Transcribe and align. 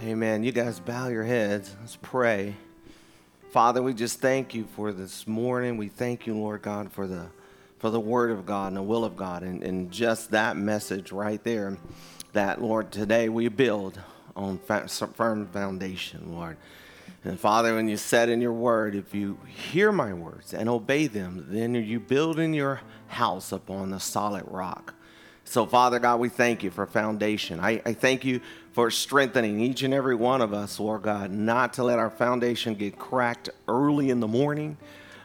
Amen. 0.00 0.44
You 0.44 0.52
guys 0.52 0.78
bow 0.78 1.08
your 1.08 1.24
heads. 1.24 1.74
Let's 1.80 1.96
pray. 1.96 2.54
Father, 3.50 3.82
we 3.82 3.92
just 3.92 4.20
thank 4.20 4.54
you 4.54 4.64
for 4.76 4.92
this 4.92 5.26
morning. 5.26 5.76
We 5.76 5.88
thank 5.88 6.24
you, 6.24 6.36
Lord 6.36 6.62
God, 6.62 6.92
for 6.92 7.08
the 7.08 7.26
for 7.80 7.90
the 7.90 7.98
word 7.98 8.30
of 8.30 8.46
God 8.46 8.68
and 8.68 8.76
the 8.76 8.82
will 8.82 9.04
of 9.04 9.16
God 9.16 9.42
and, 9.42 9.60
and 9.64 9.90
just 9.90 10.30
that 10.30 10.56
message 10.56 11.10
right 11.10 11.42
there 11.42 11.78
that, 12.32 12.62
Lord, 12.62 12.92
today 12.92 13.28
we 13.28 13.48
build 13.48 14.00
on 14.36 14.58
firm 14.58 15.48
foundation, 15.48 16.32
Lord. 16.32 16.58
And 17.24 17.38
Father, 17.38 17.74
when 17.74 17.88
you 17.88 17.96
said 17.96 18.28
in 18.28 18.40
your 18.40 18.52
word, 18.52 18.94
if 18.94 19.12
you 19.12 19.36
hear 19.46 19.90
my 19.90 20.12
words 20.12 20.54
and 20.54 20.68
obey 20.68 21.08
them, 21.08 21.46
then 21.48 21.74
you 21.74 21.98
building 21.98 22.54
your 22.54 22.82
house 23.08 23.50
upon 23.50 23.90
the 23.90 23.98
solid 23.98 24.44
rock. 24.46 24.94
So, 25.48 25.64
Father 25.64 25.98
God, 25.98 26.20
we 26.20 26.28
thank 26.28 26.62
you 26.62 26.70
for 26.70 26.84
foundation. 26.84 27.58
I, 27.58 27.80
I 27.86 27.94
thank 27.94 28.22
you 28.22 28.42
for 28.72 28.90
strengthening 28.90 29.60
each 29.60 29.82
and 29.82 29.94
every 29.94 30.14
one 30.14 30.42
of 30.42 30.52
us, 30.52 30.78
Lord 30.78 31.00
God, 31.00 31.30
not 31.30 31.72
to 31.74 31.84
let 31.84 31.98
our 31.98 32.10
foundation 32.10 32.74
get 32.74 32.98
cracked 32.98 33.48
early 33.66 34.10
in 34.10 34.20
the 34.20 34.28
morning, 34.28 34.76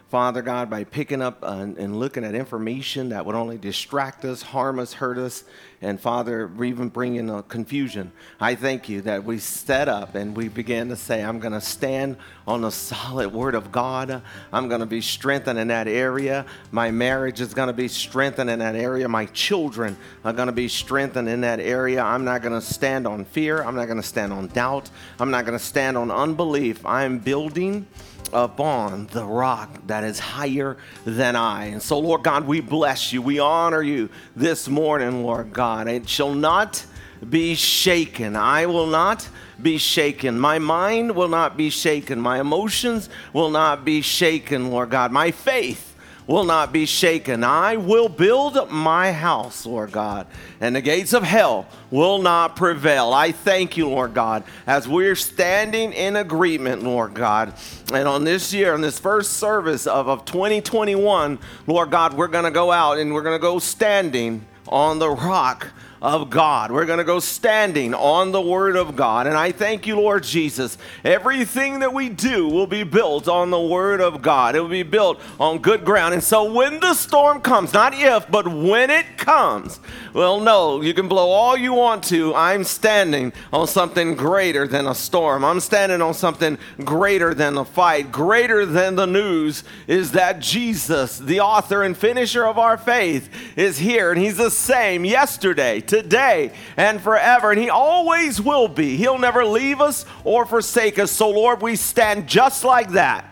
Father 0.08 0.40
God, 0.40 0.70
by 0.70 0.84
picking 0.84 1.20
up 1.20 1.42
and, 1.42 1.76
and 1.76 2.00
looking 2.00 2.24
at 2.24 2.34
information 2.34 3.10
that 3.10 3.26
would 3.26 3.34
only 3.34 3.58
distract 3.58 4.24
us, 4.24 4.40
harm 4.40 4.78
us, 4.78 4.94
hurt 4.94 5.18
us, 5.18 5.44
and 5.84 6.00
Father, 6.00 6.50
even 6.64 6.88
bring 6.88 7.16
in 7.16 7.28
a 7.28 7.42
confusion. 7.42 8.10
I 8.40 8.54
thank 8.54 8.88
you 8.88 9.02
that 9.02 9.24
we 9.24 9.38
set 9.38 9.88
up 9.88 10.14
and 10.14 10.34
we 10.34 10.48
began 10.48 10.88
to 10.88 10.96
say, 10.96 11.22
I'm 11.22 11.38
going 11.38 11.52
to 11.52 11.60
stand 11.60 12.16
on 12.46 12.62
the 12.62 12.70
solid 12.70 13.32
word 13.32 13.54
of 13.54 13.70
God. 13.70 14.22
I'm 14.52 14.68
going 14.68 14.80
to 14.80 14.86
be 14.86 15.02
strengthened 15.02 15.58
in 15.58 15.68
that 15.68 15.86
area. 15.86 16.46
My 16.72 16.90
marriage 16.90 17.40
is 17.40 17.52
going 17.52 17.68
to 17.68 17.74
be 17.74 17.88
strengthened 17.88 18.48
in 18.48 18.60
that 18.60 18.74
area. 18.74 19.08
My 19.08 19.26
children 19.26 19.96
are 20.24 20.32
going 20.32 20.46
to 20.46 20.52
be 20.52 20.68
strengthened 20.68 21.28
in 21.28 21.42
that 21.42 21.60
area. 21.60 22.02
I'm 22.02 22.24
not 22.24 22.40
going 22.40 22.54
to 22.54 22.62
stand 22.62 23.06
on 23.06 23.26
fear. 23.26 23.62
I'm 23.62 23.76
not 23.76 23.84
going 23.84 24.00
to 24.00 24.06
stand 24.06 24.32
on 24.32 24.48
doubt. 24.48 24.90
I'm 25.20 25.30
not 25.30 25.44
going 25.44 25.58
to 25.58 25.64
stand 25.64 25.98
on 25.98 26.10
unbelief. 26.10 26.84
I'm 26.86 27.18
building 27.18 27.86
upon 28.32 29.06
the 29.08 29.24
rock 29.24 29.86
that 29.86 30.04
is 30.04 30.18
higher 30.18 30.76
than 31.04 31.36
I. 31.36 31.66
And 31.66 31.82
so, 31.82 31.98
Lord 31.98 32.22
God, 32.22 32.46
we 32.46 32.60
bless 32.60 33.12
you. 33.12 33.22
We 33.22 33.38
honor 33.38 33.82
you 33.82 34.08
this 34.34 34.68
morning, 34.68 35.22
Lord 35.22 35.52
God. 35.52 35.73
It 35.82 36.08
shall 36.08 36.34
not 36.34 36.84
be 37.28 37.54
shaken. 37.54 38.36
I 38.36 38.66
will 38.66 38.86
not 38.86 39.28
be 39.60 39.78
shaken. 39.78 40.38
My 40.38 40.58
mind 40.58 41.14
will 41.14 41.28
not 41.28 41.56
be 41.56 41.70
shaken. 41.70 42.20
My 42.20 42.40
emotions 42.40 43.08
will 43.32 43.50
not 43.50 43.84
be 43.84 44.02
shaken, 44.02 44.70
Lord 44.70 44.90
God. 44.90 45.12
My 45.12 45.30
faith 45.30 45.94
will 46.26 46.44
not 46.44 46.72
be 46.72 46.86
shaken. 46.86 47.44
I 47.44 47.76
will 47.76 48.08
build 48.08 48.70
my 48.70 49.12
house, 49.12 49.66
Lord 49.66 49.92
God, 49.92 50.26
and 50.60 50.74
the 50.74 50.80
gates 50.80 51.12
of 51.12 51.22
hell 51.22 51.66
will 51.90 52.18
not 52.18 52.56
prevail. 52.56 53.12
I 53.12 53.32
thank 53.32 53.76
you, 53.76 53.88
Lord 53.88 54.14
God, 54.14 54.44
as 54.66 54.88
we're 54.88 55.16
standing 55.16 55.92
in 55.92 56.16
agreement, 56.16 56.82
Lord 56.82 57.14
God. 57.14 57.52
And 57.92 58.08
on 58.08 58.24
this 58.24 58.54
year, 58.54 58.72
on 58.72 58.80
this 58.80 58.98
first 58.98 59.34
service 59.34 59.86
of, 59.86 60.08
of 60.08 60.24
2021, 60.24 61.38
Lord 61.66 61.90
God, 61.90 62.14
we're 62.14 62.28
going 62.28 62.44
to 62.44 62.50
go 62.50 62.72
out 62.72 62.98
and 62.98 63.12
we're 63.12 63.22
going 63.22 63.38
to 63.38 63.42
go 63.42 63.58
standing 63.58 64.46
on 64.68 64.98
the 64.98 65.10
rock 65.10 65.70
of 66.04 66.28
God. 66.28 66.70
We're 66.70 66.84
going 66.84 66.98
to 66.98 67.04
go 67.04 67.18
standing 67.18 67.94
on 67.94 68.30
the 68.30 68.40
Word 68.40 68.76
of 68.76 68.94
God. 68.94 69.26
And 69.26 69.34
I 69.34 69.52
thank 69.52 69.86
you, 69.86 69.96
Lord 69.96 70.22
Jesus. 70.22 70.76
Everything 71.02 71.78
that 71.78 71.94
we 71.94 72.10
do 72.10 72.46
will 72.46 72.66
be 72.66 72.84
built 72.84 73.26
on 73.26 73.48
the 73.48 73.60
Word 73.60 74.02
of 74.02 74.20
God, 74.20 74.54
it 74.54 74.60
will 74.60 74.68
be 74.68 74.82
built 74.82 75.18
on 75.40 75.60
good 75.60 75.82
ground. 75.82 76.12
And 76.12 76.22
so 76.22 76.52
when 76.52 76.78
the 76.78 76.92
storm 76.92 77.40
comes, 77.40 77.72
not 77.72 77.94
if, 77.94 78.30
but 78.30 78.46
when 78.46 78.90
it 78.90 79.16
comes, 79.16 79.80
well, 80.12 80.40
no, 80.40 80.82
you 80.82 80.92
can 80.92 81.08
blow 81.08 81.30
all 81.30 81.56
you 81.56 81.72
want 81.72 82.04
to. 82.04 82.34
I'm 82.34 82.64
standing 82.64 83.32
on 83.50 83.66
something 83.66 84.14
greater 84.14 84.68
than 84.68 84.86
a 84.86 84.94
storm. 84.94 85.42
I'm 85.42 85.60
standing 85.60 86.02
on 86.02 86.12
something 86.12 86.58
greater 86.84 87.32
than 87.32 87.56
a 87.56 87.64
fight, 87.64 88.12
greater 88.12 88.66
than 88.66 88.96
the 88.96 89.06
news 89.06 89.64
is 89.86 90.12
that 90.12 90.40
Jesus, 90.40 91.18
the 91.18 91.40
author 91.40 91.82
and 91.82 91.96
finisher 91.96 92.44
of 92.44 92.58
our 92.58 92.76
faith, 92.76 93.30
is 93.56 93.78
here. 93.78 94.12
And 94.12 94.20
He's 94.20 94.36
the 94.36 94.50
same 94.50 95.06
yesterday, 95.06 95.80
today 95.94 96.52
and 96.76 97.00
forever. 97.00 97.50
And 97.50 97.60
He 97.60 97.70
always 97.70 98.40
will 98.40 98.68
be. 98.68 98.96
He'll 98.96 99.18
never 99.18 99.44
leave 99.44 99.80
us 99.80 100.04
or 100.24 100.46
forsake 100.46 100.98
us. 100.98 101.10
So, 101.10 101.30
Lord, 101.30 101.62
we 101.62 101.76
stand 101.76 102.28
just 102.28 102.64
like 102.64 102.90
that, 102.90 103.24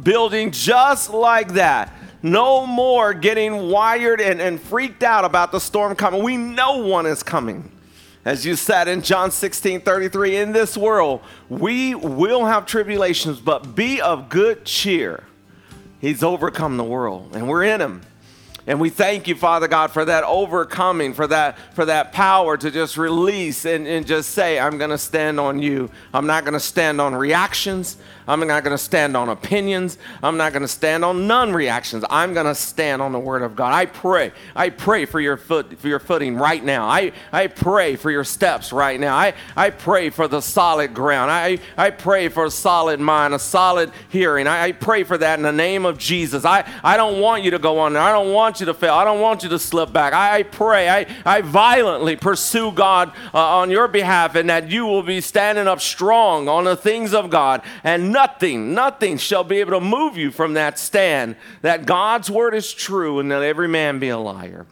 building 0.00 0.50
just 0.50 1.10
like 1.10 1.54
that. 1.54 1.94
No 2.22 2.66
more 2.66 3.14
getting 3.14 3.70
wired 3.70 4.20
and, 4.20 4.40
and 4.40 4.60
freaked 4.60 5.02
out 5.02 5.24
about 5.24 5.52
the 5.52 5.60
storm 5.60 5.94
coming. 5.94 6.22
We 6.22 6.36
know 6.36 6.78
one 6.78 7.06
is 7.06 7.22
coming. 7.22 7.70
As 8.24 8.44
you 8.44 8.56
said 8.56 8.88
in 8.88 9.02
John 9.02 9.30
16 9.30 9.82
33, 9.82 10.36
in 10.36 10.52
this 10.52 10.76
world, 10.76 11.20
we 11.48 11.94
will 11.94 12.44
have 12.44 12.66
tribulations, 12.66 13.38
but 13.38 13.74
be 13.74 14.00
of 14.00 14.28
good 14.28 14.64
cheer. 14.64 15.24
He's 16.00 16.22
overcome 16.22 16.76
the 16.76 16.84
world, 16.84 17.34
and 17.34 17.48
we're 17.48 17.64
in 17.64 17.80
Him. 17.80 18.02
And 18.68 18.78
we 18.78 18.90
thank 18.90 19.26
you, 19.26 19.34
Father 19.34 19.66
God, 19.66 19.92
for 19.92 20.04
that 20.04 20.24
overcoming, 20.24 21.14
for 21.14 21.26
that, 21.26 21.56
for 21.72 21.86
that 21.86 22.12
power 22.12 22.58
to 22.58 22.70
just 22.70 22.98
release 22.98 23.64
and, 23.64 23.86
and 23.86 24.06
just 24.06 24.32
say, 24.32 24.58
I'm 24.58 24.76
going 24.76 24.90
to 24.90 24.98
stand 24.98 25.40
on 25.40 25.58
you. 25.58 25.90
I'm 26.12 26.26
not 26.26 26.44
going 26.44 26.52
to 26.52 26.60
stand 26.60 27.00
on 27.00 27.14
reactions. 27.14 27.96
I'm 28.28 28.46
not 28.46 28.62
going 28.62 28.76
to 28.76 28.82
stand 28.82 29.16
on 29.16 29.30
opinions. 29.30 29.96
I'm 30.22 30.36
not 30.36 30.52
going 30.52 30.60
to 30.60 30.68
stand 30.68 31.02
on 31.02 31.26
none 31.26 31.54
reactions. 31.54 32.04
I'm 32.10 32.34
going 32.34 32.44
to 32.44 32.54
stand 32.54 33.00
on 33.00 33.12
the 33.12 33.18
word 33.18 33.40
of 33.40 33.56
God. 33.56 33.72
I 33.72 33.86
pray. 33.86 34.32
I 34.54 34.68
pray 34.68 35.06
for 35.06 35.18
your 35.18 35.38
foot 35.38 35.78
for 35.78 35.88
your 35.88 35.98
footing 35.98 36.36
right 36.36 36.62
now. 36.62 36.86
I, 36.86 37.12
I 37.32 37.46
pray 37.46 37.96
for 37.96 38.10
your 38.10 38.24
steps 38.24 38.70
right 38.70 39.00
now. 39.00 39.16
I, 39.16 39.32
I 39.56 39.70
pray 39.70 40.10
for 40.10 40.28
the 40.28 40.42
solid 40.42 40.92
ground. 40.92 41.30
I, 41.30 41.58
I 41.78 41.88
pray 41.88 42.28
for 42.28 42.44
a 42.44 42.50
solid 42.50 43.00
mind, 43.00 43.32
a 43.32 43.38
solid 43.38 43.92
hearing. 44.10 44.46
I, 44.46 44.64
I 44.64 44.72
pray 44.72 45.04
for 45.04 45.16
that 45.16 45.38
in 45.38 45.42
the 45.42 45.50
name 45.50 45.86
of 45.86 45.96
Jesus. 45.96 46.44
I, 46.44 46.70
I 46.84 46.98
don't 46.98 47.20
want 47.20 47.44
you 47.44 47.52
to 47.52 47.58
go 47.58 47.78
on. 47.78 47.96
I 47.96 48.12
don't 48.12 48.34
want 48.34 48.57
you 48.60 48.66
to 48.66 48.74
fail. 48.74 48.94
I 48.94 49.04
don't 49.04 49.20
want 49.20 49.42
you 49.42 49.48
to 49.50 49.58
slip 49.58 49.92
back. 49.92 50.12
I, 50.12 50.42
pray. 50.42 50.88
I, 50.88 51.06
I 51.24 51.40
violently 51.40 52.16
pursue 52.16 52.72
God 52.72 53.12
uh, 53.32 53.58
on 53.58 53.70
your 53.70 53.88
behalf 53.88 54.34
and 54.34 54.48
that 54.50 54.70
you 54.70 54.86
will 54.86 55.02
be 55.02 55.20
standing 55.20 55.66
up 55.66 55.80
strong 55.80 56.48
on 56.48 56.64
the 56.64 56.76
things 56.76 57.14
of 57.14 57.30
God 57.30 57.62
and 57.84 58.12
nothing, 58.12 58.74
nothing 58.74 59.18
shall 59.18 59.44
be 59.44 59.58
able 59.58 59.72
to 59.72 59.80
move 59.80 60.16
you 60.16 60.30
from 60.30 60.54
that 60.54 60.78
stand 60.78 61.36
that 61.62 61.86
God's 61.86 62.30
word 62.30 62.54
is 62.54 62.72
true 62.72 63.18
and 63.18 63.30
that 63.30 63.42
every 63.42 63.68
man 63.68 63.98
be 63.98 64.08
a 64.08 64.18
liar. 64.18 64.66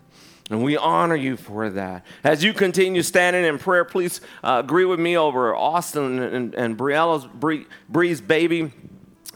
And 0.49 0.63
we 0.63 0.77
honor 0.77 1.17
you 1.17 1.37
for 1.37 1.69
that. 1.71 2.07
As 2.23 2.45
you 2.45 2.53
continue 2.53 3.03
standing 3.03 3.45
in 3.45 3.59
prayer, 3.59 3.85
please 3.85 4.21
uh, 4.45 4.63
agree 4.65 4.85
with 4.85 5.01
me 5.01 5.17
over 5.17 5.57
Austin 5.57 6.21
and, 6.21 6.55
and 6.55 6.79
Briella's, 6.79 7.27
Bree's 7.89 8.21
baby. 8.21 8.73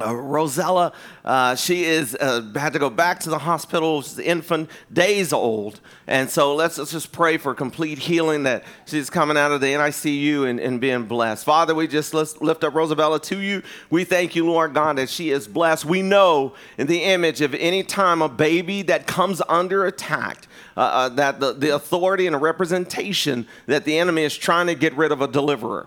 Uh, 0.00 0.14
Rosella, 0.14 0.92
uh, 1.26 1.54
she 1.54 1.84
is 1.84 2.14
uh, 2.14 2.42
had 2.54 2.72
to 2.72 2.78
go 2.78 2.88
back 2.88 3.20
to 3.20 3.30
the 3.30 3.38
hospital. 3.38 4.00
She's 4.00 4.18
infant, 4.18 4.70
days 4.90 5.30
old, 5.32 5.80
and 6.06 6.30
so 6.30 6.54
let's, 6.54 6.78
let's 6.78 6.90
just 6.90 7.12
pray 7.12 7.36
for 7.36 7.54
complete 7.54 7.98
healing 7.98 8.44
that 8.44 8.64
she's 8.86 9.10
coming 9.10 9.36
out 9.36 9.52
of 9.52 9.60
the 9.60 9.66
NICU 9.66 10.48
and, 10.48 10.58
and 10.58 10.80
being 10.80 11.04
blessed. 11.04 11.44
Father, 11.44 11.74
we 11.74 11.86
just 11.86 12.14
lift 12.14 12.64
up 12.64 12.72
Rosabella 12.72 13.20
to 13.24 13.38
you. 13.38 13.62
We 13.90 14.04
thank 14.04 14.34
you, 14.34 14.46
Lord 14.46 14.72
God, 14.72 14.96
that 14.96 15.10
she 15.10 15.30
is 15.30 15.46
blessed. 15.46 15.84
We 15.84 16.00
know 16.00 16.54
in 16.78 16.86
the 16.86 17.02
image 17.02 17.42
of 17.42 17.54
any 17.54 17.82
time 17.82 18.22
a 18.22 18.28
baby 18.28 18.80
that 18.82 19.06
comes 19.06 19.42
under 19.48 19.84
attack, 19.84 20.46
uh, 20.76 20.80
uh, 20.80 21.08
that 21.10 21.40
the, 21.40 21.52
the 21.52 21.74
authority 21.74 22.26
and 22.26 22.40
representation 22.40 23.46
that 23.66 23.84
the 23.84 23.98
enemy 23.98 24.22
is 24.22 24.34
trying 24.34 24.66
to 24.68 24.74
get 24.74 24.94
rid 24.94 25.12
of 25.12 25.20
a 25.20 25.28
deliverer 25.28 25.86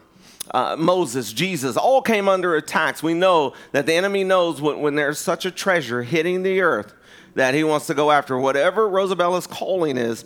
uh, 0.52 0.76
Moses, 0.78 1.31
Jesus, 1.31 1.78
all 1.78 2.02
came 2.02 2.28
under 2.28 2.56
attacks. 2.56 3.02
We 3.02 3.14
know 3.14 3.54
that 3.72 3.86
the 3.86 3.94
enemy 3.94 4.24
knows 4.24 4.62
when, 4.62 4.81
when 4.81 4.96
there's 4.96 5.20
such 5.20 5.46
a 5.46 5.52
treasure 5.52 6.04
hitting 6.04 6.44
the 6.44 6.62
earth 6.62 6.94
that 7.36 7.54
he 7.54 7.64
wants 7.64 7.88
to 7.88 7.94
go 7.94 8.12
after 8.12 8.38
whatever 8.38 8.88
Rosabella's 8.88 9.47
calling 9.47 9.97
is 9.97 10.26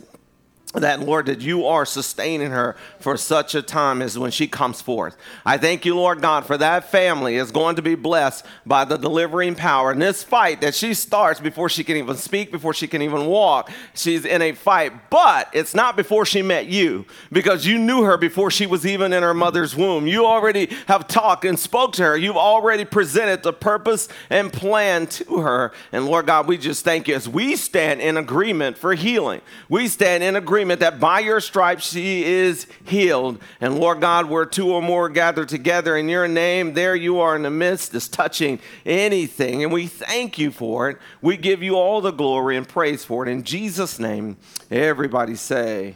that 0.74 1.00
Lord, 1.00 1.26
that 1.26 1.40
you 1.40 1.64
are 1.64 1.86
sustaining 1.86 2.50
her 2.50 2.76
for 3.00 3.16
such 3.16 3.54
a 3.54 3.62
time 3.62 4.02
as 4.02 4.18
when 4.18 4.30
she 4.30 4.46
comes 4.46 4.82
forth. 4.82 5.16
I 5.46 5.56
thank 5.56 5.86
you, 5.86 5.96
Lord 5.96 6.20
God, 6.20 6.44
for 6.44 6.58
that 6.58 6.90
family 6.90 7.36
is 7.36 7.50
going 7.50 7.76
to 7.76 7.82
be 7.82 7.94
blessed 7.94 8.44
by 8.66 8.84
the 8.84 8.98
delivering 8.98 9.54
power. 9.54 9.92
And 9.92 10.02
this 10.02 10.22
fight 10.22 10.60
that 10.60 10.74
she 10.74 10.92
starts 10.92 11.40
before 11.40 11.70
she 11.70 11.84
can 11.84 11.96
even 11.96 12.16
speak, 12.16 12.52
before 12.52 12.74
she 12.74 12.86
can 12.86 13.00
even 13.00 13.26
walk, 13.26 13.70
she's 13.94 14.26
in 14.26 14.42
a 14.42 14.52
fight. 14.52 15.08
But 15.08 15.48
it's 15.54 15.74
not 15.74 15.96
before 15.96 16.26
she 16.26 16.42
met 16.42 16.66
you, 16.66 17.06
because 17.32 17.64
you 17.64 17.78
knew 17.78 18.02
her 18.02 18.18
before 18.18 18.50
she 18.50 18.66
was 18.66 18.84
even 18.84 19.14
in 19.14 19.22
her 19.22 19.34
mother's 19.34 19.74
womb. 19.74 20.06
You 20.06 20.26
already 20.26 20.68
have 20.86 21.08
talked 21.08 21.46
and 21.46 21.58
spoke 21.58 21.94
to 21.94 22.02
her. 22.02 22.16
You've 22.16 22.36
already 22.36 22.84
presented 22.84 23.42
the 23.42 23.54
purpose 23.54 24.08
and 24.28 24.52
plan 24.52 25.06
to 25.06 25.38
her. 25.38 25.72
And 25.92 26.04
Lord 26.04 26.26
God, 26.26 26.46
we 26.46 26.58
just 26.58 26.84
thank 26.84 27.08
you 27.08 27.14
as 27.14 27.26
we 27.26 27.56
stand 27.56 28.02
in 28.02 28.18
agreement 28.18 28.76
for 28.76 28.92
healing. 28.94 29.40
We 29.70 29.88
stand 29.88 30.22
in 30.22 30.36
agreement 30.36 30.57
agreement 30.58 30.80
that 30.80 30.98
by 30.98 31.20
your 31.20 31.38
stripes 31.38 31.88
she 31.88 32.24
is 32.24 32.66
healed. 32.84 33.38
And 33.60 33.78
Lord 33.78 34.00
God, 34.00 34.26
where 34.28 34.44
two 34.44 34.72
or 34.72 34.82
more 34.82 35.08
gathered 35.08 35.48
together 35.48 35.96
in 35.96 36.08
your 36.08 36.26
name, 36.26 36.74
there 36.74 36.96
you 36.96 37.20
are 37.20 37.36
in 37.36 37.42
the 37.42 37.50
midst, 37.50 37.94
is 37.94 38.08
touching 38.08 38.58
anything. 38.84 39.62
And 39.62 39.72
we 39.72 39.86
thank 39.86 40.36
you 40.36 40.50
for 40.50 40.90
it. 40.90 40.98
We 41.22 41.36
give 41.36 41.62
you 41.62 41.76
all 41.76 42.00
the 42.00 42.10
glory 42.10 42.56
and 42.56 42.66
praise 42.66 43.04
for 43.04 43.24
it. 43.24 43.30
In 43.30 43.44
Jesus' 43.44 44.00
name, 44.00 44.36
everybody 44.68 45.36
say, 45.36 45.94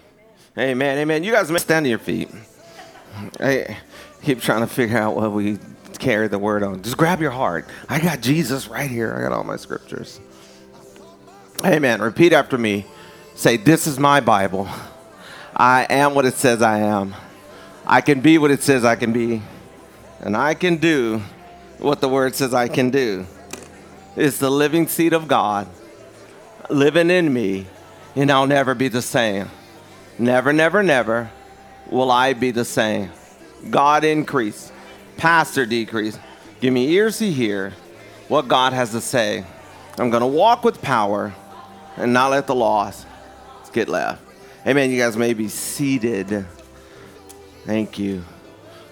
Amen. 0.57 0.99
Amen. 0.99 1.25
You 1.25 1.33
guys 1.33 1.51
may 1.51 1.59
stand 1.59 1.87
on 1.87 1.91
your 1.91 1.99
feet. 1.99 2.31
Hey. 3.39 3.79
keep 4.23 4.41
trying 4.41 4.61
to 4.61 4.69
figure 4.69 4.97
out 4.97 5.17
what 5.17 5.33
we 5.33 5.59
carry 5.99 6.29
the 6.29 6.39
word 6.39 6.63
on. 6.63 6.83
Just 6.83 6.97
grab 6.97 7.21
your 7.21 7.33
heart. 7.33 7.67
I 7.89 7.99
got 7.99 8.21
Jesus 8.21 8.69
right 8.69 8.89
here. 8.89 9.13
I 9.13 9.23
got 9.23 9.33
all 9.33 9.43
my 9.43 9.57
scriptures. 9.57 10.21
Amen. 11.65 12.01
Repeat 12.01 12.33
after 12.33 12.57
me. 12.57 12.87
Say, 13.43 13.57
This 13.57 13.89
is 13.89 13.99
my 13.99 14.21
Bible. 14.21 14.69
I 15.57 15.85
am 15.91 16.15
what 16.15 16.25
it 16.25 16.35
says 16.35 16.63
I 16.63 16.79
am. 16.79 17.17
I 17.85 18.01
can 18.01 18.21
be 18.21 18.39
what 18.39 18.53
it 18.53 18.63
says 18.63 18.85
I 18.85 18.95
can 18.95 19.13
be. 19.13 19.43
And 20.21 20.37
I 20.37 20.55
can 20.55 20.77
do 20.77 21.21
what 21.79 22.01
the 22.01 22.09
word 22.09 22.37
says 22.37 22.55
I 22.55 22.69
can 22.69 22.91
do. 22.91 23.27
It's 24.15 24.39
the 24.39 24.49
living 24.49 24.87
seed 24.87 25.13
of 25.13 25.27
God 25.27 25.67
living 26.71 27.11
in 27.11 27.35
me, 27.35 27.67
and 28.15 28.31
I'll 28.31 28.47
never 28.47 28.77
be 28.77 28.87
the 28.87 29.03
same. 29.03 29.51
Never, 30.21 30.53
never, 30.53 30.85
never 30.85 31.29
will 31.91 32.13
I 32.13 32.35
be 32.35 32.53
the 32.53 32.65
same. 32.65 33.11
God 33.69 34.05
increase, 34.05 34.71
pastor 35.17 35.67
decrease. 35.67 36.17
Give 36.61 36.73
me 36.73 36.91
ears 36.93 37.19
to 37.19 37.29
hear 37.29 37.73
what 38.29 38.47
God 38.47 38.73
has 38.73 38.93
to 38.93 39.01
say. 39.01 39.45
I'm 39.99 40.11
going 40.11 40.21
to 40.21 40.29
walk 40.29 40.63
with 40.63 40.81
power 40.81 41.35
and 41.97 42.13
not 42.13 42.31
let 42.31 42.47
the 42.47 42.55
loss 42.55 43.05
get 43.73 43.89
left. 43.89 44.23
Amen. 44.67 44.91
You 44.91 44.99
guys 44.99 45.17
may 45.17 45.35
be 45.35 45.49
seated. 45.49 46.47
Thank 47.65 47.99
you. 47.99 48.25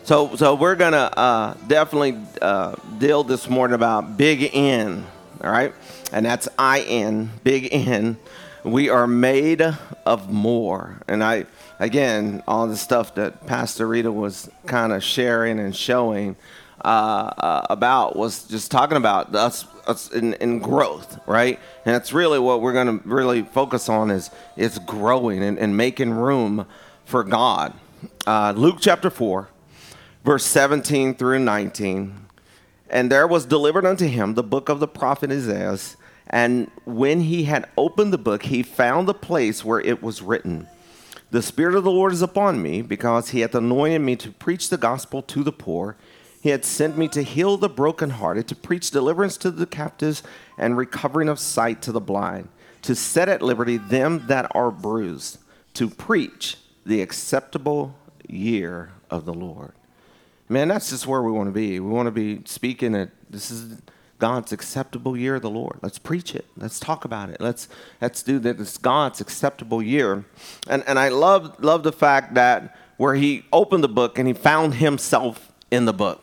So, 0.03 0.35
so 0.37 0.55
we're 0.55 0.75
to 0.93 1.19
uh, 1.19 1.55
definitely 1.69 2.19
uh, 2.43 2.75
deal 2.99 3.23
this 3.23 3.49
morning 3.49 3.75
about 3.75 4.17
Big 4.17 4.43
In, 4.43 5.07
all 5.43 5.51
right? 5.51 5.73
And 6.13 6.27
that's 6.27 6.49
I 6.59 6.81
N, 6.81 7.31
Big 7.45 7.67
In. 7.67 8.17
We 8.65 8.89
are 8.91 9.07
made 9.07 9.63
of 10.05 10.31
more. 10.31 11.01
And 11.07 11.23
I, 11.23 11.47
again, 11.79 12.43
all 12.49 12.67
the 12.67 12.77
stuff 12.77 13.15
that 13.15 13.47
Pastor 13.47 13.87
Rita 13.87 14.11
was 14.11 14.51
kind 14.67 14.93
of 14.93 15.05
sharing 15.05 15.61
and 15.61 15.75
showing 15.77 16.37
uh, 16.85 16.89
uh, 16.89 17.67
about 17.71 18.17
was 18.17 18.45
just 18.45 18.71
talking 18.71 18.97
about 18.97 19.35
us 19.35 19.65
in, 20.13 20.35
in 20.35 20.59
growth, 20.59 21.19
right? 21.27 21.59
And 21.85 21.95
that's 21.95 22.13
really 22.13 22.39
what 22.39 22.61
we're 22.61 22.73
going 22.73 22.99
to 22.99 23.09
really 23.09 23.43
focus 23.43 23.89
on 23.89 24.11
is, 24.11 24.31
is 24.57 24.79
growing 24.81 25.43
and, 25.43 25.59
and 25.59 25.77
making 25.77 26.13
room 26.13 26.67
for 27.05 27.25
God. 27.25 27.75
Uh, 28.27 28.53
Luke 28.57 28.77
chapter 28.81 29.11
4, 29.11 29.49
verse 30.25 30.45
17 30.47 31.15
through 31.15 31.39
19. 31.41 32.15
And 32.89 33.11
there 33.11 33.27
was 33.27 33.47
delivered 33.47 33.87
unto 33.87 34.07
him 34.07 34.35
the 34.35 34.43
book 34.43 34.69
of 34.69 34.81
the 34.81 34.89
prophet 34.89 35.31
Isaiah. 35.31 35.79
And 36.27 36.71
when 36.85 37.21
he 37.23 37.45
had 37.45 37.69
opened 37.77 38.13
the 38.13 38.19
book, 38.19 38.45
he 38.45 38.63
found 38.63 39.09
the 39.09 39.15
place 39.15 39.65
where 39.65 39.81
it 39.81 40.03
was 40.03 40.23
written. 40.23 40.69
The 41.31 41.43
Spirit 41.43 41.77
of 41.77 41.85
the 41.85 41.93
Lord 41.93 42.13
is 42.13 42.23
upon 42.23 42.61
me, 42.61 42.83
because 42.83 43.31
he 43.31 43.41
hath 43.41 43.55
anointed 43.55 44.01
me 44.01 44.17
to 44.17 44.33
preach 44.33 44.69
the 44.69 44.77
gospel 44.77 45.23
to 45.23 45.45
the 45.45 45.53
poor. 45.53 45.97
He 46.41 46.51
had 46.51 46.65
sent 46.65 46.97
me 46.97 47.07
to 47.09 47.23
heal 47.23 47.57
the 47.57 47.69
brokenhearted, 47.69 48.49
to 48.49 48.55
preach 48.55 48.91
deliverance 48.91 49.37
to 49.39 49.51
the 49.51 49.67
captives, 49.67 50.23
and 50.57 50.77
recovering 50.77 51.29
of 51.29 51.39
sight 51.39 51.83
to 51.83 51.93
the 51.93 52.01
blind, 52.01 52.49
to 52.83 52.95
set 52.95 53.29
at 53.29 53.43
liberty 53.43 53.77
them 53.77 54.27
that 54.29 54.51
are 54.55 54.71
bruised, 54.71 55.39
to 55.75 55.89
preach 55.89 56.57
the 56.87 57.03
acceptable 57.03 57.95
year 58.27 58.91
of 59.11 59.27
the 59.27 59.35
Lord. 59.35 59.73
Man, 60.49 60.69
that's 60.69 60.91
just 60.91 61.07
where 61.07 61.23
we 61.23 61.31
want 61.31 61.49
to 61.49 61.53
be. 61.53 61.79
We 61.79 61.91
want 61.91 62.07
to 62.07 62.11
be 62.11 62.41
speaking 62.45 62.95
at 62.95 63.11
this 63.29 63.51
is 63.51 63.81
God's 64.19 64.53
acceptable 64.53 65.17
year 65.17 65.37
of 65.37 65.43
the 65.43 65.51
Lord. 65.51 65.79
Let's 65.83 65.99
preach 65.99 66.35
it. 66.35 66.45
Let's 66.57 66.81
talk 66.81 67.05
about 67.05 67.31
it. 67.31 67.41
Let's 67.41 67.69
let's 68.01 68.23
do 68.23 68.39
that. 68.41 68.61
It's 68.61 68.77
God's 68.77 69.21
acceptable 69.21 69.83
year. 69.83 70.25
And 70.69 70.83
and 70.87 70.99
I 70.99 71.09
love 71.09 71.63
love 71.63 71.83
the 71.85 71.93
fact 71.93 72.35
that 72.35 72.77
where 72.97 73.15
he 73.15 73.45
opened 73.53 73.85
the 73.85 73.89
book 73.89 74.19
and 74.19 74.27
he 74.27 74.35
found 74.35 74.75
himself 74.75 75.53
in 75.71 75.85
the 75.85 75.93
book. 75.93 76.23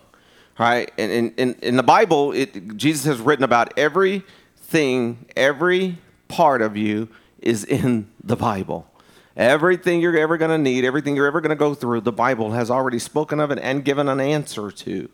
Right? 0.59 0.91
And 0.97 1.11
in, 1.11 1.33
in, 1.35 1.55
in 1.61 1.75
the 1.75 1.83
Bible, 1.83 2.31
it, 2.31 2.77
Jesus 2.77 3.05
has 3.05 3.19
written 3.19 3.43
about 3.43 3.77
everything, 3.77 5.25
every 5.35 5.99
part 6.27 6.61
of 6.61 6.75
you 6.75 7.09
is 7.41 7.63
in 7.63 8.07
the 8.23 8.35
Bible. 8.35 8.87
Everything 9.35 10.01
you're 10.01 10.17
ever 10.17 10.37
going 10.37 10.49
to 10.49 10.57
need, 10.57 10.83
everything 10.83 11.15
you're 11.15 11.27
ever 11.27 11.41
going 11.41 11.51
to 11.51 11.55
go 11.55 11.75
through, 11.75 12.01
the 12.01 12.11
Bible 12.11 12.51
has 12.51 12.71
already 12.71 12.97
spoken 12.97 13.39
of 13.39 13.51
it 13.51 13.59
and 13.59 13.85
given 13.85 14.09
an 14.09 14.19
answer 14.19 14.71
to 14.71 15.09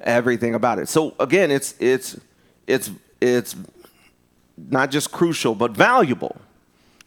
everything 0.00 0.54
about 0.54 0.78
it. 0.78 0.88
So 0.88 1.14
again, 1.18 1.50
it's 1.50 1.74
it's 1.80 2.20
it's 2.66 2.90
it's 3.22 3.56
not 4.56 4.90
just 4.90 5.10
crucial 5.10 5.54
but 5.54 5.72
valuable 5.72 6.36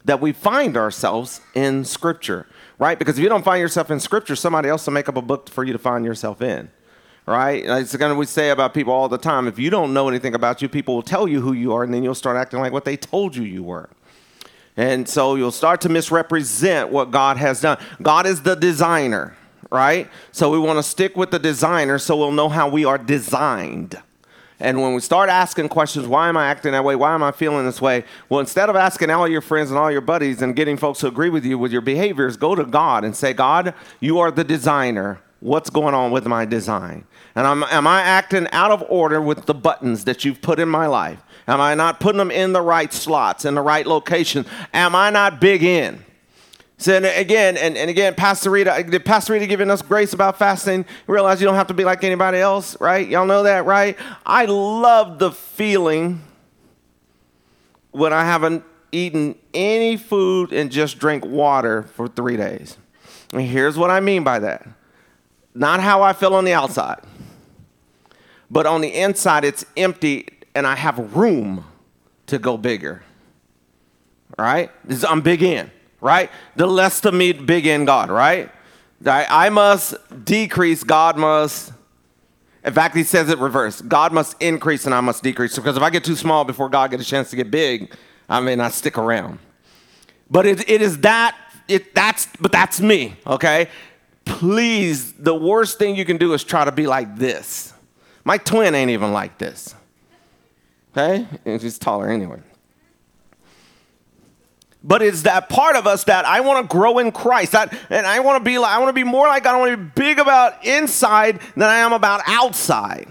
that 0.06 0.20
we 0.20 0.32
find 0.32 0.78
ourselves 0.78 1.42
in 1.54 1.86
scripture, 1.86 2.48
right? 2.80 2.98
Because 2.98 3.18
if 3.18 3.24
you 3.24 3.30
don't 3.30 3.44
find 3.44 3.62
yourself 3.62 3.92
in 3.92 4.00
scripture, 4.00 4.36
somebody 4.36 4.70
else 4.70 4.86
will 4.88 4.94
make 4.94 5.10
up 5.10 5.18
a 5.18 5.22
book 5.22 5.50
for 5.50 5.64
you 5.64 5.74
to 5.74 5.80
find 5.80 6.06
yourself 6.06 6.42
in. 6.42 6.72
Right? 7.28 7.64
It's 7.66 7.96
kind 7.96 8.10
of 8.10 8.18
we 8.18 8.26
say 8.26 8.52
about 8.52 8.74
people 8.74 8.94
all 8.94 9.10
the 9.10 9.18
time. 9.18 9.48
If 9.50 9.60
you 9.60 9.70
don't 9.70 9.94
know 9.94 10.08
anything 10.08 10.34
about 10.34 10.62
you, 10.62 10.70
people 10.70 10.96
will 10.96 11.02
tell 11.02 11.28
you 11.28 11.42
who 11.42 11.52
you 11.52 11.74
are, 11.74 11.84
and 11.84 11.94
then 11.94 12.02
you'll 12.02 12.16
start 12.16 12.38
acting 12.38 12.60
like 12.60 12.72
what 12.72 12.86
they 12.86 12.96
told 12.96 13.36
you 13.36 13.44
you 13.44 13.64
were. 13.64 13.90
And 14.78 15.10
so 15.10 15.36
you'll 15.36 15.52
start 15.52 15.82
to 15.82 15.90
misrepresent 15.90 16.90
what 16.90 17.12
God 17.12 17.36
has 17.36 17.60
done. 17.60 17.80
God 18.02 18.26
is 18.26 18.44
the 18.44 18.56
designer, 18.56 19.36
right? 19.70 20.08
So 20.32 20.52
we 20.52 20.60
want 20.60 20.78
to 20.78 20.84
stick 20.84 21.18
with 21.18 21.32
the 21.32 21.40
designer 21.40 21.98
so 22.00 22.16
we'll 22.16 22.32
know 22.32 22.48
how 22.48 22.70
we 22.70 22.86
are 22.86 22.98
designed. 22.98 24.02
And 24.60 24.82
when 24.82 24.94
we 24.94 25.02
start 25.02 25.30
asking 25.30 25.70
questions, 25.70 26.08
why 26.08 26.30
am 26.30 26.38
I 26.38 26.48
acting 26.48 26.72
that 26.72 26.84
way? 26.84 26.96
Why 26.96 27.14
am 27.14 27.24
I 27.24 27.32
feeling 27.32 27.66
this 27.66 27.82
way? 27.82 28.06
Well, 28.30 28.40
instead 28.40 28.70
of 28.70 28.76
asking 28.76 29.10
all 29.10 29.28
your 29.28 29.42
friends 29.42 29.70
and 29.70 29.78
all 29.78 29.92
your 29.92 30.02
buddies 30.02 30.42
and 30.42 30.56
getting 30.56 30.78
folks 30.78 31.00
to 31.00 31.08
agree 31.08 31.30
with 31.30 31.44
you 31.44 31.60
with 31.60 31.72
your 31.72 31.82
behaviors, 31.82 32.38
go 32.38 32.56
to 32.56 32.64
God 32.64 33.04
and 33.04 33.16
say, 33.16 33.34
God, 33.34 33.74
you 34.00 34.18
are 34.18 34.32
the 34.32 34.44
designer. 34.44 35.20
What's 35.40 35.70
going 35.70 35.94
on 35.94 36.12
with 36.12 36.26
my 36.26 36.46
design? 36.46 37.06
And 37.36 37.46
I'm, 37.46 37.64
am 37.64 37.86
I 37.86 38.02
acting 38.02 38.48
out 38.52 38.72
of 38.72 38.84
order 38.90 39.22
with 39.22 39.46
the 39.46 39.54
buttons 39.54 40.06
that 40.06 40.26
you've 40.26 40.42
put 40.42 40.60
in 40.60 40.68
my 40.68 40.88
life? 40.88 41.22
Am 41.48 41.62
I 41.62 41.76
not 41.76 42.00
putting 42.00 42.18
them 42.18 42.32
in 42.32 42.54
the 42.54 42.62
right 42.62 42.92
slots, 42.92 43.46
in 43.46 43.54
the 43.54 43.62
right 43.62 43.86
location? 43.86 44.46
Am 44.74 44.96
I 44.96 45.12
not 45.12 45.40
big 45.40 45.64
in? 45.64 46.04
So 46.80 46.96
again, 46.98 47.58
and, 47.58 47.76
and 47.76 47.90
again, 47.90 48.14
Pastor 48.14 48.52
Rita, 48.52 48.86
did 48.88 49.04
Pastor 49.04 49.34
Rita 49.34 49.48
giving 49.48 49.72
us 49.72 49.82
grace 49.82 50.14
about 50.14 50.38
fasting? 50.38 50.86
Realize 51.08 51.42
you 51.42 51.46
don't 51.46 51.56
have 51.56 51.68
to 51.68 51.74
be 51.74 51.84
like 51.84 52.04
anybody 52.04 52.38
else, 52.38 52.80
right? 52.80 53.08
Y'all 53.08 53.26
know 53.26 53.44
that, 53.44 53.66
right? 53.66 53.98
I 54.26 54.46
love 54.46 55.18
the 55.18 55.32
feeling 55.32 56.22
when 57.92 58.14
I 58.14 58.26
haven't 58.26 58.64
eaten 58.92 59.36
any 59.56 59.98
food 59.98 60.54
and 60.54 60.72
just 60.72 61.00
drink 61.00 61.26
water 61.26 61.84
for 61.84 62.08
three 62.08 62.38
days. 62.38 62.78
And 63.34 63.42
here's 63.42 63.76
what 63.78 63.90
I 63.90 64.00
mean 64.00 64.24
by 64.24 64.40
that. 64.40 64.68
Not 65.58 65.80
how 65.80 66.02
I 66.02 66.14
feel 66.14 66.34
on 66.34 66.46
the 66.46 66.54
outside, 66.54 67.02
but 68.50 68.66
on 68.66 68.82
the 68.82 68.94
inside, 68.94 69.44
it's 69.44 69.66
empty 69.76 70.28
and 70.56 70.66
I 70.66 70.76
have 70.76 71.16
room 71.16 71.66
to 72.28 72.40
go 72.40 72.58
bigger. 72.58 73.04
Right? 74.38 74.70
I'm 75.08 75.22
big 75.22 75.42
in 75.42 75.72
right? 76.02 76.30
The 76.56 76.68
less 76.68 77.02
to 77.02 77.12
me, 77.12 77.34
big 77.34 77.66
in 77.66 77.86
God, 77.86 78.10
right? 78.10 78.50
I 79.06 79.50
must 79.50 79.96
decrease, 80.26 80.84
God 80.84 81.18
must. 81.18 81.72
In 82.64 82.74
fact, 82.74 82.96
he 82.96 83.04
says 83.04 83.30
it 83.30 83.38
reverse. 83.38 83.82
God 83.82 84.12
must 84.12 84.36
increase 84.42 84.86
and 84.86 84.94
I 84.94 85.02
must 85.02 85.24
decrease. 85.24 85.56
Because 85.56 85.78
if 85.78 85.84
I 85.84 85.90
get 85.90 86.04
too 86.04 86.16
small 86.16 86.44
before 86.44 86.70
God 86.70 86.92
gets 86.92 87.04
a 87.04 87.06
chance 87.06 87.30
to 87.30 87.36
get 87.36 87.50
big, 87.50 87.94
I 88.28 88.40
may 88.42 88.56
not 88.56 88.74
stick 88.74 88.98
around. 88.98 89.40
But 90.30 90.46
it, 90.46 90.70
it 90.70 90.82
is 90.82 91.00
that, 91.00 91.38
it, 91.68 91.96
that's, 91.96 92.28
but 92.42 92.52
that's 92.52 92.82
me, 92.82 93.16
okay? 93.26 93.70
Please, 94.28 95.14
the 95.14 95.36
worst 95.36 95.78
thing 95.78 95.96
you 95.96 96.06
can 96.06 96.18
do 96.18 96.34
is 96.34 96.44
try 96.44 96.66
to 96.66 96.72
be 96.72 96.88
like 96.88 97.18
this. 97.18 97.74
My 98.24 98.38
twin 98.38 98.76
ain't 98.76 98.92
even 98.92 99.14
like 99.14 99.38
this. 99.38 99.74
Okay? 100.92 101.28
And 101.46 101.62
she's 101.62 101.78
taller 101.80 102.10
anyway 102.10 102.42
but 104.88 105.02
it's 105.02 105.24
that 105.24 105.50
part 105.50 105.76
of 105.76 105.86
us 105.86 106.06
that 106.06 106.26
I 106.26 106.40
want 106.40 106.64
to 106.64 106.74
grow 106.74 107.00
in 107.00 107.12
Christ. 107.12 107.52
That, 107.52 107.78
and 107.90 108.08
I 108.08 108.22
want 108.22 108.42
to 108.42 108.44
be 108.44 108.58
like, 108.58 108.72
I 108.72 108.80
want 108.80 108.90
to 108.90 108.94
be 108.94 109.04
more 109.04 109.28
like 109.28 109.44
God. 109.44 109.56
I 109.56 109.60
want 109.60 109.72
to 109.72 109.78
be 109.78 109.92
big 109.96 110.18
about 110.18 110.66
inside 110.66 111.42
than 111.56 111.64
I 111.64 111.80
am 111.80 111.92
about 111.92 112.22
outside. 112.26 113.08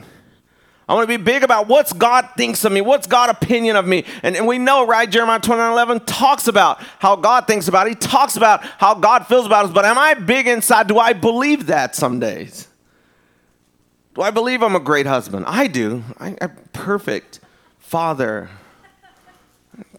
I 0.89 0.95
want 0.95 1.11
to 1.11 1.19
be 1.19 1.23
big 1.23 1.43
about 1.43 1.67
what's 1.67 1.93
God 1.93 2.29
thinks 2.37 2.65
of 2.65 2.71
me, 2.71 2.81
what's 2.81 3.09
God 3.09 3.29
opinion 3.29 3.75
of 3.75 3.87
me. 3.87 4.05
And, 4.23 4.37
and 4.37 4.47
we 4.47 4.59
know, 4.59 4.87
right, 4.87 5.11
Jeremiah 5.11 5.41
29 5.41 5.73
11 5.73 6.01
talks 6.01 6.47
about 6.47 6.81
how 7.01 7.17
God 7.17 7.49
thinks 7.49 7.67
about 7.67 7.89
it. 7.89 7.91
He 7.91 7.95
talks 7.97 8.37
about 8.37 8.65
how 8.65 8.95
God 8.95 9.27
feels 9.27 9.47
about 9.47 9.65
us. 9.65 9.73
But 9.73 9.85
am 9.85 9.99
I 9.99 10.15
big 10.15 10.47
inside? 10.47 10.87
Do 10.87 10.99
I 10.99 11.13
believe 11.13 11.67
that 11.67 11.97
some 11.97 12.21
days? 12.21 12.69
Do 14.15 14.23
I 14.23 14.31
believe 14.31 14.63
I'm 14.63 14.77
a 14.77 14.81
great 14.81 15.07
husband? 15.07 15.45
I 15.49 15.67
do. 15.67 16.05
I, 16.21 16.37
I'm 16.41 16.57
perfect 16.73 17.41
father, 17.79 18.49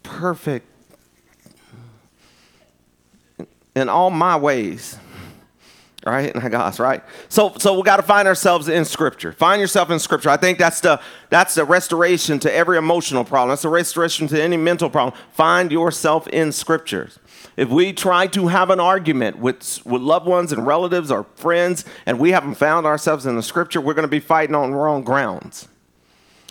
perfect 0.02 0.66
in 3.76 3.90
all 3.90 4.10
my 4.10 4.36
ways. 4.36 4.98
Right? 6.08 6.34
My 6.34 6.48
gosh, 6.48 6.78
right? 6.78 7.02
So, 7.28 7.54
so 7.58 7.76
we 7.76 7.82
got 7.82 7.98
to 7.98 8.02
find 8.02 8.26
ourselves 8.26 8.68
in 8.68 8.84
Scripture. 8.84 9.32
Find 9.32 9.60
yourself 9.60 9.90
in 9.90 9.98
Scripture. 9.98 10.30
I 10.30 10.36
think 10.36 10.58
that's 10.58 10.80
the 10.80 11.00
that's 11.30 11.54
the 11.54 11.64
restoration 11.64 12.38
to 12.40 12.52
every 12.52 12.78
emotional 12.78 13.24
problem. 13.24 13.50
That's 13.50 13.62
the 13.62 13.68
restoration 13.68 14.26
to 14.28 14.42
any 14.42 14.56
mental 14.56 14.88
problem. 14.88 15.18
Find 15.32 15.70
yourself 15.70 16.26
in 16.28 16.52
Scriptures. 16.52 17.18
If 17.56 17.68
we 17.68 17.92
try 17.92 18.28
to 18.28 18.46
have 18.46 18.70
an 18.70 18.78
argument 18.78 19.38
with, 19.38 19.84
with 19.84 20.00
loved 20.00 20.26
ones 20.26 20.52
and 20.52 20.64
relatives 20.64 21.10
or 21.10 21.24
friends, 21.34 21.84
and 22.06 22.18
we 22.18 22.30
haven't 22.30 22.54
found 22.54 22.86
ourselves 22.86 23.26
in 23.26 23.34
the 23.34 23.42
Scripture, 23.42 23.80
we're 23.80 23.94
going 23.94 24.04
to 24.04 24.08
be 24.08 24.20
fighting 24.20 24.54
on 24.54 24.72
wrong 24.72 25.02
grounds, 25.02 25.66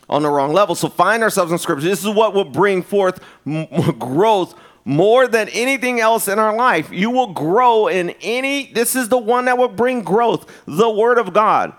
on 0.09 0.21
the 0.21 0.29
wrong 0.29 0.51
level. 0.51 0.75
So 0.75 0.89
find 0.89 1.23
ourselves 1.23 1.51
in 1.51 1.57
Scripture. 1.59 1.87
This 1.87 2.03
is 2.03 2.09
what 2.09 2.33
will 2.33 2.43
bring 2.43 2.83
forth 2.83 3.23
m- 3.45 3.67
growth 3.97 4.53
more 4.87 5.27
than 5.27 5.49
anything 5.49 5.99
else 5.99 6.29
in 6.29 6.39
our 6.39 6.55
life. 6.55 6.93
You 6.93 7.11
will 7.11 7.33
grow 7.33 7.87
in 7.87 8.11
any, 8.21 8.71
this 8.71 8.95
is 8.95 9.09
the 9.09 9.17
one 9.17 9.43
that 9.45 9.57
will 9.57 9.67
bring 9.67 10.01
growth, 10.01 10.49
the 10.65 10.89
Word 10.89 11.17
of 11.17 11.33
God, 11.33 11.73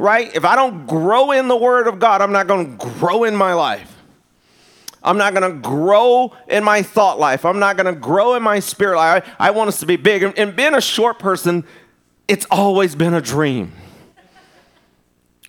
right? 0.00 0.34
If 0.34 0.44
I 0.44 0.56
don't 0.56 0.84
grow 0.84 1.30
in 1.30 1.46
the 1.46 1.56
Word 1.56 1.86
of 1.86 2.00
God, 2.00 2.20
I'm 2.20 2.32
not 2.32 2.48
going 2.48 2.76
to 2.76 2.84
grow 2.98 3.22
in 3.22 3.36
my 3.36 3.54
life. 3.54 3.96
I'm 5.04 5.16
not 5.16 5.34
going 5.34 5.52
to 5.52 5.60
grow 5.60 6.34
in 6.48 6.64
my 6.64 6.82
thought 6.82 7.20
life. 7.20 7.44
I'm 7.44 7.60
not 7.60 7.76
going 7.76 7.94
to 7.94 7.98
grow 7.98 8.34
in 8.34 8.42
my 8.42 8.58
spirit 8.58 8.96
life. 8.96 9.24
I, 9.38 9.46
I 9.46 9.50
want 9.52 9.68
us 9.68 9.78
to 9.78 9.86
be 9.86 9.94
big. 9.94 10.24
And, 10.24 10.36
and 10.36 10.56
being 10.56 10.74
a 10.74 10.80
short 10.80 11.20
person, 11.20 11.62
it's 12.26 12.44
always 12.50 12.96
been 12.96 13.14
a 13.14 13.20
dream 13.20 13.70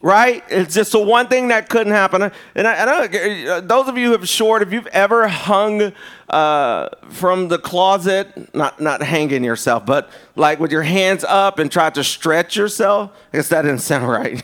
right? 0.01 0.43
It's 0.49 0.73
just 0.73 0.91
the 0.91 0.99
one 0.99 1.27
thing 1.27 1.49
that 1.49 1.69
couldn't 1.69 1.93
happen. 1.93 2.31
And 2.55 2.67
I, 2.67 3.07
uh, 3.07 3.61
those 3.61 3.87
of 3.87 3.97
you 3.97 4.07
who 4.07 4.11
have 4.13 4.27
short, 4.27 4.61
if 4.61 4.71
you've 4.71 4.87
ever 4.87 5.27
hung 5.27 5.93
uh, 6.29 6.89
from 7.09 7.47
the 7.47 7.57
closet, 7.57 8.53
not 8.53 8.79
not 8.79 9.01
hanging 9.01 9.43
yourself, 9.43 9.85
but 9.85 10.09
like 10.35 10.59
with 10.59 10.71
your 10.71 10.83
hands 10.83 11.23
up 11.23 11.59
and 11.59 11.71
tried 11.71 11.95
to 11.95 12.03
stretch 12.03 12.55
yourself. 12.55 13.11
I 13.33 13.37
guess 13.37 13.49
that 13.49 13.63
didn't 13.63 13.79
sound 13.79 14.07
right. 14.07 14.43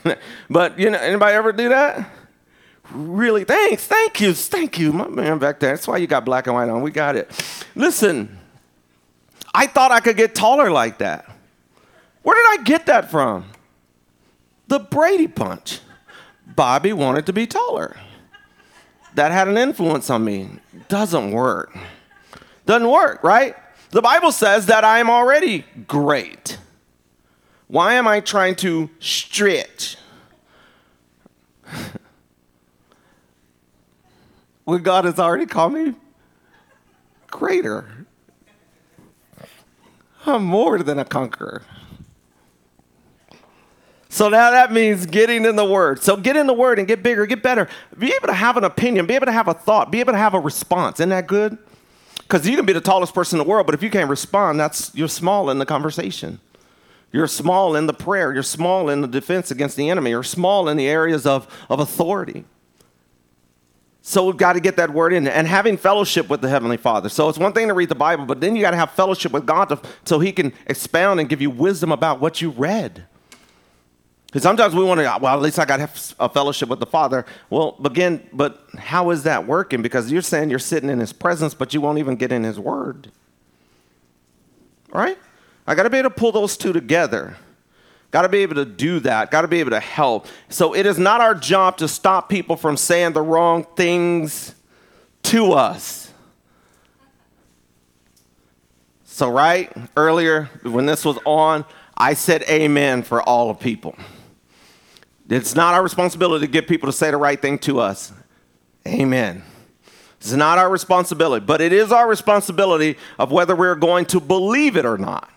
but 0.50 0.78
you 0.78 0.90
know, 0.90 0.98
anybody 0.98 1.34
ever 1.34 1.52
do 1.52 1.68
that? 1.70 2.10
Really? 2.92 3.44
Thanks. 3.44 3.84
Thank 3.86 4.20
you. 4.20 4.32
Thank 4.32 4.78
you, 4.78 4.92
my 4.92 5.08
man 5.08 5.38
back 5.38 5.58
there. 5.58 5.70
That's 5.70 5.88
why 5.88 5.96
you 5.96 6.06
got 6.06 6.24
black 6.24 6.46
and 6.46 6.54
white 6.54 6.68
on. 6.68 6.82
We 6.82 6.92
got 6.92 7.16
it. 7.16 7.30
Listen, 7.74 8.38
I 9.52 9.66
thought 9.66 9.90
I 9.90 10.00
could 10.00 10.16
get 10.16 10.34
taller 10.34 10.70
like 10.70 10.98
that. 10.98 11.28
Where 12.22 12.36
did 12.36 12.60
I 12.60 12.62
get 12.62 12.86
that 12.86 13.10
from? 13.10 13.44
The 14.68 14.78
Brady 14.78 15.26
Bunch. 15.26 15.80
Bobby 16.46 16.92
wanted 16.92 17.26
to 17.26 17.32
be 17.32 17.46
taller. 17.46 17.96
That 19.14 19.32
had 19.32 19.48
an 19.48 19.56
influence 19.56 20.10
on 20.10 20.24
me. 20.24 20.50
Doesn't 20.88 21.32
work. 21.32 21.76
Doesn't 22.66 22.90
work, 22.90 23.22
right? 23.22 23.56
The 23.90 24.02
Bible 24.02 24.32
says 24.32 24.66
that 24.66 24.84
I 24.84 24.98
am 24.98 25.08
already 25.08 25.64
great. 25.86 26.58
Why 27.68 27.94
am 27.94 28.06
I 28.06 28.20
trying 28.20 28.56
to 28.56 28.90
stretch? 29.00 29.96
when 34.64 34.82
God 34.82 35.04
has 35.04 35.18
already 35.18 35.46
called 35.46 35.72
me 35.72 35.94
greater. 37.28 38.06
I'm 40.26 40.44
more 40.44 40.78
than 40.80 40.98
a 40.98 41.04
conqueror. 41.04 41.62
So 44.16 44.30
now 44.30 44.50
that 44.50 44.72
means 44.72 45.04
getting 45.04 45.44
in 45.44 45.56
the 45.56 45.64
Word. 45.66 46.02
So 46.02 46.16
get 46.16 46.36
in 46.36 46.46
the 46.46 46.54
Word 46.54 46.78
and 46.78 46.88
get 46.88 47.02
bigger, 47.02 47.26
get 47.26 47.42
better. 47.42 47.68
Be 47.98 48.14
able 48.14 48.28
to 48.28 48.32
have 48.32 48.56
an 48.56 48.64
opinion, 48.64 49.04
be 49.04 49.14
able 49.14 49.26
to 49.26 49.32
have 49.32 49.46
a 49.46 49.52
thought, 49.52 49.90
be 49.90 50.00
able 50.00 50.14
to 50.14 50.18
have 50.18 50.32
a 50.32 50.40
response. 50.40 51.00
Isn't 51.00 51.10
that 51.10 51.26
good? 51.26 51.58
Because 52.20 52.48
you 52.48 52.56
can 52.56 52.64
be 52.64 52.72
the 52.72 52.80
tallest 52.80 53.12
person 53.12 53.38
in 53.38 53.44
the 53.44 53.50
world, 53.50 53.66
but 53.66 53.74
if 53.74 53.82
you 53.82 53.90
can't 53.90 54.08
respond, 54.08 54.58
that's 54.58 54.90
you're 54.94 55.06
small 55.06 55.50
in 55.50 55.58
the 55.58 55.66
conversation. 55.66 56.40
You're 57.12 57.26
small 57.26 57.76
in 57.76 57.86
the 57.86 57.92
prayer. 57.92 58.32
You're 58.32 58.42
small 58.42 58.88
in 58.88 59.02
the 59.02 59.06
defense 59.06 59.50
against 59.50 59.76
the 59.76 59.90
enemy. 59.90 60.08
You're 60.12 60.22
small 60.22 60.70
in 60.70 60.78
the 60.78 60.88
areas 60.88 61.26
of, 61.26 61.46
of 61.68 61.78
authority. 61.78 62.46
So 64.00 64.24
we've 64.24 64.38
got 64.38 64.54
to 64.54 64.60
get 64.60 64.76
that 64.76 64.94
word 64.94 65.12
in 65.12 65.28
and 65.28 65.46
having 65.46 65.76
fellowship 65.76 66.30
with 66.30 66.40
the 66.40 66.48
Heavenly 66.48 66.78
Father. 66.78 67.10
So 67.10 67.28
it's 67.28 67.36
one 67.36 67.52
thing 67.52 67.68
to 67.68 67.74
read 67.74 67.90
the 67.90 67.94
Bible, 67.94 68.24
but 68.24 68.40
then 68.40 68.56
you 68.56 68.62
got 68.62 68.70
to 68.70 68.78
have 68.78 68.92
fellowship 68.92 69.32
with 69.32 69.44
God 69.44 69.66
to, 69.66 69.78
so 70.06 70.20
He 70.20 70.32
can 70.32 70.54
expound 70.68 71.20
and 71.20 71.28
give 71.28 71.42
you 71.42 71.50
wisdom 71.50 71.92
about 71.92 72.18
what 72.18 72.40
you 72.40 72.48
read. 72.48 73.04
Because 74.26 74.42
sometimes 74.42 74.74
we 74.74 74.84
want 74.84 74.98
to, 74.98 75.18
well, 75.20 75.34
at 75.34 75.40
least 75.40 75.58
I 75.58 75.64
got 75.64 75.80
a 76.18 76.28
fellowship 76.28 76.68
with 76.68 76.80
the 76.80 76.86
Father. 76.86 77.24
Well, 77.48 77.72
begin, 77.80 78.28
but 78.32 78.66
how 78.76 79.10
is 79.10 79.22
that 79.22 79.46
working? 79.46 79.82
Because 79.82 80.10
you're 80.10 80.22
saying 80.22 80.50
you're 80.50 80.58
sitting 80.58 80.90
in 80.90 80.98
His 80.98 81.12
presence, 81.12 81.54
but 81.54 81.72
you 81.72 81.80
won't 81.80 81.98
even 81.98 82.16
get 82.16 82.32
in 82.32 82.42
His 82.42 82.58
Word. 82.58 83.10
Right? 84.92 85.16
I 85.66 85.74
got 85.74 85.84
to 85.84 85.90
be 85.90 85.98
able 85.98 86.10
to 86.10 86.14
pull 86.14 86.32
those 86.32 86.56
two 86.56 86.72
together. 86.72 87.36
Got 88.10 88.22
to 88.22 88.28
be 88.28 88.38
able 88.38 88.54
to 88.56 88.64
do 88.64 89.00
that. 89.00 89.30
Got 89.30 89.42
to 89.42 89.48
be 89.48 89.60
able 89.60 89.70
to 89.70 89.80
help. 89.80 90.26
So 90.48 90.74
it 90.74 90.86
is 90.86 90.98
not 90.98 91.20
our 91.20 91.34
job 91.34 91.76
to 91.78 91.88
stop 91.88 92.28
people 92.28 92.56
from 92.56 92.76
saying 92.76 93.12
the 93.12 93.22
wrong 93.22 93.64
things 93.76 94.54
to 95.24 95.52
us. 95.52 96.12
So, 99.04 99.30
right 99.30 99.72
earlier 99.96 100.50
when 100.62 100.84
this 100.84 101.04
was 101.04 101.18
on, 101.24 101.64
I 101.96 102.12
said 102.12 102.42
amen 102.50 103.02
for 103.02 103.22
all 103.22 103.48
of 103.48 103.58
people. 103.58 103.96
It's 105.28 105.54
not 105.54 105.74
our 105.74 105.82
responsibility 105.82 106.46
to 106.46 106.52
get 106.52 106.68
people 106.68 106.86
to 106.88 106.92
say 106.92 107.10
the 107.10 107.16
right 107.16 107.40
thing 107.40 107.58
to 107.60 107.80
us. 107.80 108.12
Amen. 108.86 109.42
It's 110.18 110.32
not 110.32 110.58
our 110.58 110.70
responsibility, 110.70 111.44
but 111.44 111.60
it 111.60 111.72
is 111.72 111.92
our 111.92 112.08
responsibility 112.08 112.96
of 113.18 113.32
whether 113.32 113.54
we're 113.54 113.74
going 113.74 114.06
to 114.06 114.20
believe 114.20 114.76
it 114.76 114.84
or 114.84 114.98
not. 114.98 115.30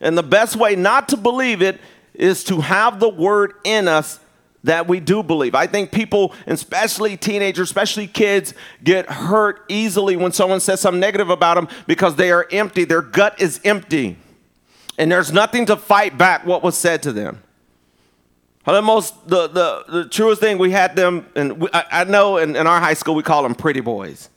And 0.00 0.16
the 0.16 0.22
best 0.22 0.56
way 0.56 0.76
not 0.76 1.08
to 1.08 1.16
believe 1.16 1.62
it 1.62 1.80
is 2.12 2.44
to 2.44 2.60
have 2.60 3.00
the 3.00 3.08
word 3.08 3.54
in 3.64 3.88
us 3.88 4.20
that 4.62 4.88
we 4.88 4.98
do 4.98 5.22
believe. 5.22 5.54
I 5.54 5.66
think 5.66 5.92
people, 5.92 6.34
especially 6.46 7.16
teenagers, 7.16 7.68
especially 7.68 8.06
kids, 8.06 8.54
get 8.82 9.06
hurt 9.10 9.64
easily 9.68 10.16
when 10.16 10.32
someone 10.32 10.60
says 10.60 10.80
something 10.80 11.00
negative 11.00 11.28
about 11.28 11.54
them 11.54 11.68
because 11.86 12.16
they 12.16 12.32
are 12.32 12.46
empty. 12.50 12.84
Their 12.84 13.02
gut 13.02 13.40
is 13.40 13.60
empty. 13.64 14.16
And 14.96 15.12
there's 15.12 15.32
nothing 15.32 15.66
to 15.66 15.76
fight 15.76 16.16
back 16.16 16.46
what 16.46 16.62
was 16.62 16.78
said 16.78 17.02
to 17.02 17.12
them. 17.12 17.42
The 18.64 18.80
most, 18.80 19.28
the, 19.28 19.46
the, 19.48 19.84
the 19.88 20.08
truest 20.08 20.40
thing 20.40 20.56
we 20.58 20.70
had 20.70 20.96
them, 20.96 21.26
and 21.34 21.60
we, 21.60 21.68
I, 21.72 22.00
I, 22.00 22.04
know 22.04 22.38
in, 22.38 22.56
in 22.56 22.66
our 22.66 22.80
high 22.80 22.94
school 22.94 23.14
we 23.14 23.22
call 23.22 23.42
them 23.42 23.54
pretty 23.54 23.80
boys. 23.80 24.30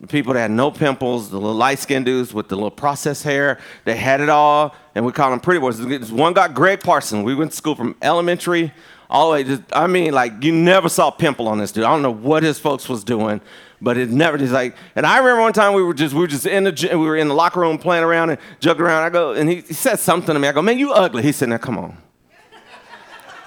The 0.00 0.06
people 0.06 0.32
that 0.32 0.40
had 0.40 0.50
no 0.50 0.70
pimples, 0.70 1.30
the 1.30 1.38
little 1.38 1.54
light 1.54 1.78
skinned 1.78 2.06
dudes 2.06 2.32
with 2.32 2.48
the 2.48 2.56
little 2.56 2.70
processed 2.70 3.22
hair, 3.22 3.60
they 3.84 3.94
had 3.94 4.20
it 4.20 4.28
all, 4.28 4.74
and 4.94 5.04
we 5.04 5.12
call 5.12 5.30
them 5.30 5.38
pretty 5.38 5.60
boys. 5.60 5.80
One 6.10 6.32
got 6.32 6.54
Greg 6.54 6.80
Parson. 6.80 7.22
We 7.22 7.34
went 7.34 7.50
to 7.50 7.56
school 7.56 7.74
from 7.74 7.94
elementary 8.02 8.72
all 9.08 9.28
the 9.28 9.32
way 9.32 9.44
to, 9.44 9.62
I 9.72 9.86
mean, 9.86 10.12
like, 10.12 10.42
you 10.42 10.52
never 10.52 10.88
saw 10.88 11.08
a 11.08 11.12
pimple 11.12 11.46
on 11.46 11.58
this 11.58 11.70
dude. 11.70 11.84
I 11.84 11.92
don't 11.92 12.02
know 12.02 12.10
what 12.10 12.42
his 12.42 12.58
folks 12.58 12.88
was 12.88 13.04
doing, 13.04 13.42
but 13.82 13.98
it 13.98 14.08
never 14.08 14.38
just 14.38 14.52
like. 14.52 14.74
And 14.96 15.04
I 15.04 15.18
remember 15.18 15.42
one 15.42 15.52
time 15.52 15.74
we 15.74 15.82
were 15.82 15.92
just 15.92 16.14
we 16.14 16.20
were 16.20 16.26
just 16.26 16.46
in 16.46 16.64
the 16.64 16.88
we 16.92 16.96
were 16.96 17.16
in 17.16 17.28
the 17.28 17.34
locker 17.34 17.60
room 17.60 17.76
playing 17.76 18.04
around 18.04 18.30
and 18.30 18.38
joking 18.58 18.82
around. 18.82 19.02
I 19.02 19.10
go 19.10 19.32
and 19.34 19.50
he, 19.50 19.56
he 19.56 19.74
said 19.74 19.98
something 19.98 20.32
to 20.32 20.40
me. 20.40 20.48
I 20.48 20.52
go, 20.52 20.62
man, 20.62 20.78
you 20.78 20.92
ugly. 20.92 21.22
He 21.22 21.32
said, 21.32 21.50
now 21.50 21.58
come 21.58 21.76
on. 21.78 22.01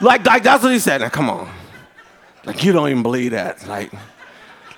Like, 0.02 0.26
like 0.26 0.44
that's 0.44 0.64
what 0.64 0.72
he 0.72 0.80
said. 0.80 1.02
Now 1.02 1.10
come 1.10 1.30
on. 1.30 1.50
Like 2.46 2.64
you 2.64 2.72
don't 2.72 2.90
even 2.90 3.04
believe 3.04 3.32
that. 3.32 3.68
Like, 3.68 3.92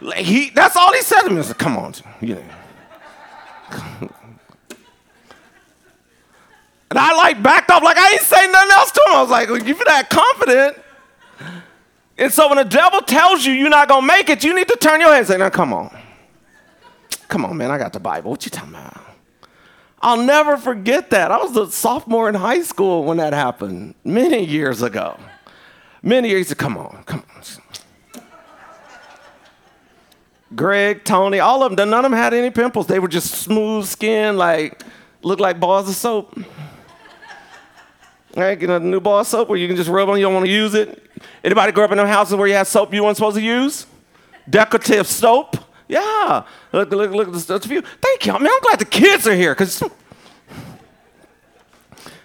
like 0.01 0.19
he 0.19 0.49
that's 0.51 0.75
all 0.75 0.93
he 0.93 1.01
said 1.01 1.23
to 1.23 1.29
me. 1.29 1.39
I 1.39 1.41
said, 1.41 1.57
come 1.57 1.77
on, 1.77 1.93
you 2.21 2.35
know. 2.35 2.43
And 6.89 6.97
I 6.97 7.13
like 7.15 7.43
backed 7.43 7.69
off, 7.69 7.83
like 7.83 7.97
I 7.97 8.13
ain't 8.13 8.21
saying 8.21 8.51
nothing 8.51 8.71
else 8.71 8.91
to 8.91 9.03
him. 9.07 9.15
I 9.15 9.21
was 9.21 9.29
like, 9.29 9.49
if 9.49 9.67
you're 9.67 9.77
that 9.85 10.09
confident. 10.09 10.77
And 12.17 12.31
so 12.31 12.47
when 12.47 12.57
the 12.57 12.63
devil 12.63 13.01
tells 13.01 13.45
you 13.45 13.53
you're 13.53 13.69
not 13.69 13.89
gonna 13.89 14.05
make 14.05 14.29
it, 14.29 14.43
you 14.43 14.55
need 14.55 14.67
to 14.69 14.77
turn 14.77 15.01
your 15.01 15.09
head 15.09 15.19
and 15.19 15.27
say, 15.27 15.37
now 15.37 15.49
come 15.49 15.73
on. 15.73 15.95
Come 17.27 17.43
on, 17.43 17.57
man, 17.57 17.69
I 17.71 17.77
got 17.77 17.91
the 17.91 17.99
Bible. 17.99 18.31
What 18.31 18.45
you 18.45 18.51
talking 18.51 18.69
about? 18.69 19.06
I'll 20.07 20.23
never 20.23 20.55
forget 20.55 21.09
that. 21.09 21.31
I 21.31 21.37
was 21.37 21.57
a 21.57 21.69
sophomore 21.69 22.29
in 22.29 22.35
high 22.35 22.61
school 22.61 23.03
when 23.03 23.17
that 23.17 23.33
happened, 23.33 23.93
many 24.05 24.45
years 24.45 24.81
ago. 24.81 25.19
Many 26.01 26.29
years 26.29 26.49
ago. 26.49 26.63
Come 26.63 26.77
on, 26.77 27.03
come 27.03 27.25
on. 27.35 27.43
Greg, 30.55 31.03
Tony, 31.03 31.41
all 31.41 31.61
of 31.61 31.75
them, 31.75 31.89
none 31.89 32.05
of 32.05 32.09
them 32.09 32.17
had 32.17 32.33
any 32.33 32.51
pimples. 32.51 32.87
They 32.87 32.99
were 32.99 33.09
just 33.09 33.31
smooth 33.31 33.85
skin, 33.85 34.37
like, 34.37 34.81
looked 35.23 35.41
like 35.41 35.59
balls 35.59 35.89
of 35.89 35.95
soap. 35.95 36.39
Right, 38.33 38.57
get 38.57 38.69
a 38.69 38.79
new 38.79 39.01
bar 39.01 39.19
of 39.19 39.27
soap 39.27 39.49
where 39.49 39.57
you 39.57 39.67
can 39.67 39.75
just 39.75 39.89
rub 39.89 40.07
on, 40.07 40.17
you 40.17 40.23
don't 40.23 40.33
want 40.33 40.45
to 40.45 40.51
use 40.51 40.73
it. 40.73 41.03
Anybody 41.43 41.73
grow 41.73 41.83
up 41.83 41.91
in 41.91 41.97
them 41.97 42.07
houses 42.07 42.37
where 42.37 42.47
you 42.47 42.53
had 42.53 42.67
soap 42.67 42.93
you 42.93 43.03
weren't 43.03 43.17
supposed 43.17 43.35
to 43.35 43.43
use? 43.43 43.85
Decorative 44.49 45.05
soap? 45.05 45.57
Yeah. 45.87 46.43
Look, 46.73 46.91
look, 46.91 47.11
look, 47.11 47.31
that's 47.31 47.65
a 47.65 47.69
few. 47.69 47.81
Thank 47.81 48.25
you. 48.25 48.33
I 48.33 48.39
mean, 48.39 48.49
I'm 48.51 48.61
glad 48.61 48.79
the 48.79 48.85
kids 48.85 49.25
are 49.27 49.35
here 49.35 49.53
because 49.53 49.81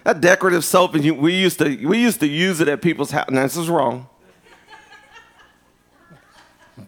that 0.03 0.19
decorative 0.19 0.65
soap, 0.65 0.95
and 0.95 1.17
we 1.17 1.33
used 1.33 1.59
to 1.59 1.85
we 1.85 1.99
used 1.99 2.19
to 2.19 2.27
use 2.27 2.59
it 2.59 2.67
at 2.67 2.81
people's 2.81 3.11
house. 3.11 3.29
Now 3.29 3.43
this 3.43 3.57
is 3.57 3.69
wrong. 3.69 4.09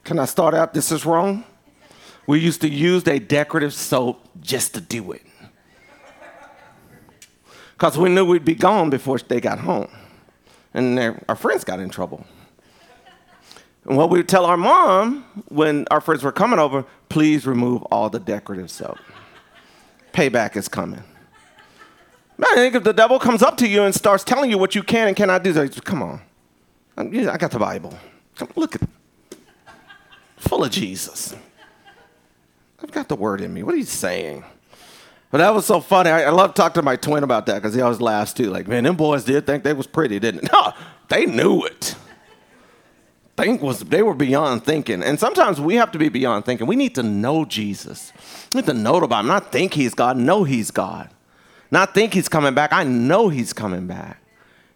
Can 0.03 0.19
I 0.19 0.25
start 0.25 0.53
out? 0.53 0.73
This 0.73 0.91
is 0.91 1.05
wrong. 1.05 1.43
We 2.27 2.39
used 2.39 2.61
to 2.61 2.69
use 2.69 3.07
a 3.07 3.19
decorative 3.19 3.73
soap 3.73 4.27
just 4.41 4.73
to 4.73 4.81
do 4.81 5.11
it. 5.11 5.21
because 7.73 7.97
we 7.97 8.09
knew 8.09 8.25
we'd 8.25 8.43
be 8.45 8.55
gone 8.55 8.89
before 8.89 9.19
they 9.19 9.39
got 9.39 9.59
home. 9.59 9.87
And 10.73 10.99
our 11.29 11.35
friends 11.35 11.63
got 11.63 11.79
in 11.79 11.89
trouble. 11.89 12.25
And 13.85 13.97
what 13.97 14.09
we 14.09 14.19
would 14.19 14.27
tell 14.27 14.45
our 14.45 14.57
mom 14.57 15.25
when 15.49 15.87
our 15.91 16.01
friends 16.01 16.23
were 16.23 16.31
coming 16.31 16.59
over, 16.59 16.85
please 17.09 17.45
remove 17.45 17.83
all 17.83 18.09
the 18.09 18.19
decorative 18.19 18.71
soap. 18.71 18.97
Payback 20.11 20.55
is 20.55 20.67
coming. 20.67 21.03
Man, 22.37 22.49
I 22.51 22.55
think 22.55 22.75
if 22.75 22.83
the 22.83 22.93
devil 22.93 23.19
comes 23.19 23.41
up 23.41 23.57
to 23.57 23.67
you 23.67 23.83
and 23.83 23.93
starts 23.93 24.23
telling 24.23 24.49
you 24.49 24.57
what 24.57 24.75
you 24.75 24.83
can 24.83 25.07
and 25.07 25.15
cannot 25.15 25.43
do, 25.43 25.53
like, 25.53 25.83
come 25.83 26.01
on. 26.01 26.21
I 26.97 27.37
got 27.37 27.51
the 27.51 27.59
Bible. 27.59 27.93
Come, 28.35 28.49
look 28.55 28.75
at 28.75 28.81
it. 28.81 28.89
Full 30.37 30.63
of 30.63 30.71
Jesus. 30.71 31.35
I've 32.81 32.91
got 32.91 33.07
the 33.07 33.15
word 33.15 33.41
in 33.41 33.53
me. 33.53 33.63
What 33.63 33.73
are 33.73 33.77
you 33.77 33.83
saying? 33.83 34.43
But 35.31 35.39
that 35.39 35.53
was 35.53 35.65
so 35.65 35.79
funny. 35.79 36.09
I, 36.09 36.23
I 36.23 36.29
love 36.29 36.53
talking 36.53 36.75
to 36.75 36.81
my 36.81 36.95
twin 36.95 37.23
about 37.23 37.45
that 37.47 37.55
because 37.55 37.73
he 37.73 37.81
always 37.81 38.01
laughs 38.01 38.33
too. 38.33 38.49
Like, 38.49 38.67
man, 38.67 38.83
them 38.83 38.95
boys 38.95 39.23
did 39.23 39.45
think 39.45 39.63
they 39.63 39.73
was 39.73 39.87
pretty, 39.87 40.19
didn't 40.19 40.41
they? 40.41 40.47
No, 40.53 40.73
they 41.09 41.25
knew 41.25 41.63
it. 41.63 41.95
Think 43.37 43.61
was 43.61 43.81
they 43.81 44.01
were 44.01 44.13
beyond 44.13 44.63
thinking. 44.63 45.03
And 45.03 45.19
sometimes 45.19 45.59
we 45.59 45.75
have 45.75 45.91
to 45.91 45.99
be 45.99 46.07
beyond 46.07 46.45
thinking. 46.45 46.67
We 46.67 46.77
need 46.77 46.95
to 46.95 47.03
know 47.03 47.43
Jesus. 47.43 48.13
We 48.53 48.61
need 48.61 48.67
to 48.67 48.73
know 48.73 48.95
about 48.95 49.21
him. 49.21 49.27
Not 49.27 49.51
think 49.51 49.73
he's 49.73 49.93
God, 49.93 50.17
know 50.17 50.43
he's 50.43 50.71
God. 50.71 51.09
Not 51.69 51.93
think 51.93 52.13
he's 52.13 52.29
coming 52.29 52.53
back. 52.53 52.71
I 52.71 52.83
know 52.83 53.27
he's 53.27 53.51
coming 53.51 53.87
back. 53.87 54.21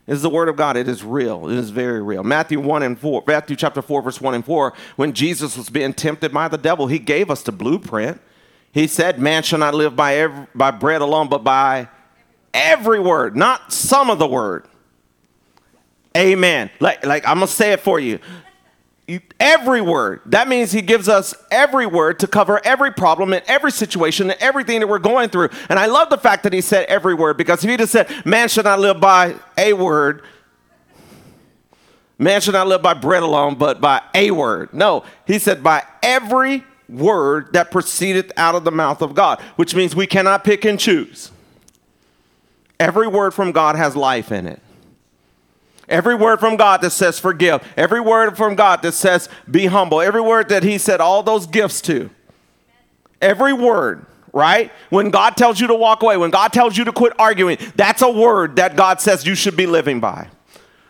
It's 0.07 0.23
the 0.23 0.29
word 0.29 0.49
of 0.49 0.55
God. 0.55 0.75
It 0.75 0.87
is 0.87 1.03
real. 1.03 1.47
It 1.47 1.55
is 1.55 1.69
very 1.69 2.01
real. 2.01 2.23
Matthew 2.23 2.59
1 2.59 2.81
and 2.83 2.99
4, 2.99 3.23
Matthew 3.27 3.55
chapter 3.55 3.81
4, 3.81 4.01
verse 4.01 4.19
1 4.19 4.33
and 4.33 4.43
4, 4.43 4.73
when 4.95 5.13
Jesus 5.13 5.55
was 5.55 5.69
being 5.69 5.93
tempted 5.93 6.33
by 6.33 6.47
the 6.47 6.57
devil, 6.57 6.87
he 6.87 6.97
gave 6.97 7.29
us 7.29 7.43
the 7.43 7.51
blueprint. 7.51 8.19
He 8.71 8.87
said, 8.87 9.19
Man 9.19 9.43
shall 9.43 9.59
not 9.59 9.75
live 9.75 9.95
by, 9.95 10.15
every, 10.15 10.47
by 10.55 10.71
bread 10.71 11.01
alone, 11.01 11.29
but 11.29 11.43
by 11.43 11.87
every 12.53 12.99
word, 12.99 13.37
not 13.37 13.71
some 13.71 14.09
of 14.09 14.17
the 14.19 14.27
word. 14.27 14.65
Amen. 16.17 16.71
Like, 16.79 17.05
like 17.05 17.25
I'm 17.25 17.37
going 17.37 17.47
to 17.47 17.53
say 17.53 17.71
it 17.71 17.79
for 17.79 17.99
you 17.99 18.19
every 19.39 19.81
word. 19.81 20.21
That 20.27 20.47
means 20.47 20.71
he 20.71 20.81
gives 20.81 21.09
us 21.09 21.33
every 21.49 21.87
word 21.87 22.19
to 22.19 22.27
cover 22.27 22.61
every 22.63 22.91
problem 22.91 23.33
and 23.33 23.43
every 23.47 23.71
situation 23.71 24.29
and 24.29 24.39
everything 24.41 24.79
that 24.81 24.87
we're 24.87 24.99
going 24.99 25.29
through. 25.29 25.49
And 25.69 25.79
I 25.79 25.87
love 25.87 26.09
the 26.09 26.17
fact 26.17 26.43
that 26.43 26.53
he 26.53 26.61
said 26.61 26.85
every 26.85 27.13
word 27.13 27.37
because 27.37 27.63
if 27.63 27.69
he 27.69 27.77
just 27.77 27.91
said, 27.91 28.07
man 28.25 28.49
should 28.49 28.65
not 28.65 28.79
live 28.79 28.99
by 28.99 29.35
a 29.57 29.73
word, 29.73 30.23
man 32.17 32.41
should 32.41 32.53
not 32.53 32.67
live 32.67 32.81
by 32.81 32.93
bread 32.93 33.23
alone, 33.23 33.55
but 33.55 33.81
by 33.81 34.01
a 34.13 34.31
word. 34.31 34.73
No, 34.73 35.03
he 35.25 35.39
said 35.39 35.63
by 35.63 35.83
every 36.03 36.63
word 36.87 37.53
that 37.53 37.71
proceedeth 37.71 38.31
out 38.37 38.55
of 38.55 38.63
the 38.63 38.71
mouth 38.71 39.01
of 39.01 39.15
God, 39.15 39.39
which 39.55 39.73
means 39.75 39.95
we 39.95 40.07
cannot 40.07 40.43
pick 40.43 40.65
and 40.65 40.79
choose. 40.79 41.31
Every 42.79 43.07
word 43.07 43.33
from 43.33 43.51
God 43.51 43.75
has 43.75 43.95
life 43.95 44.31
in 44.31 44.47
it. 44.47 44.61
Every 45.89 46.13
word 46.13 46.39
from 46.39 46.55
God 46.55 46.81
that 46.81 46.91
says 46.91 47.19
forgive, 47.19 47.67
every 47.75 47.99
word 47.99 48.37
from 48.37 48.53
God 48.55 48.83
that 48.83 48.93
says 48.93 49.27
be 49.49 49.65
humble, 49.65 50.01
every 50.01 50.21
word 50.21 50.49
that 50.49 50.61
He 50.61 50.77
said 50.77 51.01
all 51.01 51.23
those 51.23 51.47
gifts 51.47 51.81
to, 51.81 52.11
every 53.19 53.53
word, 53.53 54.05
right? 54.31 54.71
When 54.91 55.09
God 55.09 55.35
tells 55.35 55.59
you 55.59 55.65
to 55.65 55.73
walk 55.73 56.03
away, 56.03 56.15
when 56.15 56.29
God 56.29 56.53
tells 56.53 56.77
you 56.77 56.85
to 56.85 56.91
quit 56.91 57.13
arguing, 57.19 57.57
that's 57.75 58.03
a 58.03 58.09
word 58.09 58.57
that 58.57 58.75
God 58.75 59.01
says 59.01 59.25
you 59.25 59.33
should 59.33 59.57
be 59.57 59.65
living 59.65 59.99
by. 59.99 60.29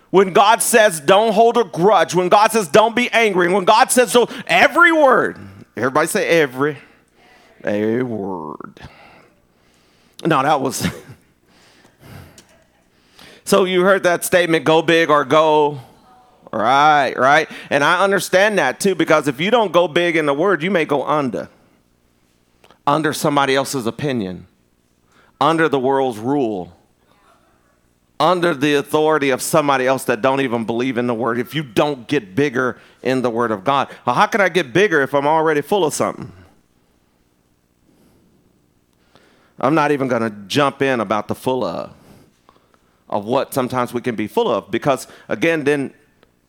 When 0.10 0.34
God 0.34 0.62
says 0.62 1.00
don't 1.00 1.34
hold 1.34 1.58
a 1.58 1.64
grudge, 1.64 2.14
when 2.14 2.28
God 2.28 2.52
says 2.52 2.68
don't 2.68 2.96
be 2.96 3.10
angry, 3.12 3.48
when 3.54 3.64
God 3.64 3.92
says 3.92 4.12
so, 4.12 4.28
every 4.48 4.92
word, 4.92 5.40
everybody 5.78 6.08
say 6.08 6.28
every, 6.28 6.78
a 7.64 8.02
word. 8.02 8.82
No, 10.26 10.44
that 10.44 10.60
was. 10.60 10.86
So 13.50 13.64
you 13.64 13.82
heard 13.82 14.04
that 14.04 14.24
statement 14.24 14.64
go 14.64 14.84
big 14.84 15.10
or 15.10 15.26
go. 15.26 15.80
Right, 16.54 17.16
right. 17.18 17.50
And 17.72 17.84
I 17.84 18.04
understand 18.04 18.60
that 18.60 18.80
too 18.80 18.94
because 18.94 19.28
if 19.28 19.40
you 19.40 19.50
don't 19.50 19.72
go 19.72 19.88
big 19.88 20.16
in 20.16 20.28
the 20.28 20.36
word, 20.36 20.62
you 20.62 20.70
may 20.70 20.86
go 20.86 21.04
under. 21.04 21.50
Under 22.86 23.12
somebody 23.12 23.56
else's 23.56 23.88
opinion, 23.88 24.46
under 25.42 25.68
the 25.68 25.80
world's 25.80 26.20
rule, 26.20 26.78
under 28.20 28.54
the 28.54 28.76
authority 28.76 29.32
of 29.32 29.42
somebody 29.42 29.88
else 29.88 30.04
that 30.04 30.22
don't 30.22 30.42
even 30.42 30.64
believe 30.64 31.00
in 31.00 31.08
the 31.08 31.16
word. 31.16 31.40
If 31.40 31.56
you 31.56 31.64
don't 31.64 32.08
get 32.08 32.36
bigger 32.36 32.78
in 33.02 33.24
the 33.24 33.32
word 33.32 33.50
of 33.50 33.64
God, 33.64 33.90
well, 34.06 34.16
how 34.16 34.28
can 34.28 34.42
I 34.42 34.50
get 34.50 34.74
bigger 34.74 35.02
if 35.02 35.16
I'm 35.16 35.26
already 35.26 35.62
full 35.62 35.86
of 35.86 35.96
something? 35.96 36.32
I'm 39.60 39.74
not 39.74 39.92
even 39.92 40.08
going 40.08 40.22
to 40.22 40.38
jump 40.46 40.84
in 40.84 41.00
about 41.00 41.28
the 41.28 41.34
full 41.34 41.64
of 41.64 41.96
of 43.10 43.26
what 43.26 43.54
sometimes 43.54 43.94
we 43.94 44.02
can 44.02 44.16
be 44.16 44.28
full 44.28 44.48
of. 44.48 44.70
Because 44.72 45.08
again, 45.28 45.64
then 45.64 45.94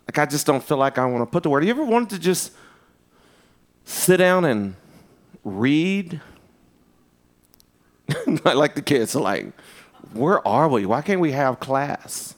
like 0.07 0.19
I 0.19 0.27
just 0.27 0.47
don't 0.47 0.63
feel 0.63 0.77
like 0.77 0.99
I 0.99 1.07
want 1.07 1.23
to 1.23 1.27
put 1.27 1.43
the 1.43 1.51
word. 1.51 1.65
You 1.65 1.71
ever 1.71 1.85
wanted 1.85 2.11
to 2.11 2.19
just 2.19 2.53
sit 3.85 4.19
down 4.19 4.45
and 4.45 4.77
read? 5.45 6.21
like 8.45 8.75
the 8.75 8.83
kids 8.83 9.15
are 9.15 9.23
like, 9.23 9.53
where 10.13 10.47
are 10.47 10.69
we? 10.69 10.87
Why 10.87 11.03
can't 11.03 11.21
we 11.21 11.33
have 11.33 11.61
class? 11.61 12.35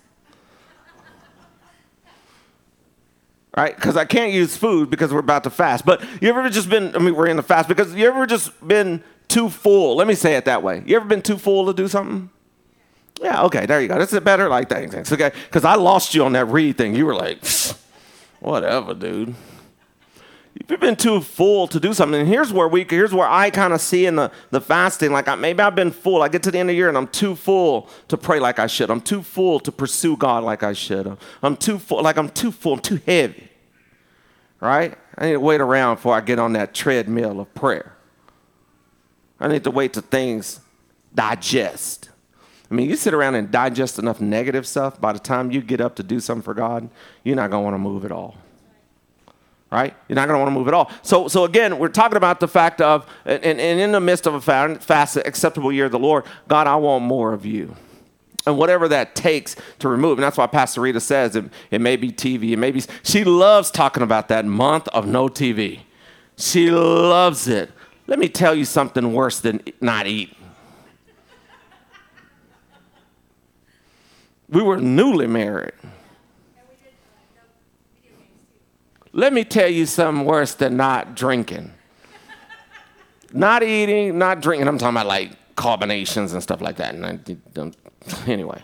right? 3.57 3.75
Because 3.75 3.97
I 3.97 4.05
can't 4.05 4.33
use 4.33 4.57
food 4.57 4.91
because 4.91 5.13
we're 5.13 5.21
about 5.21 5.45
to 5.45 5.51
fast. 5.51 5.85
But 5.85 6.03
you 6.21 6.29
ever 6.29 6.49
just 6.49 6.69
been, 6.69 6.95
I 6.95 6.99
mean, 6.99 7.15
we're 7.15 7.27
in 7.27 7.37
the 7.37 7.43
fast 7.43 7.69
because 7.69 7.95
you 7.95 8.07
ever 8.07 8.27
just 8.27 8.67
been 8.67 9.03
too 9.29 9.49
full? 9.49 9.97
Let 9.97 10.07
me 10.07 10.15
say 10.15 10.37
it 10.37 10.45
that 10.47 10.63
way. 10.63 10.83
You 10.87 10.97
ever 10.97 11.07
been 11.07 11.23
too 11.23 11.39
full 11.39 11.67
to 11.67 11.75
do 11.75 11.89
something? 11.89 12.31
Yeah, 13.23 13.45
okay, 13.45 13.67
there 13.67 13.81
you 13.81 13.89
go. 13.89 13.99
That's 13.99 14.13
it 14.13 14.25
better? 14.25 14.49
Like, 14.49 14.69
thanks, 14.69 14.93
thanks. 14.93 15.13
Okay, 15.13 15.31
because 15.45 15.65
I 15.65 15.77
lost 15.77 16.15
you 16.15 16.25
on 16.25 16.33
that 16.33 16.47
read 16.47 16.77
thing. 16.77 16.97
You 16.97 17.07
were 17.07 17.15
like, 17.15 17.39
whatever, 18.41 18.95
dude. 18.95 19.35
You've 20.69 20.81
been 20.81 20.97
too 20.97 21.21
full 21.21 21.67
to 21.69 21.81
do 21.81 21.95
something. 21.95 22.21
And 22.21 22.29
here's 22.29 22.53
where 22.53 22.69
we, 22.69 22.85
here's 22.89 23.15
where 23.15 23.29
I 23.29 23.51
kind 23.51 23.73
of 23.73 23.81
see 23.81 24.07
in 24.07 24.17
the, 24.17 24.31
the 24.51 24.61
fasting, 24.61 25.11
like 25.11 25.27
I, 25.27 25.35
maybe 25.35 25.61
I've 25.61 25.75
been 25.75 25.91
full. 25.91 26.23
I 26.23 26.29
get 26.29 26.43
to 26.43 26.51
the 26.51 26.59
end 26.59 26.69
of 26.69 26.75
the 26.75 26.77
year 26.77 26.89
and 26.89 26.97
I'm 26.97 27.09
too 27.09 27.35
full 27.35 27.89
to 28.09 28.19
pray 28.19 28.39
like 28.39 28.59
I 28.59 28.67
should. 28.67 28.91
I'm 28.91 29.01
too 29.01 29.23
full 29.23 29.61
to 29.61 29.73
pursue 29.73 30.17
God 30.17 30.45
like 30.45 30.63
I 30.63 30.75
should. 30.75 31.07
I'm, 31.07 31.19
I'm 31.43 31.57
too 31.57 31.79
full, 31.79 32.03
like 32.03 32.19
I'm 32.19 32.29
too 32.29 32.53
full, 32.53 32.75
I'm 32.75 32.81
too 32.81 33.01
heavy. 33.07 33.49
Right? 34.61 34.97
I 35.17 35.27
need 35.27 35.33
to 35.33 35.41
wait 35.41 35.61
around 35.61 35.97
before 35.97 36.15
I 36.15 36.21
get 36.21 36.39
on 36.39 36.53
that 36.53 36.75
treadmill 36.75 37.41
of 37.41 37.53
prayer. 37.55 37.97
I 39.41 39.49
need 39.49 39.65
to 39.65 39.71
wait 39.71 39.95
till 39.95 40.03
things 40.03 40.61
digest. 41.15 42.11
I 42.73 42.75
mean, 42.75 42.89
you 42.89 42.97
sit 42.97 43.13
around 43.13 43.35
and 43.35 43.51
digest 43.51 43.99
enough 43.99 44.19
negative 44.19 44.67
stuff, 44.67 44.99
by 44.99 45.13
the 45.13 45.19
time 45.19 45.51
you 45.51 45.61
get 45.61 45.83
up 45.83 45.97
to 45.97 46.03
do 46.03 46.21
something 46.21 46.43
for 46.43 46.55
God, 46.55 46.89
you're 47.23 47.37
not 47.37 47.51
going 47.51 47.61
to 47.61 47.65
want 47.65 47.75
to 47.75 47.79
move 47.79 48.07
at 48.07 48.13
all. 48.13 48.35
Right? 49.71 49.95
You're 50.09 50.17
not 50.17 50.27
going 50.27 50.39
to 50.39 50.43
want 50.43 50.49
to 50.55 50.59
move 50.59 50.69
at 50.69 50.75
all. 50.75 50.91
So, 51.03 51.29
so 51.29 51.45
again, 51.45 51.79
we're 51.79 51.89
talking 51.89 52.17
about 52.17 52.41
the 52.41 52.49
fact 52.49 52.81
of, 52.81 53.07
and, 53.27 53.45
and 53.45 53.61
in 53.61 53.93
the 53.93 54.01
midst 54.01 54.27
of 54.27 54.49
a 54.49 54.77
fast, 54.79 55.17
acceptable 55.19 55.71
year 55.71 55.85
of 55.85 55.93
the 55.93 55.99
Lord, 55.99 56.25
God, 56.49 56.67
I 56.67 56.77
want 56.77 57.05
more 57.05 57.35
of 57.35 57.45
you. 57.45 57.77
And 58.47 58.57
whatever 58.57 58.89
that 58.89 59.15
takes 59.15 59.55
to 59.81 59.89
remove. 59.89 60.17
And 60.17 60.25
that's 60.25 60.39
why 60.39 60.47
Pastor 60.47 60.81
Rita 60.81 61.01
says 61.01 61.37
it, 61.37 61.45
it 61.71 61.83
may 61.83 61.97
be 61.97 62.11
TV, 62.11 62.53
it 62.53 62.57
may 62.57 62.71
be, 62.71 62.83
she 63.03 63.23
loves 63.23 63.71
talking 63.71 64.03
about 64.03 64.29
that 64.29 64.47
month 64.47 64.89
of 64.89 65.07
no 65.07 65.29
TV. 65.29 65.81
She 66.39 66.71
loves 66.71 67.49
it. 67.49 67.71
Let 68.07 68.19
me 68.19 68.31
tell 68.31 68.55
you 68.55 68.65
something 68.65 69.13
worse 69.13 69.41
than 69.41 69.61
not 69.83 70.07
eating. 70.07 70.42
We 74.53 74.62
were 74.62 74.77
newly 74.77 75.27
married. 75.27 75.73
Let 79.15 79.33
me 79.33 79.45
tell 79.45 79.69
you 79.69 79.87
something 79.87 80.25
worse 80.25 80.55
than 80.55 80.77
not 80.77 81.17
drinking. 81.17 81.73
not 83.33 83.62
eating, 83.62 84.19
not 84.19 84.41
drinking. 84.41 84.69
I'm 84.69 84.79
talking 84.79 84.97
about 84.97 85.07
like 85.07 85.33
carbonations 85.57 86.35
and 86.35 86.43
stuff 86.43 86.61
like 86.61 86.77
that. 86.77 86.95
And 86.95 87.07
I, 87.07 87.61
um, 87.61 87.73
anyway, 88.27 88.62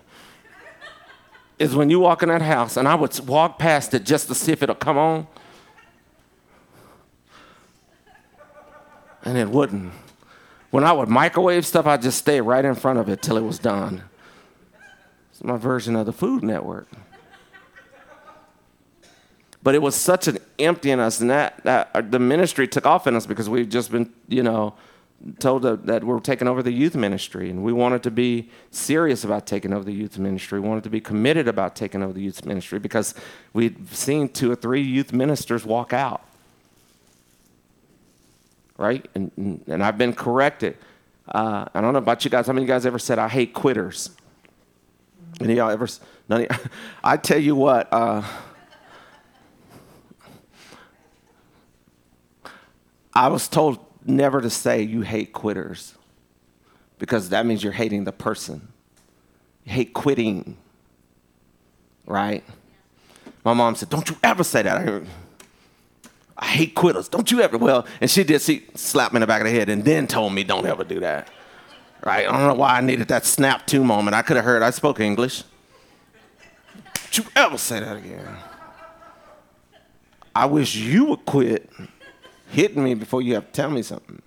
is 1.58 1.74
when 1.74 1.88
you 1.88 2.00
walk 2.00 2.22
in 2.22 2.28
that 2.28 2.42
house, 2.42 2.76
and 2.76 2.86
I 2.86 2.94
would 2.94 3.18
walk 3.26 3.58
past 3.58 3.94
it 3.94 4.04
just 4.04 4.28
to 4.28 4.34
see 4.34 4.52
if 4.52 4.62
it'll 4.62 4.74
come 4.74 4.98
on, 4.98 5.26
and 9.24 9.36
it 9.38 9.48
wouldn't. 9.48 9.92
When 10.70 10.84
I 10.84 10.92
would 10.92 11.08
microwave 11.08 11.64
stuff, 11.64 11.86
I'd 11.86 12.02
just 12.02 12.18
stay 12.18 12.42
right 12.42 12.64
in 12.64 12.74
front 12.74 12.98
of 12.98 13.08
it 13.08 13.22
till 13.22 13.38
it 13.38 13.42
was 13.42 13.58
done. 13.58 14.04
It's 15.38 15.44
my 15.44 15.56
version 15.56 15.94
of 15.94 16.04
the 16.04 16.12
Food 16.12 16.42
Network. 16.42 16.88
But 19.62 19.76
it 19.76 19.80
was 19.80 19.94
such 19.94 20.26
an 20.26 20.38
empty 20.58 20.90
in 20.90 20.98
us, 20.98 21.20
and 21.20 21.30
that, 21.30 21.62
that 21.62 21.90
uh, 21.94 22.00
the 22.00 22.18
ministry 22.18 22.66
took 22.66 22.84
off 22.84 23.06
in 23.06 23.14
us 23.14 23.24
because 23.24 23.48
we've 23.48 23.68
just 23.68 23.92
been, 23.92 24.12
you 24.26 24.42
know, 24.42 24.74
told 25.38 25.62
that, 25.62 26.02
we're 26.02 26.18
taking 26.18 26.48
over 26.48 26.60
the 26.60 26.72
youth 26.72 26.96
ministry, 26.96 27.50
and 27.50 27.62
we 27.62 27.72
wanted 27.72 28.02
to 28.02 28.10
be 28.10 28.50
serious 28.72 29.22
about 29.22 29.46
taking 29.46 29.72
over 29.72 29.84
the 29.84 29.92
youth 29.92 30.18
ministry. 30.18 30.58
We 30.58 30.66
wanted 30.66 30.82
to 30.82 30.90
be 30.90 31.00
committed 31.00 31.46
about 31.46 31.76
taking 31.76 32.02
over 32.02 32.12
the 32.12 32.22
youth 32.22 32.44
ministry 32.44 32.80
because 32.80 33.14
we'd 33.52 33.94
seen 33.94 34.30
two 34.30 34.50
or 34.50 34.56
three 34.56 34.82
youth 34.82 35.12
ministers 35.12 35.64
walk 35.64 35.92
out. 35.92 36.24
Right? 38.76 39.08
And, 39.14 39.62
and 39.68 39.84
I've 39.84 39.98
been 39.98 40.14
corrected. 40.14 40.76
Uh, 41.28 41.66
I 41.72 41.80
don't 41.80 41.92
know 41.92 42.00
about 42.00 42.24
you 42.24 42.30
guys. 42.32 42.48
How 42.48 42.52
many 42.52 42.64
of 42.64 42.68
you 42.68 42.74
guys 42.74 42.84
ever 42.86 42.98
said, 42.98 43.20
I 43.20 43.28
hate 43.28 43.54
quitters? 43.54 44.10
Any 45.40 45.56
y'all 45.56 45.70
ever? 45.70 45.88
None 46.28 46.46
of, 46.46 46.70
I 47.04 47.16
tell 47.16 47.38
you 47.38 47.54
what. 47.54 47.88
Uh, 47.92 48.22
I 53.14 53.28
was 53.28 53.48
told 53.48 53.78
never 54.04 54.40
to 54.40 54.50
say 54.50 54.82
you 54.82 55.02
hate 55.02 55.32
quitters 55.32 55.94
because 56.98 57.30
that 57.30 57.46
means 57.46 57.62
you're 57.62 57.72
hating 57.72 58.04
the 58.04 58.12
person. 58.12 58.68
You 59.64 59.72
hate 59.72 59.92
quitting, 59.92 60.56
right? 62.06 62.44
My 63.44 63.54
mom 63.54 63.74
said, 63.74 63.88
Don't 63.88 64.08
you 64.08 64.16
ever 64.22 64.44
say 64.44 64.62
that. 64.62 64.88
I, 64.88 65.02
I 66.36 66.46
hate 66.46 66.74
quitters. 66.74 67.08
Don't 67.08 67.30
you 67.30 67.40
ever. 67.40 67.58
Well, 67.58 67.86
and 68.00 68.10
she 68.10 68.24
did. 68.24 68.40
She 68.40 68.66
slapped 68.74 69.12
me 69.12 69.18
in 69.18 69.20
the 69.22 69.26
back 69.26 69.40
of 69.40 69.46
the 69.46 69.52
head 69.52 69.68
and 69.68 69.84
then 69.84 70.06
told 70.06 70.32
me, 70.32 70.44
Don't 70.44 70.66
ever 70.66 70.84
do 70.84 71.00
that. 71.00 71.28
Right? 72.08 72.26
I 72.26 72.32
don't 72.32 72.46
know 72.46 72.54
why 72.54 72.78
I 72.78 72.80
needed 72.80 73.08
that 73.08 73.26
snap 73.26 73.66
to 73.66 73.84
moment. 73.84 74.14
I 74.14 74.22
could 74.22 74.36
have 74.36 74.44
heard 74.46 74.62
I 74.62 74.70
spoke 74.70 74.98
English. 74.98 75.44
Don't 76.94 77.18
you 77.18 77.24
ever 77.36 77.58
say 77.58 77.80
that 77.80 77.98
again. 77.98 78.34
I 80.34 80.46
wish 80.46 80.74
you 80.74 81.04
would 81.04 81.26
quit 81.26 81.70
hitting 82.50 82.82
me 82.82 82.94
before 82.94 83.20
you 83.20 83.34
have 83.34 83.44
to 83.44 83.52
tell 83.52 83.68
me 83.68 83.82
something. 83.82 84.22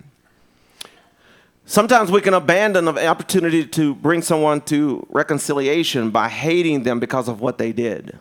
Sometimes 1.66 2.12
we 2.12 2.20
can 2.20 2.34
abandon 2.34 2.84
the 2.84 3.04
opportunity 3.08 3.66
to 3.66 3.96
bring 3.96 4.22
someone 4.22 4.60
to 4.60 5.04
reconciliation 5.10 6.12
by 6.12 6.28
hating 6.28 6.84
them 6.84 7.00
because 7.00 7.26
of 7.26 7.40
what 7.40 7.58
they 7.58 7.72
did. 7.72 8.16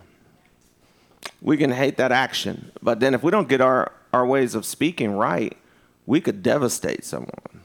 We 1.39 1.55
can 1.55 1.69
hate 1.69 1.97
that 1.97 2.11
action, 2.11 2.71
but 2.81 2.99
then 2.99 3.13
if 3.13 3.21
we 3.21 3.29
don't 3.29 3.47
get 3.47 3.61
our, 3.61 3.91
our 4.11 4.25
ways 4.25 4.55
of 4.55 4.65
speaking 4.65 5.11
right, 5.11 5.55
we 6.07 6.19
could 6.19 6.41
devastate 6.41 7.05
someone 7.05 7.61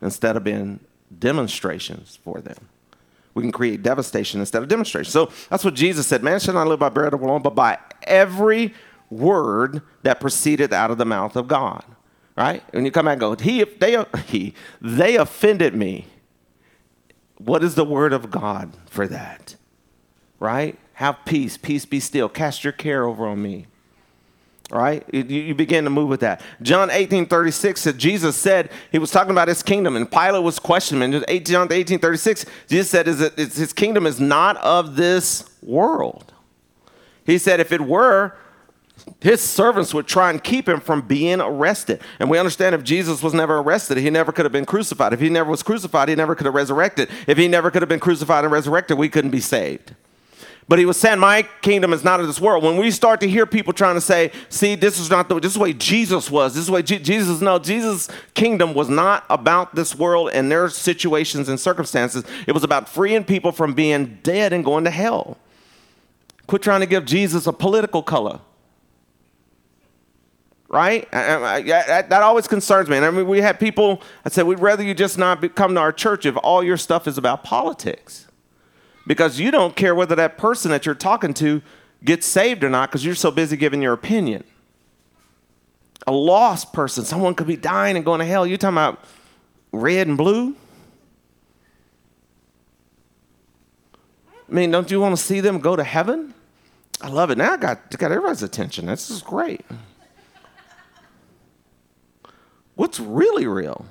instead 0.00 0.36
of 0.36 0.44
being 0.44 0.80
demonstrations 1.18 2.18
for 2.22 2.40
them. 2.40 2.68
We 3.34 3.42
can 3.42 3.52
create 3.52 3.82
devastation 3.82 4.40
instead 4.40 4.62
of 4.62 4.68
demonstration. 4.68 5.10
So 5.10 5.30
that's 5.50 5.64
what 5.64 5.74
Jesus 5.74 6.06
said 6.06 6.22
man 6.22 6.40
shall 6.40 6.54
not 6.54 6.66
live 6.66 6.78
by 6.78 6.88
bread 6.88 7.12
alone, 7.12 7.42
but 7.42 7.54
by 7.54 7.78
every 8.04 8.74
word 9.10 9.82
that 10.02 10.20
proceeded 10.20 10.72
out 10.72 10.90
of 10.90 10.98
the 10.98 11.04
mouth 11.04 11.36
of 11.36 11.48
God. 11.48 11.84
Right? 12.36 12.62
When 12.72 12.84
you 12.84 12.90
come 12.90 13.06
back 13.06 13.12
and 13.12 13.20
go, 13.20 13.34
he, 13.34 13.64
they, 13.64 14.04
he, 14.26 14.54
they 14.80 15.16
offended 15.16 15.74
me. 15.74 16.06
What 17.38 17.62
is 17.62 17.74
the 17.74 17.84
word 17.84 18.12
of 18.12 18.30
God 18.30 18.74
for 18.86 19.06
that? 19.08 19.56
Right? 20.38 20.78
Have 20.94 21.18
peace. 21.24 21.56
Peace 21.56 21.84
be 21.84 22.00
still. 22.00 22.28
Cast 22.28 22.64
your 22.64 22.72
care 22.72 23.04
over 23.04 23.26
on 23.26 23.42
me. 23.42 23.66
Right? 24.68 25.04
You, 25.14 25.54
begin 25.54 25.84
to 25.84 25.90
move 25.90 26.08
with 26.08 26.20
that. 26.20 26.40
John 26.60 26.90
18 26.90 27.26
36 27.26 27.80
said, 27.80 27.98
Jesus 27.98 28.36
said, 28.36 28.70
he 28.90 28.98
was 28.98 29.12
talking 29.12 29.30
about 29.30 29.46
his 29.46 29.62
kingdom, 29.62 29.94
and 29.94 30.10
Pilate 30.10 30.42
was 30.42 30.58
questioning 30.58 31.12
him. 31.12 31.44
John 31.44 31.68
18 31.70 32.00
36, 32.00 32.46
Jesus 32.66 32.90
said, 32.90 33.06
is 33.06 33.18
that 33.20 33.36
his 33.36 33.72
kingdom 33.72 34.06
is 34.06 34.18
not 34.18 34.56
of 34.56 34.96
this 34.96 35.48
world. 35.62 36.32
He 37.24 37.38
said, 37.38 37.60
if 37.60 37.70
it 37.70 37.80
were, 37.80 38.36
his 39.20 39.40
servants 39.40 39.94
would 39.94 40.06
try 40.06 40.30
and 40.30 40.42
keep 40.42 40.68
him 40.68 40.80
from 40.80 41.02
being 41.02 41.40
arrested. 41.40 42.00
And 42.18 42.28
we 42.28 42.38
understand 42.38 42.74
if 42.74 42.82
Jesus 42.82 43.22
was 43.22 43.34
never 43.34 43.58
arrested, 43.58 43.98
he 43.98 44.10
never 44.10 44.32
could 44.32 44.44
have 44.44 44.52
been 44.52 44.66
crucified. 44.66 45.12
If 45.12 45.20
he 45.20 45.28
never 45.28 45.50
was 45.50 45.62
crucified, 45.62 46.08
he 46.08 46.14
never 46.14 46.34
could 46.34 46.46
have 46.46 46.54
resurrected. 46.54 47.08
If 47.26 47.38
he 47.38 47.46
never 47.46 47.70
could 47.70 47.82
have 47.82 47.88
been 47.88 48.00
crucified 48.00 48.44
and 48.44 48.52
resurrected, 48.52 48.98
we 48.98 49.08
couldn't 49.08 49.30
be 49.30 49.40
saved. 49.40 49.94
But 50.68 50.80
he 50.80 50.84
was 50.84 50.96
saying, 50.96 51.20
My 51.20 51.42
kingdom 51.62 51.92
is 51.92 52.02
not 52.02 52.18
of 52.18 52.26
this 52.26 52.40
world. 52.40 52.64
When 52.64 52.76
we 52.76 52.90
start 52.90 53.20
to 53.20 53.28
hear 53.28 53.46
people 53.46 53.72
trying 53.72 53.94
to 53.94 54.00
say, 54.00 54.32
See, 54.48 54.74
this 54.74 54.98
is 54.98 55.10
not 55.10 55.28
the 55.28 55.38
this 55.38 55.50
is 55.50 55.54
the 55.54 55.60
way 55.60 55.72
Jesus 55.72 56.30
was. 56.30 56.54
This 56.54 56.62
is 56.62 56.66
the 56.66 56.72
way 56.72 56.82
Je- 56.82 56.98
Jesus, 56.98 57.40
no, 57.40 57.58
Jesus' 57.58 58.08
kingdom 58.34 58.74
was 58.74 58.88
not 58.88 59.24
about 59.30 59.74
this 59.74 59.94
world 59.94 60.30
and 60.32 60.50
their 60.50 60.68
situations 60.68 61.48
and 61.48 61.60
circumstances. 61.60 62.24
It 62.46 62.52
was 62.52 62.64
about 62.64 62.88
freeing 62.88 63.24
people 63.24 63.52
from 63.52 63.74
being 63.74 64.18
dead 64.22 64.52
and 64.52 64.64
going 64.64 64.84
to 64.84 64.90
hell. 64.90 65.38
Quit 66.48 66.62
trying 66.62 66.80
to 66.80 66.86
give 66.86 67.04
Jesus 67.04 67.46
a 67.46 67.52
political 67.52 68.02
color 68.02 68.40
right? 70.68 71.08
I, 71.12 71.36
I, 71.36 71.62
that, 71.62 72.10
that, 72.10 72.22
always 72.22 72.48
concerns 72.48 72.88
me. 72.88 72.96
And 72.96 73.06
I 73.06 73.10
mean, 73.12 73.28
we 73.28 73.40
have 73.40 73.58
people, 73.58 74.02
I 74.24 74.30
said, 74.30 74.46
we'd 74.46 74.58
rather 74.58 74.82
you 74.82 74.94
just 74.94 75.16
not 75.16 75.40
be, 75.40 75.48
come 75.48 75.74
to 75.74 75.80
our 75.80 75.92
church 75.92 76.26
if 76.26 76.36
all 76.38 76.62
your 76.62 76.76
stuff 76.76 77.06
is 77.06 77.16
about 77.16 77.44
politics. 77.44 78.25
Because 79.06 79.38
you 79.38 79.50
don't 79.50 79.76
care 79.76 79.94
whether 79.94 80.14
that 80.16 80.36
person 80.36 80.70
that 80.70 80.84
you're 80.84 80.94
talking 80.94 81.32
to 81.34 81.62
gets 82.04 82.26
saved 82.26 82.64
or 82.64 82.70
not 82.70 82.90
because 82.90 83.04
you're 83.04 83.14
so 83.14 83.30
busy 83.30 83.56
giving 83.56 83.82
your 83.82 83.92
opinion. 83.92 84.44
A 86.06 86.12
lost 86.12 86.72
person, 86.72 87.04
someone 87.04 87.34
could 87.34 87.46
be 87.46 87.56
dying 87.56 87.96
and 87.96 88.04
going 88.04 88.20
to 88.20 88.26
hell. 88.26 88.46
You're 88.46 88.58
talking 88.58 88.74
about 88.74 89.02
red 89.72 90.06
and 90.06 90.16
blue? 90.16 90.54
I 94.48 94.54
mean, 94.54 94.70
don't 94.70 94.90
you 94.90 95.00
want 95.00 95.16
to 95.16 95.22
see 95.22 95.40
them 95.40 95.58
go 95.58 95.74
to 95.74 95.82
heaven? 95.82 96.34
I 97.00 97.08
love 97.08 97.30
it. 97.30 97.38
Now 97.38 97.52
I 97.52 97.56
got, 97.56 97.90
got 97.98 98.12
everybody's 98.12 98.42
attention. 98.42 98.86
This 98.86 99.10
is 99.10 99.22
great 99.22 99.64
what's 102.76 103.00
really 103.00 103.46
real? 103.46 103.84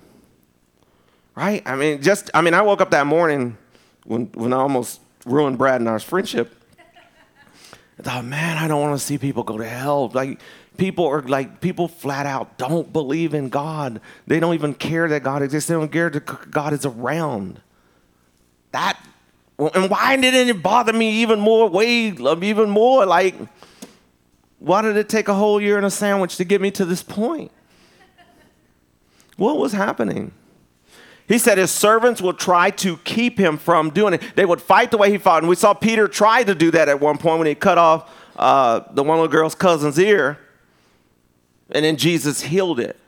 Right? 1.36 1.62
I 1.66 1.76
mean, 1.76 2.02
just, 2.02 2.30
I 2.34 2.40
mean, 2.40 2.54
I 2.54 2.62
woke 2.62 2.80
up 2.80 2.92
that 2.92 3.06
morning 3.06 3.58
when, 4.06 4.28
when 4.34 4.54
I 4.54 4.58
almost 4.58 5.02
ruined 5.26 5.58
Brad 5.58 5.82
and 5.82 5.90
our 5.90 6.00
friendship. 6.00 6.56
I 8.00 8.04
thought, 8.04 8.26
man, 8.26 8.58
I 8.58 8.68
don't 8.68 8.82
want 8.82 9.00
to 9.00 9.06
see 9.06 9.18
people 9.18 9.44
go 9.44 9.58
to 9.58 9.66
hell. 9.66 10.10
Like, 10.14 10.40
people 10.78 11.06
are 11.06 11.22
like, 11.22 11.62
people 11.62 11.88
flat 11.88 12.26
out 12.26 12.58
don't 12.58 12.92
believe 12.92 13.34
in 13.34 13.50
God. 13.50 14.02
They 14.28 14.40
don't 14.40 14.54
even 14.54 14.74
care 14.74 15.08
that 15.08 15.24
God 15.24 15.42
exists. 15.42 15.70
They 15.70 15.76
don't 15.76 15.92
care 15.92 16.10
that 16.10 16.52
God 16.52 16.74
is 16.74 16.86
around. 16.86 17.62
That, 18.72 19.00
and 19.58 19.90
why 19.90 20.18
didn't 20.18 20.50
it 20.50 20.62
bother 20.62 20.92
me 20.92 21.22
even 21.22 21.40
more, 21.40 21.70
way, 21.70 22.12
um, 22.12 22.44
even 22.44 22.70
more? 22.70 23.06
Like, 23.06 23.36
why 24.60 24.82
did 24.82 24.98
it 24.98 25.08
take 25.08 25.28
a 25.28 25.34
whole 25.34 25.62
year 25.62 25.78
and 25.78 25.86
a 25.86 25.92
sandwich 25.92 26.36
to 26.38 26.44
get 26.44 26.60
me 26.60 26.72
to 26.72 26.84
this 26.84 27.04
point? 27.04 27.52
What 29.38 29.58
was 29.58 29.72
happening? 29.72 30.32
He 31.28 31.40
said 31.40 31.58
his 31.58 31.72
servants 31.72 32.22
will 32.22 32.34
try 32.34 32.70
to 32.72 32.98
keep 32.98 33.40
him 33.40 33.58
from 33.58 33.90
doing 33.90 34.14
it. 34.14 34.22
They 34.36 34.46
would 34.46 34.62
fight 34.62 34.92
the 34.92 34.98
way 34.98 35.10
he 35.10 35.18
fought. 35.18 35.42
And 35.42 35.50
we 35.50 35.56
saw 35.56 35.74
Peter 35.74 36.08
try 36.08 36.44
to 36.44 36.54
do 36.54 36.70
that 36.72 36.88
at 36.88 37.00
one 37.00 37.18
point 37.18 37.40
when 37.40 37.48
he 37.48 37.56
cut 37.56 37.78
off 37.78 38.12
uh, 38.36 38.82
the 38.92 39.04
one 39.04 39.18
little 39.18 39.32
girl's 39.32 39.56
cousin's 39.56 39.98
ear. 39.98 40.38
And 41.72 41.84
then 41.84 41.98
Jesus 41.98 42.42
healed 42.42 42.80
it. 42.80 43.00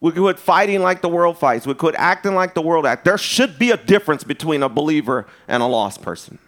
We 0.00 0.12
quit 0.12 0.38
fighting 0.38 0.82
like 0.82 1.02
the 1.02 1.08
world 1.08 1.38
fights. 1.38 1.66
We 1.66 1.74
quit 1.74 1.96
acting 1.98 2.34
like 2.34 2.54
the 2.54 2.62
world 2.62 2.86
acts. 2.86 3.02
There 3.04 3.18
should 3.18 3.58
be 3.58 3.72
a 3.72 3.76
difference 3.76 4.22
between 4.22 4.62
a 4.62 4.68
believer 4.68 5.26
and 5.48 5.62
a 5.62 5.66
lost 5.66 6.02
person. 6.02 6.38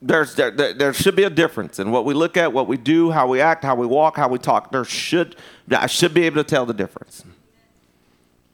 There's, 0.00 0.34
there, 0.34 0.50
there 0.50 0.92
should 0.94 1.16
be 1.16 1.24
a 1.24 1.30
difference 1.30 1.78
in 1.78 1.90
what 1.90 2.04
we 2.04 2.14
look 2.14 2.36
at, 2.36 2.52
what 2.52 2.68
we 2.68 2.76
do, 2.76 3.10
how 3.10 3.26
we 3.26 3.40
act, 3.40 3.64
how 3.64 3.74
we 3.74 3.86
walk, 3.86 4.16
how 4.16 4.28
we 4.28 4.38
talk. 4.38 4.70
There 4.70 4.84
should, 4.84 5.36
I 5.70 5.88
should 5.88 6.14
be 6.14 6.22
able 6.22 6.36
to 6.36 6.48
tell 6.48 6.64
the 6.64 6.74
difference. 6.74 7.24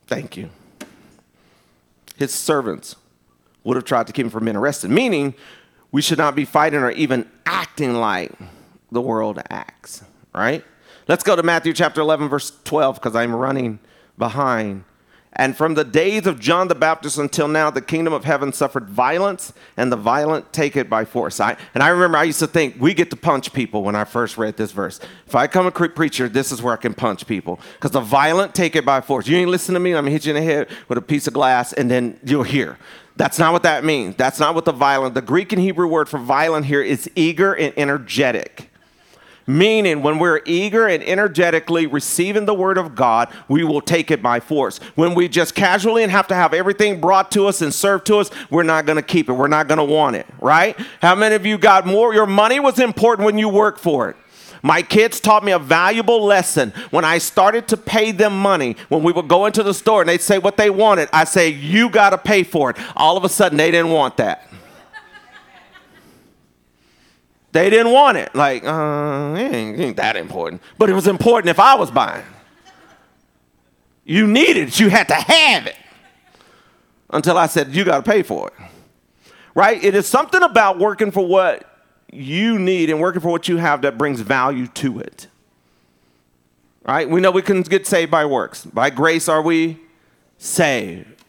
Thank 0.07 0.37
you. 0.37 0.51
His 2.23 2.33
servants 2.33 2.95
would 3.65 3.75
have 3.75 3.85
tried 3.85 4.07
to 4.07 4.13
keep 4.13 4.27
him 4.27 4.31
from 4.31 4.45
being 4.45 4.57
arrested, 4.57 4.93
meaning 4.93 5.35
we 5.91 6.01
should 6.01 6.19
not 6.19 6.37
be 6.37 6.45
fighting 6.45 6.79
or 6.79 6.93
even 6.93 7.29
acting 7.47 7.95
like 7.95 8.31
the 8.93 9.01
world 9.01 9.43
acts, 9.51 10.05
right? 10.33 10.65
Let's 11.09 11.25
go 11.25 11.35
to 11.35 11.43
Matthew 11.43 11.73
chapter 11.73 12.01
11, 12.01 12.29
verse 12.29 12.53
12, 12.63 12.95
because 12.95 13.17
I'm 13.17 13.35
running 13.35 13.81
behind. 14.19 14.85
And 15.35 15.57
from 15.57 15.75
the 15.75 15.85
days 15.85 16.27
of 16.27 16.39
John 16.39 16.69
the 16.69 16.75
Baptist 16.75 17.17
until 17.17 17.49
now, 17.49 17.71
the 17.71 17.81
kingdom 17.81 18.13
of 18.13 18.25
heaven 18.25 18.53
suffered 18.53 18.91
violence, 18.91 19.55
and 19.79 19.91
the 19.91 19.97
violent 19.97 20.53
take 20.53 20.77
it 20.77 20.91
by 20.91 21.07
force. 21.07 21.41
I, 21.41 21.57
and 21.73 21.83
I 21.83 21.89
remember 21.89 22.19
I 22.19 22.25
used 22.25 22.41
to 22.41 22.47
think 22.47 22.77
we 22.79 22.93
get 22.93 23.09
to 23.11 23.17
punch 23.17 23.53
people 23.55 23.83
when 23.83 23.97
I 23.97 24.05
first 24.05 24.37
read 24.37 24.59
this 24.59 24.73
verse. 24.73 25.01
If 25.27 25.35
I 25.35 25.47
come 25.47 25.65
a 25.67 25.71
preacher, 25.71 26.29
this 26.29 26.53
is 26.53 26.61
where 26.61 26.75
I 26.75 26.77
can 26.77 26.93
punch 26.93 27.27
people 27.27 27.61
because 27.75 27.93
the 27.93 28.01
violent 28.01 28.55
take 28.55 28.77
it 28.77 28.85
by 28.85 29.01
force. 29.01 29.27
You 29.27 29.39
ain't 29.39 29.51
listen 29.51 29.73
to 29.73 29.81
me. 29.81 29.93
I'm 29.93 30.05
gonna 30.05 30.11
hit 30.11 30.27
you 30.27 30.35
in 30.35 30.45
the 30.45 30.53
head 30.53 30.69
with 30.89 30.99
a 30.99 31.03
piece 31.03 31.27
of 31.27 31.33
glass, 31.33 31.73
and 31.73 31.91
then 31.91 32.21
you'll 32.25 32.43
hear. 32.43 32.77
That's 33.17 33.39
not 33.39 33.53
what 33.53 33.63
that 33.63 33.85
means. 33.85 34.17
That's 34.17 34.39
not 34.39 34.55
what 34.55 34.65
the 34.65 34.73
violent. 34.73 35.15
The 35.15 35.23
Greek 35.23 35.53
and 35.53 35.61
Hebrew 35.61 35.87
word 35.87 36.09
for 36.09 36.19
violent 36.19 36.67
here 36.67 36.83
is 36.83 37.11
eager 37.15 37.55
and 37.55 37.73
energetic. 37.79 38.72
Meaning, 39.47 40.03
when 40.03 40.19
we're 40.19 40.41
eager 40.45 40.87
and 40.87 41.03
energetically 41.03 41.87
receiving 41.87 42.45
the 42.45 42.55
word 42.55 42.79
of 42.79 42.95
God, 42.95 43.29
we 43.49 43.65
will 43.65 43.81
take 43.81 44.11
it 44.11 44.23
by 44.23 44.41
force. 44.41 44.79
When 44.95 45.15
we 45.15 45.29
just 45.29 45.55
casually 45.55 46.03
and 46.03 46.13
have 46.13 46.29
to 46.29 46.35
have 46.35 46.55
everything 46.55 47.01
brought 47.01 47.31
to 47.33 47.47
us 47.47 47.61
and 47.61 47.75
served 47.75 48.07
to 48.07 48.19
us, 48.19 48.31
we're 48.51 48.63
not 48.63 48.87
going 48.87 48.97
to 48.97 49.03
keep 49.03 49.29
it. 49.29 49.33
We're 49.33 49.49
not 49.49 49.67
going 49.67 49.79
to 49.79 49.85
want 49.85 50.17
it, 50.17 50.27
right? 50.41 50.79
How 51.01 51.15
many 51.15 51.35
of 51.35 51.45
you 51.45 51.59
got 51.59 51.87
more? 51.87 52.15
Your 52.15 52.27
money 52.27 52.61
was 52.61 52.79
important 52.79 53.27
when 53.27 53.39
you 53.39 53.49
worked 53.49 53.81
for 53.81 54.09
it. 54.09 54.17
My 54.63 54.81
kids 54.83 55.19
taught 55.19 55.43
me 55.43 55.51
a 55.51 55.59
valuable 55.59 56.25
lesson 56.25 56.73
when 56.91 57.05
I 57.05 57.19
started 57.19 57.67
to 57.69 57.77
pay 57.77 58.13
them 58.13 58.39
money. 58.39 58.77
When 58.89 59.03
we 59.03 59.13
would 59.13 59.27
go 59.27 59.47
into 59.47 59.65
the 59.65 59.75
store 59.75 60.03
and 60.03 60.09
they'd 60.09 60.21
say 60.21 60.39
what 60.39 60.57
they 60.57 60.71
wanted, 60.71 61.09
I 61.13 61.25
say, 61.25 61.49
You 61.49 61.91
got 61.91 62.11
to 62.11 62.19
pay 62.19 62.45
for 62.45 62.71
it. 62.71 62.77
All 62.95 63.17
of 63.17 63.25
a 63.25 63.29
sudden, 63.29 63.59
they 63.59 63.73
didn't 63.73 63.91
want 63.91 64.19
that. 64.19 64.52
They 67.53 67.69
didn't 67.71 67.93
want 67.93 68.17
it. 68.17 68.35
Like, 68.35 68.65
uh, 68.65 69.35
it 69.37 69.55
ain't, 69.55 69.79
it 69.79 69.83
ain't 69.83 69.97
that 69.99 70.17
important. 70.17 70.63
But 70.79 70.91
it 70.91 70.95
was 70.95 71.07
important 71.07 71.51
if 71.51 71.61
I 71.61 71.75
was 71.75 71.91
buying. 71.91 72.25
You 74.05 74.27
needed 74.27 74.69
it. 74.69 74.81
You 74.81 74.89
had 74.89 75.09
to 75.09 75.15
have 75.15 75.67
it. 75.67 75.77
Until 77.11 77.37
I 77.37 77.47
said, 77.47 77.75
you 77.75 77.85
got 77.85 78.05
to 78.05 78.11
pay 78.11 78.23
for 78.23 78.49
it. 78.49 78.55
right? 79.55 79.83
It 79.83 79.95
is 79.95 80.07
something 80.07 80.43
about 80.43 80.79
working 80.79 81.11
for 81.11 81.27
what 81.27 81.69
you 82.11 82.59
need 82.59 82.91
and 82.91 83.01
working 83.01 83.21
for 83.21 83.31
what 83.31 83.49
you 83.49 83.59
have 83.59 83.83
that 83.83 83.99
brings 83.99 84.21
value 84.21 84.67
to 84.69 85.01
it. 85.01 85.27
Right? 86.85 87.09
We 87.09 87.21
know 87.21 87.31
we 87.31 87.43
can 87.43 87.63
get 87.63 87.87
saved 87.87 88.11
by 88.11 88.25
works. 88.25 88.65
By 88.65 88.91
grace 88.91 89.29
are 89.29 89.43
we 89.43 89.79
saved. 90.39 91.23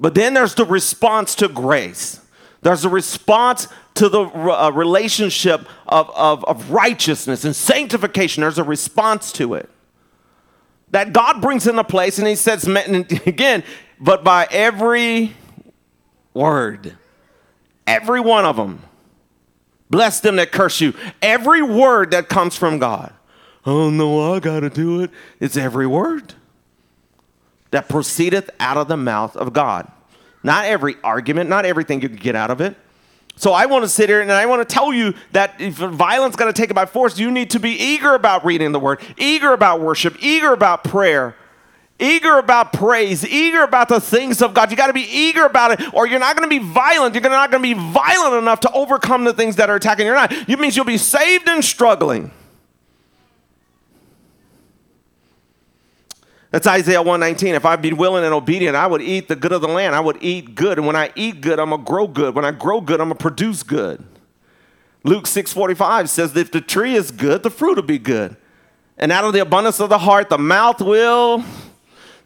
But 0.00 0.14
then 0.14 0.34
there's 0.34 0.54
the 0.54 0.64
response 0.64 1.34
to 1.36 1.48
grace. 1.48 2.20
There's 2.62 2.84
a 2.84 2.88
response 2.88 3.68
to 3.94 4.08
the 4.08 4.24
uh, 4.24 4.70
relationship 4.70 5.66
of, 5.86 6.10
of, 6.10 6.44
of 6.44 6.70
righteousness 6.70 7.44
and 7.44 7.54
sanctification. 7.54 8.40
There's 8.40 8.58
a 8.58 8.64
response 8.64 9.32
to 9.32 9.54
it. 9.54 9.68
That 10.90 11.12
God 11.12 11.40
brings 11.40 11.66
in 11.66 11.70
into 11.70 11.84
place, 11.84 12.18
and 12.18 12.26
He 12.26 12.34
says, 12.36 12.66
again, 13.26 13.64
but 14.00 14.24
by 14.24 14.46
every 14.50 15.34
word, 16.34 16.96
every 17.86 18.20
one 18.20 18.44
of 18.44 18.56
them. 18.56 18.82
Bless 19.90 20.20
them 20.20 20.36
that 20.36 20.52
curse 20.52 20.80
you. 20.80 20.94
Every 21.20 21.60
word 21.60 22.12
that 22.12 22.28
comes 22.28 22.56
from 22.56 22.78
God. 22.78 23.12
Oh 23.66 23.90
no, 23.90 24.32
I 24.32 24.40
gotta 24.40 24.70
do 24.70 25.02
it. 25.02 25.10
It's 25.38 25.56
every 25.56 25.86
word 25.86 26.34
that 27.70 27.88
proceedeth 27.88 28.50
out 28.58 28.76
of 28.76 28.88
the 28.88 28.96
mouth 28.96 29.36
of 29.36 29.52
God. 29.52 29.90
Not 30.42 30.64
every 30.64 30.96
argument, 31.04 31.48
not 31.50 31.64
everything 31.64 32.00
you 32.00 32.08
can 32.08 32.18
get 32.18 32.34
out 32.34 32.50
of 32.50 32.60
it. 32.60 32.76
So 33.36 33.52
I 33.52 33.66
want 33.66 33.84
to 33.84 33.88
sit 33.88 34.08
here 34.08 34.20
and 34.20 34.30
I 34.30 34.46
want 34.46 34.66
to 34.66 34.72
tell 34.72 34.92
you 34.92 35.14
that 35.32 35.60
if 35.60 35.74
violence 35.74 36.32
is 36.32 36.36
going 36.36 36.52
to 36.52 36.60
take 36.60 36.70
it 36.70 36.74
by 36.74 36.86
force, 36.86 37.18
you 37.18 37.30
need 37.30 37.50
to 37.50 37.58
be 37.58 37.70
eager 37.70 38.14
about 38.14 38.44
reading 38.44 38.72
the 38.72 38.78
word, 38.78 39.00
eager 39.16 39.52
about 39.52 39.80
worship, 39.80 40.16
eager 40.20 40.52
about 40.52 40.84
prayer, 40.84 41.34
eager 41.98 42.38
about 42.38 42.72
praise, 42.72 43.26
eager 43.26 43.62
about 43.62 43.88
the 43.88 44.00
things 44.00 44.42
of 44.42 44.54
God. 44.54 44.70
You 44.70 44.76
got 44.76 44.88
to 44.88 44.92
be 44.92 45.08
eager 45.10 45.44
about 45.44 45.72
it, 45.72 45.94
or 45.94 46.06
you're 46.06 46.20
not 46.20 46.36
going 46.36 46.48
to 46.48 46.60
be 46.60 46.64
violent. 46.64 47.14
You're 47.14 47.22
not 47.22 47.50
going 47.50 47.62
to 47.62 47.74
be 47.74 47.92
violent 47.92 48.34
enough 48.34 48.60
to 48.60 48.72
overcome 48.72 49.24
the 49.24 49.32
things 49.32 49.56
that 49.56 49.70
are 49.70 49.76
attacking. 49.76 50.06
You're 50.06 50.14
not. 50.14 50.32
It 50.32 50.58
means 50.58 50.76
you'll 50.76 50.84
be 50.84 50.98
saved 50.98 51.48
and 51.48 51.64
struggling. 51.64 52.30
That's 56.52 56.66
Isaiah 56.66 57.00
119. 57.00 57.54
If 57.54 57.64
I'd 57.64 57.80
be 57.80 57.94
willing 57.94 58.24
and 58.24 58.34
obedient, 58.34 58.76
I 58.76 58.86
would 58.86 59.00
eat 59.00 59.26
the 59.26 59.34
good 59.34 59.52
of 59.52 59.62
the 59.62 59.68
land. 59.68 59.94
I 59.94 60.00
would 60.00 60.18
eat 60.20 60.54
good. 60.54 60.76
And 60.76 60.86
when 60.86 60.94
I 60.94 61.10
eat 61.16 61.40
good, 61.40 61.58
I'm 61.58 61.70
to 61.70 61.78
grow 61.78 62.06
good. 62.06 62.34
When 62.34 62.44
I 62.44 62.50
grow 62.50 62.82
good, 62.82 63.00
I'm 63.00 63.08
to 63.08 63.14
produce 63.14 63.62
good. 63.62 64.04
Luke 65.02 65.24
6:45 65.24 66.08
says 66.08 66.34
that 66.34 66.40
if 66.40 66.52
the 66.52 66.60
tree 66.60 66.94
is 66.94 67.10
good, 67.10 67.42
the 67.42 67.50
fruit 67.50 67.76
will 67.76 67.82
be 67.82 67.98
good. 67.98 68.36
And 68.98 69.10
out 69.10 69.24
of 69.24 69.32
the 69.32 69.40
abundance 69.40 69.80
of 69.80 69.88
the 69.88 69.98
heart, 69.98 70.28
the 70.28 70.38
mouth 70.38 70.80
will 70.82 71.42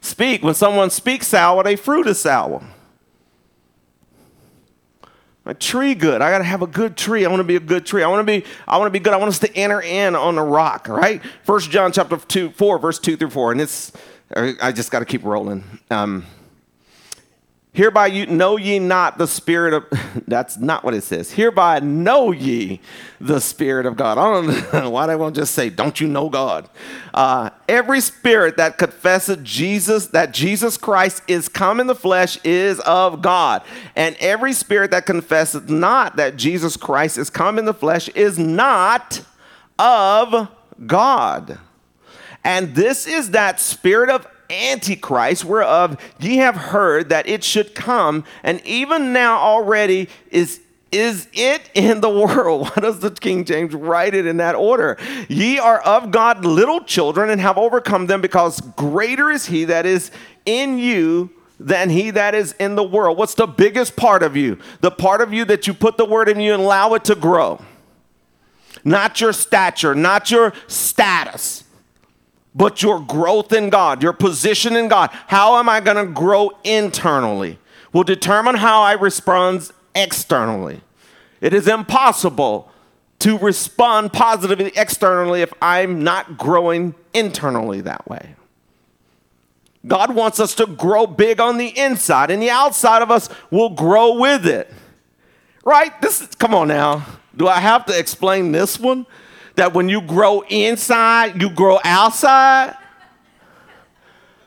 speak. 0.01 0.43
When 0.43 0.55
someone 0.55 0.91
speaks 0.91 1.29
sour, 1.29 1.63
they 1.63 1.77
fruit 1.77 2.09
is 2.09 2.21
sour. 2.21 2.63
A 5.49 5.55
tree 5.55 5.95
good. 5.95 6.21
I 6.21 6.33
gotta 6.33 6.43
have 6.43 6.63
a 6.63 6.67
good 6.67 6.97
tree. 6.97 7.25
I 7.25 7.29
want 7.29 7.39
to 7.39 7.45
be 7.45 7.55
a 7.55 7.61
good 7.61 7.87
tree. 7.87 8.03
I 8.03 8.09
want 8.09 8.27
to 8.27 8.41
be, 8.41 8.45
I 8.67 8.77
want 8.79 8.89
to 8.89 8.91
be 8.91 8.99
good. 8.99 9.13
I 9.13 9.17
want 9.17 9.29
us 9.29 9.39
to 9.39 9.57
enter 9.57 9.81
in 9.81 10.17
on 10.17 10.35
the 10.35 10.43
rock, 10.43 10.89
right? 10.89 11.23
First 11.45 11.71
John 11.71 11.93
chapter 11.93 12.17
2, 12.17 12.51
4, 12.51 12.79
verse 12.81 12.99
2 12.99 13.17
through 13.17 13.31
4. 13.31 13.53
And 13.53 13.61
it's 13.61 13.93
I 14.35 14.73
just 14.73 14.91
got 14.91 15.01
to 15.01 15.05
keep 15.05 15.25
rolling. 15.25 15.65
Um, 15.91 16.27
Hereby 17.77 18.07
you 18.07 18.25
know 18.25 18.57
ye 18.57 18.79
not 18.79 19.19
the 19.19 19.27
spirit 19.27 19.75
of 19.75 19.85
that's 20.27 20.57
not 20.57 20.83
what 20.83 20.95
it 20.95 21.05
says. 21.05 21.31
Hereby 21.31 21.81
know 21.81 22.33
ye 22.33 22.81
the 23.21 23.39
spirit 23.39 23.85
of 23.85 23.99
God. 23.99 24.17
I 24.17 24.33
don't 24.33 24.73
know 24.73 24.91
why 24.93 25.07
they 25.07 25.15
won't 25.15 25.37
just 25.37 25.55
say, 25.55 25.69
"Don't 25.69 26.01
you 26.01 26.09
know 26.09 26.31
God?" 26.31 26.71
Uh, 27.13 27.51
every 27.69 28.01
spirit 28.01 28.57
that 28.57 28.79
confesses 28.79 29.37
Jesus, 29.43 30.07
that 30.07 30.33
Jesus 30.33 30.79
Christ 30.79 31.23
is 31.29 31.51
come 31.51 31.79
in 31.79 31.87
the 31.87 31.95
flesh, 31.95 32.39
is 32.45 32.81
of 32.81 33.21
God, 33.21 33.61
and 33.95 34.17
every 34.21 34.55
spirit 34.55 34.91
that 34.93 35.05
confesses 35.05 35.69
not 35.69 36.17
that 36.17 36.37
Jesus 36.37 36.79
Christ 36.79 37.19
is 37.19 37.29
come 37.29 37.59
in 37.59 37.67
the 37.67 37.75
flesh 37.75 38.09
is 38.09 38.39
not 38.39 39.21
of 39.79 40.49
God. 40.87 41.59
And 42.47 42.77
this 42.77 43.09
is 43.09 43.33
that 43.33 43.59
spirit 43.59 44.09
of 44.09 44.25
Antichrist, 44.49 45.45
whereof 45.45 46.01
ye 46.21 46.37
have 46.37 46.55
heard 46.55 47.09
that 47.09 47.29
it 47.29 47.43
should 47.43 47.75
come, 47.75 48.23
and 48.45 48.65
even 48.65 49.13
now 49.13 49.39
already 49.39 50.09
is 50.31 50.61
is 50.93 51.27
it 51.33 51.69
in 51.75 52.01
the 52.01 52.09
world? 52.25 52.69
Why 52.69 52.81
does 52.81 53.01
the 53.01 53.11
King 53.11 53.45
James 53.45 53.75
write 53.75 54.15
it 54.15 54.27
in 54.27 54.37
that 54.37 54.55
order? 54.55 54.97
Ye 55.29 55.59
are 55.59 55.81
of 55.81 56.13
God 56.13 56.45
little 56.45 56.85
children 56.85 57.31
and 57.31 57.41
have 57.41 57.59
overcome 57.59 58.07
them, 58.07 58.21
because 58.21 58.61
greater 58.61 59.29
is 59.33 59.47
he 59.47 59.65
that 59.65 59.85
is 59.85 60.13
in 60.45 60.79
you 60.79 61.31
than 61.59 61.91
he 61.91 62.13
that 62.13 62.37
is 62.37 62.53
in 62.61 62.77
the 62.77 62.85
world. 62.85 63.19
What's 63.19 63.35
the 63.35 63.49
biggest 63.49 63.97
part 63.97 64.23
of 64.23 64.37
you? 64.37 64.61
The 64.83 64.93
part 64.93 65.21
of 65.21 65.33
you 65.33 65.45
that 65.47 65.67
you 65.67 65.75
put 65.75 65.97
the 65.97 66.05
word 66.05 66.29
in 66.29 66.39
you 66.39 66.55
and 66.55 66.63
allow 66.63 66.95
it 66.95 67.03
to 67.07 67.17
grow. 67.17 67.61
Not 68.85 69.21
your 69.21 69.33
stature, 69.33 69.97
not 69.97 70.31
your 70.31 70.53
status 70.69 71.65
but 72.57 72.83
your 72.83 73.01
growth 73.01 73.53
in 73.53 73.71
God, 73.71 74.03
your 74.03 74.15
position 74.15 74.75
in 74.75 74.89
God. 74.89 75.11
How 75.29 75.59
am 75.59 75.69
I 75.69 75.81
going 75.81 76.05
to 76.05 76.11
grow 76.11 76.51
internally 76.65 77.59
will 77.93 78.05
determine 78.05 78.57
how 78.57 78.83
I 78.83 78.93
respond 78.93 79.71
externally. 79.95 80.81
It 81.41 81.55
is 81.55 81.69
impossible 81.69 82.71
to 83.21 83.39
respond 83.39 84.13
positively 84.13 84.73
externally 84.77 85.43
if 85.43 85.53
I'm 85.63 86.05
not 86.05 86.37
growing 86.37 86.95
internally 87.15 87.81
that 87.83 88.07
way. 88.09 88.35
God 89.87 90.15
wants 90.15 90.41
us 90.41 90.55
to 90.57 90.67
grow 90.67 91.07
big 91.07 91.41
on 91.41 91.59
the 91.59 91.69
inside, 91.79 92.31
and 92.31 92.43
the 92.43 92.51
outside 92.51 93.03
of 93.03 93.11
us 93.11 93.29
will 93.51 93.71
grow 93.71 94.19
with 94.19 94.47
it. 94.47 94.73
Right? 95.65 95.99
This 96.03 96.21
is, 96.21 96.35
come 96.35 96.55
on 96.55 96.69
now. 96.69 97.07
Do 97.37 97.49
I 97.49 97.61
have 97.61 97.87
to 97.87 97.99
explain 97.99 98.53
this 98.53 98.79
one? 98.79 99.07
That 99.57 99.75
when 99.75 99.89
you 99.89 100.01
grow 100.01 100.43
inside, 100.43 101.41
you 101.41 101.51
grow 101.51 101.79
outside? 101.85 102.77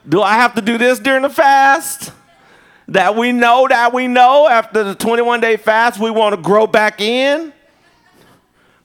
Do 0.08 0.22
I 0.22 0.36
have 0.36 0.56
to 0.56 0.62
do 0.62 0.78
this 0.78 1.00
during 1.00 1.24
the 1.24 1.30
fast? 1.30 2.12
That 2.88 3.16
we 3.16 3.32
know 3.32 3.68
that 3.68 3.94
we 3.94 4.08
know 4.08 4.48
after 4.48 4.84
the 4.84 4.96
21 4.96 5.42
day 5.42 5.58
fast, 5.58 6.00
we 6.00 6.10
want 6.10 6.36
to 6.36 6.42
grow 6.42 6.66
back 6.66 7.02
in? 7.02 7.54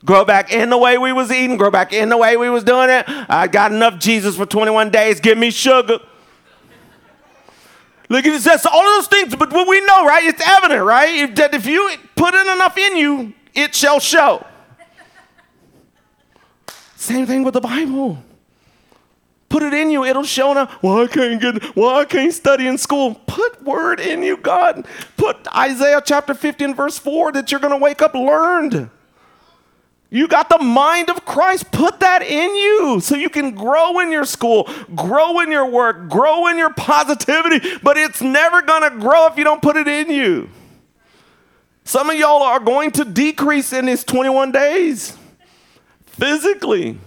Grow 0.04 0.24
back 0.24 0.52
in 0.52 0.68
the 0.68 0.76
way 0.76 0.98
we 0.98 1.12
was 1.12 1.30
eating, 1.32 1.56
grow 1.56 1.70
back 1.70 1.94
in 1.94 2.10
the 2.10 2.16
way 2.18 2.36
we 2.36 2.50
was 2.50 2.62
doing 2.62 2.90
it. 2.90 3.04
I 3.08 3.46
got 3.46 3.72
enough 3.72 3.98
Jesus 3.98 4.36
for 4.36 4.44
21 4.44 4.90
days, 4.90 5.20
give 5.20 5.38
me 5.38 5.50
sugar. 5.50 5.98
Look, 8.10 8.26
at 8.26 8.40
says 8.42 8.66
all 8.66 8.80
of 8.80 8.96
those 8.96 9.06
things, 9.06 9.34
but 9.34 9.50
we 9.50 9.80
know, 9.86 10.04
right? 10.04 10.24
It's 10.24 10.42
evident, 10.46 10.84
right? 10.84 11.34
That 11.36 11.54
if 11.54 11.64
you 11.64 11.90
put 12.16 12.34
in 12.34 12.48
enough 12.48 12.76
in 12.76 12.98
you, 12.98 13.32
it 13.54 13.74
shall 13.74 13.98
show. 13.98 14.44
Same 17.04 17.26
thing 17.26 17.44
with 17.44 17.52
the 17.52 17.60
Bible. 17.60 18.16
Put 19.50 19.62
it 19.62 19.74
in 19.74 19.90
you, 19.90 20.04
it'll 20.04 20.24
show 20.24 20.56
up. 20.56 20.82
Well, 20.82 21.04
I 21.04 21.06
can't 21.06 21.38
get, 21.38 21.76
well, 21.76 21.96
I 21.96 22.06
can't 22.06 22.32
study 22.32 22.66
in 22.66 22.78
school. 22.78 23.14
Put 23.26 23.62
word 23.62 24.00
in 24.00 24.22
you, 24.22 24.38
God. 24.38 24.86
Put 25.18 25.46
Isaiah 25.54 26.00
chapter 26.02 26.32
15, 26.32 26.74
verse 26.74 26.96
4 26.96 27.32
that 27.32 27.50
you're 27.50 27.60
going 27.60 27.74
to 27.74 27.78
wake 27.78 28.00
up 28.00 28.14
learned. 28.14 28.88
You 30.08 30.26
got 30.26 30.48
the 30.48 30.56
mind 30.56 31.10
of 31.10 31.26
Christ. 31.26 31.70
Put 31.70 32.00
that 32.00 32.22
in 32.22 32.56
you 32.56 33.00
so 33.00 33.16
you 33.16 33.28
can 33.28 33.50
grow 33.50 34.00
in 34.00 34.10
your 34.10 34.24
school, 34.24 34.66
grow 34.94 35.40
in 35.40 35.50
your 35.50 35.68
work, 35.68 36.08
grow 36.08 36.46
in 36.46 36.56
your 36.56 36.72
positivity, 36.72 37.60
but 37.82 37.98
it's 37.98 38.22
never 38.22 38.62
going 38.62 38.90
to 38.90 38.98
grow 38.98 39.26
if 39.26 39.36
you 39.36 39.44
don't 39.44 39.60
put 39.60 39.76
it 39.76 39.88
in 39.88 40.08
you. 40.08 40.48
Some 41.84 42.08
of 42.08 42.16
y'all 42.16 42.42
are 42.42 42.60
going 42.60 42.92
to 42.92 43.04
decrease 43.04 43.74
in 43.74 43.84
these 43.84 44.04
21 44.04 44.52
days 44.52 45.18
physically. 46.14 46.98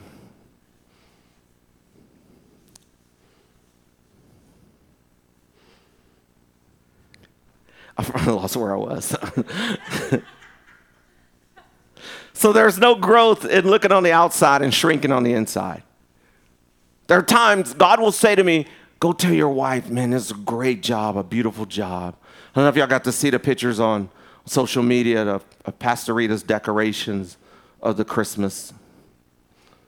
I 7.98 8.30
lost 8.30 8.56
where 8.56 8.74
I 8.74 8.78
was. 8.78 9.16
so 12.34 12.54
there's 12.54 12.78
no 12.78 12.96
growth 12.96 13.46
in 13.46 13.68
looking 13.68 13.92
on 13.92 14.04
the 14.04 14.12
outside 14.12 14.62
and 14.62 14.74
shrinking 14.74 15.12
on 15.12 15.24
the 15.24 15.34
inside. 15.34 15.84
There 17.08 17.18
are 17.18 17.24
times 17.24 17.74
God 17.74 18.00
will 18.00 18.12
say 18.12 18.36
to 18.36 18.44
me, 18.44 18.68
Go 19.00 19.14
tell 19.14 19.34
your 19.34 19.50
wife, 19.50 19.92
man, 19.92 20.10
this 20.10 20.26
is 20.26 20.32
a 20.32 20.42
great 20.42 20.82
job, 20.82 21.18
a 21.18 21.24
beautiful 21.24 21.68
job. 21.68 22.16
I 22.24 22.56
don't 22.56 22.64
know 22.64 22.70
if 22.70 22.76
y'all 22.76 22.88
got 22.88 23.04
to 23.04 23.12
see 23.12 23.30
the 23.30 23.38
pictures 23.38 23.80
on 23.80 24.10
social 24.46 24.82
media 24.82 25.24
of 25.24 25.46
Pastor 25.78 26.16
Rita's 26.16 26.42
decorations 26.42 27.38
of 27.80 27.98
the 27.98 28.04
Christmas 28.04 28.74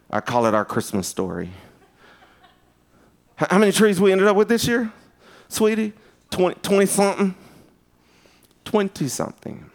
I 0.10 0.22
call 0.22 0.46
it 0.46 0.54
our 0.54 0.66
Christmas 0.66 1.08
story. 1.08 1.52
How 3.36 3.58
many 3.58 3.72
trees 3.72 4.02
we 4.02 4.12
ended 4.12 4.28
up 4.28 4.36
with 4.36 4.50
this 4.50 4.68
year, 4.68 4.92
sweetie? 5.48 5.94
20, 6.32 6.60
20 6.62 6.86
something? 6.86 7.36
20 8.66 9.08
something. 9.08 9.70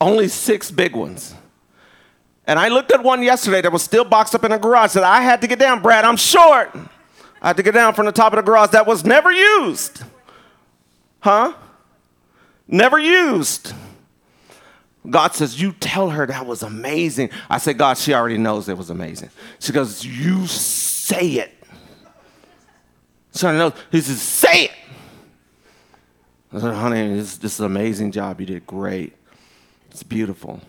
Only 0.00 0.28
six 0.28 0.70
big 0.70 0.94
ones. 0.94 1.34
And 2.46 2.58
I 2.58 2.68
looked 2.68 2.92
at 2.92 3.02
one 3.02 3.22
yesterday 3.22 3.60
that 3.60 3.72
was 3.72 3.82
still 3.82 4.04
boxed 4.04 4.34
up 4.34 4.44
in 4.44 4.52
a 4.52 4.58
garage. 4.58 4.94
that 4.94 5.04
I 5.04 5.20
had 5.20 5.40
to 5.42 5.46
get 5.46 5.58
down, 5.58 5.82
Brad. 5.82 6.04
I'm 6.04 6.16
short. 6.16 6.74
I 7.42 7.48
had 7.48 7.56
to 7.58 7.62
get 7.62 7.74
down 7.74 7.94
from 7.94 8.06
the 8.06 8.12
top 8.12 8.32
of 8.32 8.38
the 8.38 8.42
garage 8.42 8.70
that 8.70 8.86
was 8.86 9.04
never 9.04 9.30
used. 9.30 10.02
Huh? 11.20 11.52
Never 12.66 12.98
used. 12.98 13.74
God 15.10 15.34
says, 15.34 15.60
You 15.60 15.72
tell 15.72 16.10
her 16.10 16.26
that 16.26 16.46
was 16.46 16.62
amazing. 16.62 17.30
I 17.48 17.58
said, 17.58 17.78
God, 17.78 17.98
she 17.98 18.14
already 18.14 18.38
knows 18.38 18.68
it 18.68 18.76
was 18.76 18.90
amazing. 18.90 19.30
She 19.58 19.72
goes, 19.72 20.04
You 20.04 20.46
say 20.46 21.26
it. 21.32 21.52
She 23.34 23.46
already 23.46 23.58
knows. 23.58 23.72
He 23.90 24.00
says, 24.00 24.20
Say 24.20 24.64
it. 24.64 24.70
I 26.52 26.60
said, 26.60 26.74
Honey, 26.74 27.14
this, 27.14 27.36
this 27.38 27.54
is 27.54 27.60
an 27.60 27.66
amazing 27.66 28.12
job. 28.12 28.40
You 28.40 28.46
did 28.46 28.66
great. 28.66 29.14
It's 29.90 30.02
beautiful. 30.02 30.60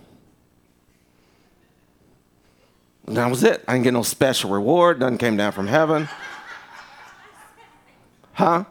And 3.07 3.17
that 3.17 3.29
was 3.29 3.43
it. 3.43 3.63
I 3.67 3.73
didn't 3.73 3.85
get 3.85 3.93
no 3.93 4.03
special 4.03 4.51
reward. 4.51 4.99
Nothing 4.99 5.17
came 5.17 5.37
down 5.37 5.51
from 5.51 5.67
heaven. 5.67 6.07
Huh? 8.33 8.65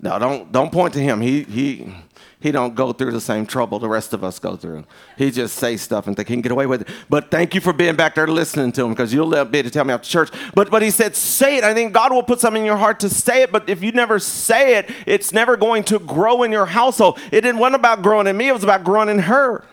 No, 0.00 0.18
don't 0.18 0.50
don't 0.50 0.72
point 0.72 0.92
to 0.94 1.00
him. 1.00 1.20
He 1.20 1.44
he 1.44 1.94
he 2.42 2.50
don't 2.50 2.74
go 2.74 2.92
through 2.92 3.12
the 3.12 3.20
same 3.20 3.46
trouble 3.46 3.78
the 3.78 3.88
rest 3.88 4.12
of 4.12 4.24
us 4.24 4.40
go 4.40 4.56
through. 4.56 4.84
He 5.16 5.30
just 5.30 5.56
say 5.56 5.76
stuff 5.76 6.08
and 6.08 6.16
think 6.16 6.28
he 6.28 6.34
can 6.34 6.42
get 6.42 6.50
away 6.50 6.66
with 6.66 6.82
it. 6.82 6.88
But 7.08 7.30
thank 7.30 7.54
you 7.54 7.60
for 7.60 7.72
being 7.72 7.94
back 7.94 8.16
there 8.16 8.26
listening 8.26 8.72
to 8.72 8.84
him 8.84 8.90
because 8.90 9.14
you'll 9.14 9.30
be 9.30 9.58
able 9.58 9.68
to 9.68 9.70
tell 9.70 9.84
me 9.84 9.94
after 9.94 10.08
church. 10.08 10.30
But 10.52 10.68
but 10.68 10.82
he 10.82 10.90
said, 10.90 11.14
say 11.14 11.56
it. 11.56 11.64
I 11.64 11.72
think 11.72 11.92
God 11.92 12.12
will 12.12 12.24
put 12.24 12.40
something 12.40 12.62
in 12.62 12.66
your 12.66 12.76
heart 12.76 12.98
to 13.00 13.08
say 13.08 13.42
it. 13.42 13.52
But 13.52 13.68
if 13.68 13.80
you 13.80 13.92
never 13.92 14.18
say 14.18 14.76
it, 14.78 14.90
it's 15.06 15.32
never 15.32 15.56
going 15.56 15.84
to 15.84 16.00
grow 16.00 16.42
in 16.42 16.50
your 16.50 16.66
household. 16.66 17.20
It 17.30 17.42
didn't 17.42 17.58
wasn't 17.58 17.76
about 17.76 18.02
growing 18.02 18.26
in 18.26 18.36
me. 18.36 18.48
It 18.48 18.52
was 18.52 18.64
about 18.64 18.82
growing 18.82 19.08
in 19.08 19.20
her. 19.20 19.64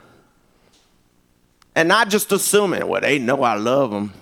And 1.75 1.87
not 1.87 2.09
just 2.09 2.31
assuming, 2.31 2.87
well, 2.87 3.01
they 3.01 3.17
know 3.17 3.41
I 3.41 3.55
love 3.55 3.89
them. 3.89 4.13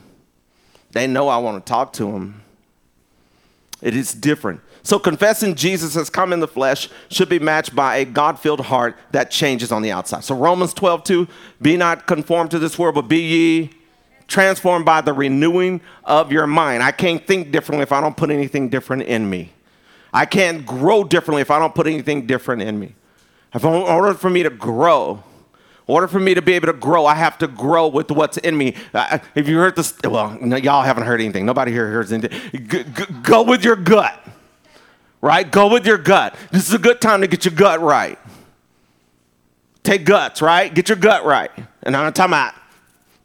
They 0.92 1.06
know 1.06 1.28
I 1.28 1.38
want 1.38 1.66
to 1.66 1.70
talk 1.70 1.92
to 1.94 2.06
them. 2.06 2.44
It 3.82 3.96
is 3.96 4.14
different. 4.14 4.62
So 4.88 4.98
confessing 4.98 5.56
Jesus 5.56 5.96
has 5.96 6.10
come 6.10 6.32
in 6.32 6.40
the 6.40 6.48
flesh 6.48 6.88
should 7.10 7.28
be 7.28 7.40
matched 7.40 7.76
by 7.76 7.98
a 7.98 8.06
God-filled 8.06 8.62
heart 8.62 8.96
that 9.12 9.30
changes 9.30 9.70
on 9.70 9.82
the 9.82 9.92
outside. 9.92 10.24
So 10.24 10.34
Romans 10.34 10.74
12, 10.74 11.04
2, 11.04 11.28
be 11.62 11.76
not 11.76 12.08
conformed 12.08 12.52
to 12.52 12.58
this 12.58 12.80
world, 12.80 12.96
but 12.96 13.02
be 13.02 13.20
ye 13.20 13.70
transformed 14.30 14.86
by 14.86 15.02
the 15.02 15.12
renewing 15.12 15.82
of 16.06 16.32
your 16.32 16.48
mind. 16.48 16.84
I 16.84 16.92
can't 16.92 17.28
think 17.28 17.52
differently 17.52 17.84
if 17.84 17.92
I 17.92 18.00
don't 18.00 18.16
put 18.16 18.30
anything 18.30 18.70
different 18.70 19.04
in 19.04 19.30
me. 19.30 19.52
I 20.14 20.26
can't 20.26 20.66
grow 20.66 21.04
differently 21.04 21.42
if 21.42 21.52
I 21.52 21.60
don't 21.60 21.76
put 21.76 21.88
anything 21.88 22.26
different 22.26 22.62
in 22.62 22.80
me. 22.80 22.96
If 23.54 23.66
in 23.66 23.74
order 23.74 24.14
for 24.14 24.30
me 24.30 24.42
to 24.44 24.50
grow, 24.50 25.22
in 25.86 25.96
order 25.96 26.08
for 26.08 26.22
me 26.22 26.34
to 26.34 26.42
be 26.42 26.54
able 26.54 26.68
to 26.68 26.72
grow, 26.72 27.06
I 27.06 27.16
have 27.16 27.38
to 27.40 27.48
grow 27.50 27.90
with 27.90 28.10
what's 28.10 28.38
in 28.38 28.58
me. 28.58 28.74
Uh, 28.94 29.20
if 29.36 29.50
you 29.50 29.58
heard 29.58 29.76
this, 29.76 29.94
well, 30.06 30.38
no, 30.40 30.56
y'all 30.56 30.84
haven't 30.84 31.04
heard 31.04 31.20
anything. 31.20 31.46
Nobody 31.46 31.74
here 31.74 31.90
hears 31.90 32.14
anything. 32.14 32.40
G- 32.54 32.86
g- 32.86 33.14
go 33.22 33.44
with 33.44 33.66
your 33.66 33.76
gut 33.76 34.24
right? 35.22 35.50
Go 35.50 35.72
with 35.72 35.86
your 35.86 35.98
gut. 35.98 36.36
This 36.52 36.68
is 36.68 36.74
a 36.74 36.80
good 36.80 37.02
time 37.02 37.22
to 37.22 37.28
get 37.28 37.46
your 37.46 37.54
gut 37.54 37.82
right. 37.82 38.20
Take 39.84 40.06
guts, 40.06 40.42
right? 40.42 40.74
Get 40.74 40.90
your 40.90 40.98
gut 40.98 41.26
right. 41.26 41.52
And 41.84 41.96
I'm 41.96 42.12
talking 42.14 42.32
about, 42.32 42.54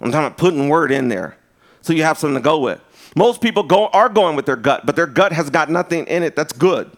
I'm 0.00 0.12
talking 0.12 0.26
about 0.26 0.38
putting 0.38 0.68
word 0.68 0.92
in 0.92 1.08
there 1.08 1.36
so 1.80 1.92
you 1.92 2.04
have 2.04 2.18
something 2.18 2.36
to 2.36 2.40
go 2.40 2.60
with. 2.60 2.80
Most 3.14 3.40
people 3.40 3.62
go, 3.62 3.88
are 3.88 4.08
going 4.08 4.36
with 4.36 4.46
their 4.46 4.56
gut, 4.56 4.86
but 4.86 4.96
their 4.96 5.06
gut 5.06 5.32
has 5.32 5.50
got 5.50 5.70
nothing 5.70 6.06
in 6.06 6.22
it 6.22 6.36
that's 6.36 6.52
good. 6.52 6.90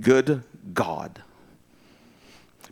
Good 0.00 0.42
God. 0.72 1.22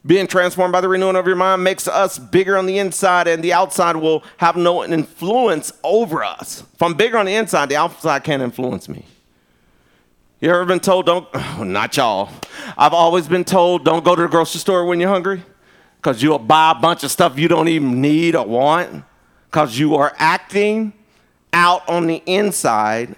Being 0.06 0.26
transformed 0.26 0.72
by 0.72 0.80
the 0.80 0.88
renewing 0.88 1.16
of 1.16 1.26
your 1.26 1.36
mind 1.36 1.62
makes 1.62 1.86
us 1.86 2.18
bigger 2.18 2.56
on 2.56 2.64
the 2.64 2.78
inside, 2.78 3.28
and 3.28 3.44
the 3.44 3.52
outside 3.52 3.96
will 3.96 4.24
have 4.38 4.56
no 4.56 4.82
influence 4.82 5.72
over 5.84 6.24
us. 6.24 6.62
If 6.72 6.82
I'm 6.82 6.94
bigger 6.94 7.18
on 7.18 7.26
the 7.26 7.34
inside, 7.34 7.68
the 7.68 7.76
outside 7.76 8.24
can't 8.24 8.42
influence 8.42 8.88
me. 8.88 9.04
You 10.40 10.48
ever 10.48 10.64
been 10.64 10.80
told, 10.80 11.04
don't, 11.04 11.28
not 11.60 11.96
y'all. 11.96 12.30
I've 12.78 12.94
always 12.94 13.28
been 13.28 13.44
told, 13.44 13.84
don't 13.84 14.04
go 14.04 14.16
to 14.16 14.22
the 14.22 14.28
grocery 14.28 14.58
store 14.58 14.86
when 14.86 14.98
you're 14.98 15.10
hungry 15.10 15.42
because 15.96 16.22
you'll 16.22 16.38
buy 16.38 16.70
a 16.70 16.80
bunch 16.80 17.04
of 17.04 17.10
stuff 17.10 17.38
you 17.38 17.46
don't 17.46 17.68
even 17.68 18.00
need 18.00 18.34
or 18.34 18.46
want 18.46 19.04
because 19.50 19.78
you 19.78 19.96
are 19.96 20.14
acting 20.16 20.94
out 21.52 21.86
on 21.88 22.06
the 22.06 22.22
inside 22.24 23.16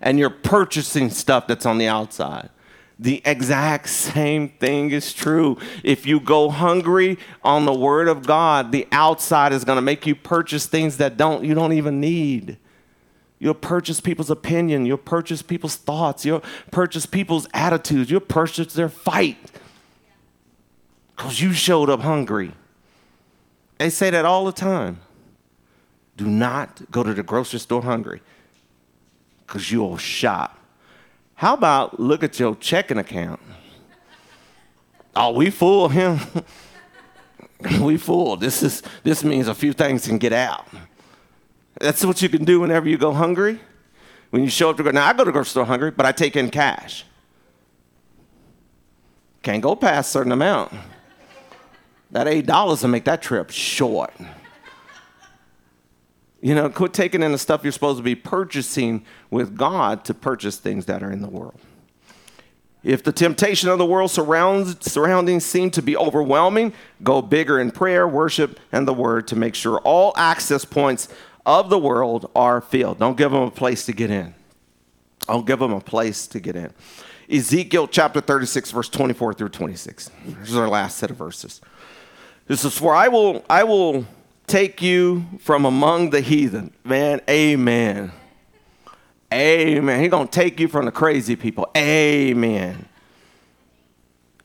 and 0.00 0.18
you're 0.18 0.30
purchasing 0.30 1.10
stuff 1.10 1.46
that's 1.46 1.64
on 1.64 1.78
the 1.78 1.86
outside. 1.86 2.50
The 2.98 3.22
exact 3.24 3.88
same 3.88 4.48
thing 4.48 4.90
is 4.90 5.12
true. 5.12 5.58
If 5.84 6.06
you 6.06 6.18
go 6.18 6.50
hungry 6.50 7.18
on 7.44 7.66
the 7.66 7.72
word 7.72 8.08
of 8.08 8.26
God, 8.26 8.72
the 8.72 8.88
outside 8.90 9.52
is 9.52 9.64
going 9.64 9.76
to 9.76 9.82
make 9.82 10.06
you 10.06 10.14
purchase 10.14 10.66
things 10.66 10.96
that 10.96 11.16
don't 11.16 11.44
you 11.44 11.54
don't 11.54 11.72
even 11.72 12.00
need. 12.00 12.58
You'll 13.44 13.52
purchase 13.52 14.00
people's 14.00 14.30
opinion. 14.30 14.86
You'll 14.86 14.96
purchase 14.96 15.42
people's 15.42 15.76
thoughts. 15.76 16.24
You'll 16.24 16.42
purchase 16.70 17.04
people's 17.04 17.46
attitudes. 17.52 18.10
You'll 18.10 18.20
purchase 18.20 18.72
their 18.72 18.88
fight 18.88 19.36
because 21.14 21.42
you 21.42 21.52
showed 21.52 21.90
up 21.90 22.00
hungry. 22.00 22.52
They 23.76 23.90
say 23.90 24.08
that 24.08 24.24
all 24.24 24.46
the 24.46 24.52
time. 24.52 25.00
Do 26.16 26.26
not 26.26 26.90
go 26.90 27.02
to 27.02 27.12
the 27.12 27.22
grocery 27.22 27.58
store 27.58 27.82
hungry 27.82 28.22
because 29.46 29.70
you'll 29.70 29.98
shop. 29.98 30.58
How 31.34 31.52
about 31.52 32.00
look 32.00 32.22
at 32.22 32.40
your 32.40 32.56
checking 32.56 32.96
account? 32.96 33.40
Oh, 35.14 35.32
we 35.32 35.50
fool 35.50 35.90
him. 35.90 36.18
we 37.82 37.98
fool. 37.98 38.38
This 38.38 38.62
is 38.62 38.82
this 39.02 39.22
means 39.22 39.48
a 39.48 39.54
few 39.54 39.74
things 39.74 40.06
can 40.06 40.16
get 40.16 40.32
out. 40.32 40.66
That's 41.80 42.04
what 42.04 42.22
you 42.22 42.28
can 42.28 42.44
do 42.44 42.60
whenever 42.60 42.88
you 42.88 42.96
go 42.96 43.12
hungry. 43.12 43.60
When 44.30 44.42
you 44.42 44.48
show 44.48 44.70
up 44.70 44.76
to 44.78 44.82
go, 44.82 44.90
now 44.90 45.06
I 45.06 45.12
go 45.12 45.24
to 45.24 45.32
grocery 45.32 45.50
store 45.50 45.64
hungry, 45.64 45.90
but 45.90 46.06
I 46.06 46.12
take 46.12 46.36
in 46.36 46.50
cash. 46.50 47.04
Can't 49.42 49.62
go 49.62 49.76
past 49.76 50.08
a 50.08 50.12
certain 50.12 50.32
amount. 50.32 50.72
That 52.10 52.28
eight 52.28 52.46
dollars 52.46 52.82
will 52.82 52.90
make 52.90 53.04
that 53.04 53.22
trip 53.22 53.50
short. 53.50 54.12
You 56.40 56.54
know, 56.54 56.68
quit 56.68 56.92
taking 56.92 57.22
in 57.22 57.32
the 57.32 57.38
stuff 57.38 57.62
you're 57.62 57.72
supposed 57.72 57.98
to 57.98 58.02
be 58.02 58.14
purchasing 58.14 59.04
with 59.30 59.56
God 59.56 60.04
to 60.04 60.14
purchase 60.14 60.58
things 60.58 60.86
that 60.86 61.02
are 61.02 61.10
in 61.10 61.22
the 61.22 61.28
world. 61.28 61.58
If 62.82 63.02
the 63.02 63.12
temptation 63.12 63.70
of 63.70 63.78
the 63.78 63.86
world 63.86 64.10
surrounds, 64.10 64.76
surroundings 64.90 65.46
seem 65.46 65.70
to 65.70 65.80
be 65.80 65.96
overwhelming, 65.96 66.74
go 67.02 67.22
bigger 67.22 67.58
in 67.58 67.70
prayer, 67.70 68.06
worship, 68.06 68.60
and 68.72 68.86
the 68.86 68.92
word 68.92 69.26
to 69.28 69.36
make 69.36 69.54
sure 69.54 69.78
all 69.78 70.12
access 70.16 70.66
points 70.66 71.08
of 71.46 71.70
the 71.70 71.78
world 71.78 72.30
are 72.34 72.60
filled. 72.60 72.98
Don't 72.98 73.16
give 73.16 73.30
them 73.30 73.42
a 73.42 73.50
place 73.50 73.86
to 73.86 73.92
get 73.92 74.10
in. 74.10 74.34
Don't 75.26 75.46
give 75.46 75.58
them 75.58 75.72
a 75.72 75.80
place 75.80 76.26
to 76.28 76.40
get 76.40 76.56
in. 76.56 76.72
Ezekiel 77.30 77.88
chapter 77.88 78.20
36, 78.20 78.70
verse 78.70 78.88
24 78.88 79.34
through 79.34 79.48
26. 79.48 80.10
This 80.26 80.50
is 80.50 80.56
our 80.56 80.68
last 80.68 80.98
set 80.98 81.10
of 81.10 81.16
verses. 81.16 81.60
This 82.46 82.64
is 82.64 82.76
for 82.76 82.94
I 82.94 83.08
will 83.08 83.44
I 83.48 83.64
will 83.64 84.06
take 84.46 84.82
you 84.82 85.24
from 85.40 85.64
among 85.64 86.10
the 86.10 86.20
heathen. 86.20 86.72
Man, 86.84 87.20
amen. 87.28 88.12
Amen. 89.32 90.00
He's 90.00 90.10
gonna 90.10 90.26
take 90.28 90.60
you 90.60 90.68
from 90.68 90.84
the 90.84 90.92
crazy 90.92 91.36
people. 91.36 91.70
Amen. 91.76 92.86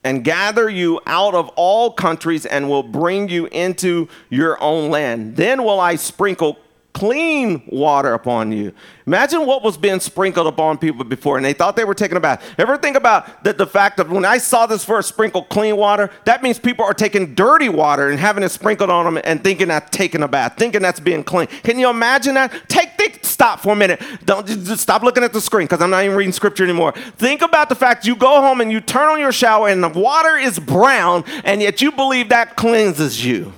And 0.02 0.24
gather 0.24 0.70
you 0.70 1.00
out 1.04 1.34
of 1.34 1.50
all 1.56 1.92
countries 1.92 2.46
and 2.46 2.70
will 2.70 2.82
bring 2.82 3.28
you 3.28 3.46
into 3.46 4.08
your 4.30 4.60
own 4.62 4.90
land. 4.90 5.36
Then 5.36 5.62
will 5.62 5.78
I 5.78 5.96
sprinkle 5.96 6.58
clean 7.00 7.62
water 7.66 8.12
upon 8.12 8.52
you. 8.52 8.74
Imagine 9.06 9.46
what 9.46 9.62
was 9.62 9.78
being 9.78 10.00
sprinkled 10.00 10.46
upon 10.46 10.76
people 10.76 11.02
before, 11.02 11.38
and 11.38 11.46
they 11.46 11.54
thought 11.54 11.74
they 11.74 11.86
were 11.86 11.94
taking 11.94 12.18
a 12.18 12.20
bath. 12.20 12.44
Ever 12.58 12.76
think 12.76 12.94
about 12.94 13.42
the, 13.42 13.54
the 13.54 13.66
fact 13.66 13.96
that 13.96 14.10
when 14.10 14.26
I 14.26 14.36
saw 14.36 14.66
this 14.66 14.84
verse, 14.84 15.06
sprinkle 15.06 15.44
clean 15.44 15.78
water, 15.78 16.10
that 16.26 16.42
means 16.42 16.58
people 16.58 16.84
are 16.84 16.92
taking 16.92 17.34
dirty 17.34 17.70
water 17.70 18.10
and 18.10 18.20
having 18.20 18.42
it 18.42 18.50
sprinkled 18.50 18.90
on 18.90 19.06
them 19.06 19.22
and 19.24 19.42
thinking 19.42 19.68
that's 19.68 19.88
taking 19.96 20.22
a 20.22 20.28
bath, 20.28 20.56
thinking 20.58 20.82
that's 20.82 21.00
being 21.00 21.24
clean. 21.24 21.46
Can 21.62 21.78
you 21.78 21.88
imagine 21.88 22.34
that? 22.34 22.68
Take, 22.68 22.90
think, 22.98 23.24
stop 23.24 23.60
for 23.60 23.72
a 23.72 23.76
minute. 23.76 24.02
Don't 24.26 24.46
just 24.46 24.82
stop 24.82 25.02
looking 25.02 25.24
at 25.24 25.32
the 25.32 25.40
screen 25.40 25.68
because 25.68 25.80
I'm 25.80 25.88
not 25.88 26.04
even 26.04 26.18
reading 26.18 26.34
scripture 26.34 26.64
anymore. 26.64 26.92
Think 26.92 27.40
about 27.40 27.70
the 27.70 27.76
fact 27.76 28.04
you 28.04 28.14
go 28.14 28.42
home 28.42 28.60
and 28.60 28.70
you 28.70 28.82
turn 28.82 29.08
on 29.08 29.18
your 29.18 29.32
shower 29.32 29.68
and 29.68 29.82
the 29.82 29.88
water 29.88 30.36
is 30.36 30.58
brown, 30.58 31.24
and 31.44 31.62
yet 31.62 31.80
you 31.80 31.92
believe 31.92 32.28
that 32.28 32.56
cleanses 32.56 33.24
you 33.24 33.54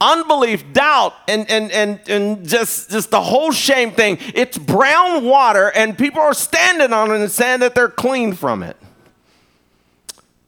unbelief, 0.00 0.72
doubt, 0.72 1.14
and, 1.28 1.48
and, 1.50 1.70
and, 1.72 2.00
and 2.08 2.48
just, 2.48 2.90
just 2.90 3.10
the 3.10 3.20
whole 3.20 3.52
shame 3.52 3.92
thing. 3.92 4.18
It's 4.34 4.56
brown 4.56 5.24
water, 5.24 5.70
and 5.74 5.96
people 5.96 6.20
are 6.20 6.34
standing 6.34 6.92
on 6.92 7.10
it 7.10 7.20
and 7.20 7.30
saying 7.30 7.60
that 7.60 7.74
they're 7.74 7.88
clean 7.88 8.32
from 8.32 8.62
it. 8.62 8.76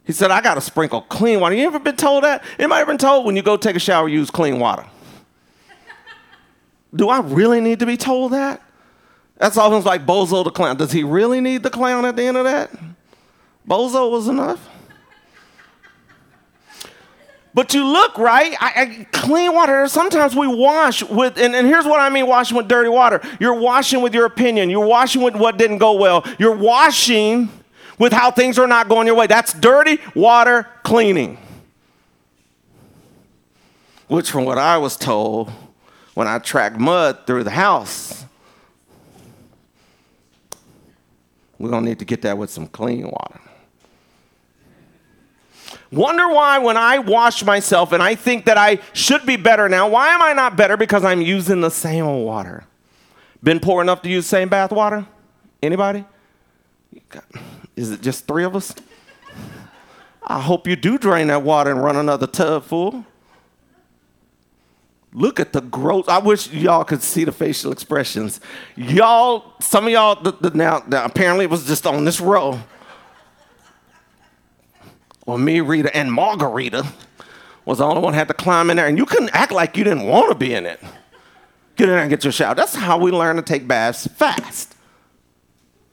He 0.05 0.13
said, 0.13 0.31
I 0.31 0.41
got 0.41 0.55
to 0.55 0.61
sprinkle 0.61 1.03
clean 1.03 1.41
water. 1.41 1.55
You 1.55 1.67
ever 1.67 1.79
been 1.79 1.97
told 1.97 2.25
that? 2.25 2.43
Anybody 2.59 2.81
ever 2.81 2.91
been 2.91 2.99
told 2.99 3.25
when 3.25 3.37
you 3.37 3.43
go 3.43 3.57
take 3.57 3.77
a 3.77 3.81
shower, 3.81 4.09
use 4.09 4.31
clean 4.31 4.59
water? 4.59 4.85
Do 6.95 7.09
I 7.09 7.21
really 7.21 7.61
need 7.61 7.79
to 7.79 7.87
be 7.87 7.97
told 7.97 8.33
that? 8.33 8.61
That's 9.37 9.57
almost 9.57 9.87
like 9.87 10.05
Bozo 10.05 10.45
the 10.45 10.51
clown. 10.51 10.77
Does 10.77 10.93
he 10.93 11.03
really 11.03 11.41
need 11.41 11.63
the 11.63 11.71
clown 11.71 12.05
at 12.05 12.17
the 12.17 12.25
end 12.25 12.37
of 12.37 12.45
that? 12.45 12.71
Bozo 13.67 14.11
was 14.11 14.29
enough. 14.29 14.69
But 17.55 17.75
you 17.75 17.85
look 17.85 18.17
right, 18.17 18.55
I, 18.61 18.73
I, 18.77 19.07
clean 19.13 19.55
water. 19.55 19.87
Sometimes 19.87 20.35
we 20.35 20.47
wash 20.47 21.03
with, 21.03 21.37
and, 21.37 21.55
and 21.55 21.67
here's 21.67 21.85
what 21.85 22.01
I 22.01 22.09
mean 22.09 22.27
washing 22.27 22.57
with 22.57 22.67
dirty 22.67 22.89
water. 22.89 23.21
You're 23.39 23.61
washing 23.61 24.01
with 24.01 24.15
your 24.15 24.25
opinion, 24.25 24.71
you're 24.71 24.87
washing 24.87 25.23
with 25.23 25.37
what 25.37 25.59
didn't 25.59 25.79
go 25.79 25.93
well, 25.93 26.25
you're 26.39 26.57
washing 26.57 27.51
with 27.99 28.13
how 28.13 28.31
things 28.31 28.59
are 28.59 28.67
not 28.67 28.89
going 28.89 29.07
your 29.07 29.17
way. 29.17 29.27
That's 29.27 29.53
dirty 29.53 29.99
water 30.15 30.67
cleaning. 30.83 31.39
Which, 34.09 34.31
from 34.31 34.45
what 34.45 34.59
I 34.59 34.79
was 34.79 34.97
told 34.97 35.51
when 36.15 36.27
I 36.27 36.39
tracked 36.39 36.79
mud 36.79 37.27
through 37.27 37.45
the 37.45 37.51
house, 37.51 38.25
we're 41.59 41.71
to 41.71 41.81
need 41.81 41.99
to 41.99 42.05
get 42.05 42.23
that 42.23 42.37
with 42.37 42.51
some 42.51 42.67
clean 42.67 43.05
water. 43.05 43.41
Wonder 45.93 46.27
why 46.29 46.59
when 46.59 46.79
I 46.79 46.99
wash 47.01 47.45
myself 47.45 47.93
and 47.93 48.03
I 48.03 48.15
think 48.15 48.47
that 48.47 48.57
I 48.57 48.79
should 48.95 49.27
be 49.27 49.37
better 49.37 49.69
now, 49.69 49.89
why 49.89 50.09
am 50.09 50.23
I 50.23 50.33
not 50.33 50.57
better? 50.57 50.79
Because 50.79 51.05
I'm 51.05 51.21
using 51.21 51.61
the 51.61 51.71
same 51.71 52.07
old 52.07 52.27
water. 52.27 52.65
Been 53.43 53.61
poor 53.61 53.83
enough 53.83 54.01
to 54.03 54.09
use 54.09 54.25
the 54.25 54.29
same 54.31 54.49
bath 54.49 54.73
water? 54.73 55.07
Anybody? 55.63 56.07
Is 57.77 57.91
it 57.91 58.01
just 58.01 58.27
three 58.27 58.45
of 58.45 58.57
us? 58.57 58.75
I 60.23 60.41
hope 60.41 60.67
you 60.67 60.77
do 60.77 60.97
drain 60.97 61.27
that 61.27 61.43
water 61.43 61.71
and 61.71 61.83
run 61.83 61.97
another 61.97 62.27
tub 62.27 62.65
full. 62.65 63.05
Look 65.13 65.39
at 65.41 65.53
the 65.53 65.61
growth. 65.61 66.09
I 66.09 66.19
wish 66.19 66.51
y'all 66.53 66.85
could 66.85 67.03
see 67.03 67.25
the 67.25 67.33
facial 67.33 67.71
expressions. 67.71 68.41
Y'all, 68.77 69.53
some 69.61 69.85
of 69.85 69.93
y'all, 69.93 70.15
the, 70.15 70.33
the, 70.33 70.51
now, 70.57 70.83
now, 70.87 71.05
apparently 71.05 71.45
it 71.45 71.51
was 71.51 71.67
just 71.67 71.87
on 71.87 72.07
this 72.07 72.19
row. 72.19 72.59
Well, 75.27 75.39
me, 75.39 75.61
Rita, 75.61 75.95
and 75.97 76.13
Margarita 76.13 76.87
was 77.65 77.79
the 77.79 77.85
only 77.85 78.01
one 78.01 78.15
had 78.15 78.29
to 78.29 78.35
climb 78.35 78.71
in 78.71 78.77
there, 78.77 78.87
and 78.87 78.99
you 78.99 79.07
couldn't 79.07 79.31
act 79.33 79.53
like 79.53 79.77
you 79.77 79.85
didn't 79.85 80.05
want 80.05 80.31
to 80.31 80.35
be 80.35 80.53
in 80.53 80.67
it. 80.67 80.81
Get 81.77 81.89
in 81.89 81.95
there 81.95 82.01
and 82.01 82.11
get 82.11 82.25
your 82.25 82.33
shower. 82.33 82.55
That's 82.55 82.75
how 82.75 82.99
we 82.99 83.13
learn 83.13 83.37
to 83.37 83.43
take 83.43 83.69
baths 83.69 84.07
fast. 84.07 84.75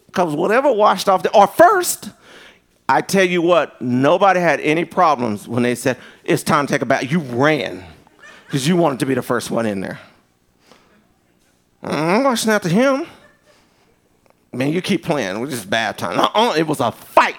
Because 0.08 0.36
whatever 0.36 0.72
washed 0.72 1.08
off 1.08 1.22
the, 1.22 1.32
or 1.36 1.46
first, 1.46 2.10
I 2.88 3.02
tell 3.02 3.24
you 3.24 3.44
what, 3.44 3.80
nobody 3.80 4.40
had 4.40 4.60
any 4.62 4.84
problems 4.84 5.48
when 5.48 5.62
they 5.62 5.76
said, 5.76 5.98
it's 6.24 6.42
time 6.42 6.66
to 6.66 6.74
take 6.74 6.82
a 6.82 6.86
bath. 6.86 7.10
You 7.10 7.20
ran 7.20 7.84
because 8.46 8.68
you 8.68 8.76
wanted 8.76 9.00
to 9.00 9.06
be 9.06 9.14
the 9.14 9.22
first 9.22 9.52
one 9.52 9.68
in 9.68 9.80
there. 9.80 10.00
I'm 11.84 12.24
washing 12.24 12.60
to 12.60 12.70
him. 12.70 13.06
Man, 14.52 14.74
you 14.74 14.82
keep 14.82 15.04
playing. 15.04 15.40
Was 15.40 15.52
just 15.52 15.70
bath 15.70 15.98
time. 15.98 16.20
Uh-uh, 16.20 16.56
it 16.58 16.66
was 16.66 16.80
a 16.80 16.92
fight 16.92 17.38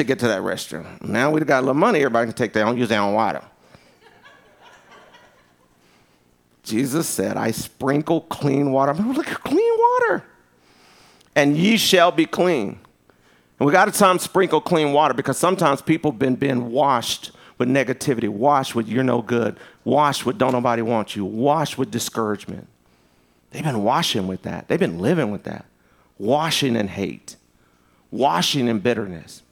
to 0.00 0.04
get 0.04 0.18
to 0.20 0.28
that 0.28 0.42
restroom. 0.42 1.00
Now 1.02 1.30
we've 1.30 1.46
got 1.46 1.60
a 1.60 1.62
little 1.66 1.74
money, 1.74 2.00
everybody 2.00 2.26
can 2.26 2.36
take 2.36 2.52
their 2.52 2.66
own, 2.66 2.76
use 2.76 2.88
their 2.88 3.00
own 3.00 3.14
water. 3.14 3.42
Jesus 6.62 7.08
said, 7.08 7.36
I 7.36 7.50
sprinkle 7.50 8.22
clean 8.22 8.70
water. 8.70 8.92
I'm 8.92 9.12
look 9.12 9.28
at 9.28 9.40
clean 9.42 9.78
water. 9.78 10.24
And 11.34 11.56
ye 11.56 11.76
shall 11.76 12.12
be 12.12 12.26
clean. 12.26 12.78
And 13.58 13.66
we 13.66 13.72
got 13.72 13.86
to 13.86 13.92
time 13.92 14.18
sprinkle 14.18 14.60
clean 14.60 14.92
water 14.92 15.14
because 15.14 15.36
sometimes 15.36 15.82
people 15.82 16.12
been 16.12 16.36
being 16.36 16.70
washed 16.70 17.32
with 17.58 17.68
negativity, 17.68 18.28
washed 18.28 18.74
with 18.74 18.88
you're 18.88 19.04
no 19.04 19.20
good, 19.20 19.58
washed 19.84 20.24
with 20.24 20.38
don't 20.38 20.52
nobody 20.52 20.82
want 20.82 21.14
you, 21.14 21.24
washed 21.24 21.76
with 21.76 21.90
discouragement. 21.90 22.66
They've 23.50 23.64
been 23.64 23.82
washing 23.82 24.26
with 24.26 24.42
that. 24.42 24.68
They've 24.68 24.78
been 24.78 24.98
living 24.98 25.30
with 25.30 25.44
that. 25.44 25.66
Washing 26.18 26.76
in 26.76 26.88
hate, 26.88 27.36
washing 28.10 28.68
in 28.68 28.78
bitterness. 28.78 29.42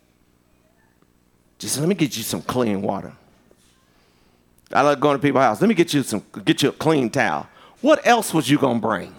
Jesus, 1.59 1.79
let 1.79 1.89
me 1.89 1.95
get 1.95 2.17
you 2.17 2.23
some 2.23 2.43
clean 2.43 2.83
water. 2.83 3.13
I 4.73 4.83
like 4.83 5.01
going 5.01 5.17
to 5.17 5.23
people's 5.23 5.43
house. 5.43 5.61
Let 5.61 5.69
me 5.69 5.75
get 5.75 5.93
you 5.93 6.03
some, 6.03 6.23
get 6.45 6.63
you 6.63 6.69
a 6.69 6.73
clean 6.73 7.11
towel. 7.11 7.49
What 7.81 8.07
else 8.07 8.35
was 8.35 8.51
you 8.51 8.59
gonna 8.59 8.81
bring? 8.81 9.15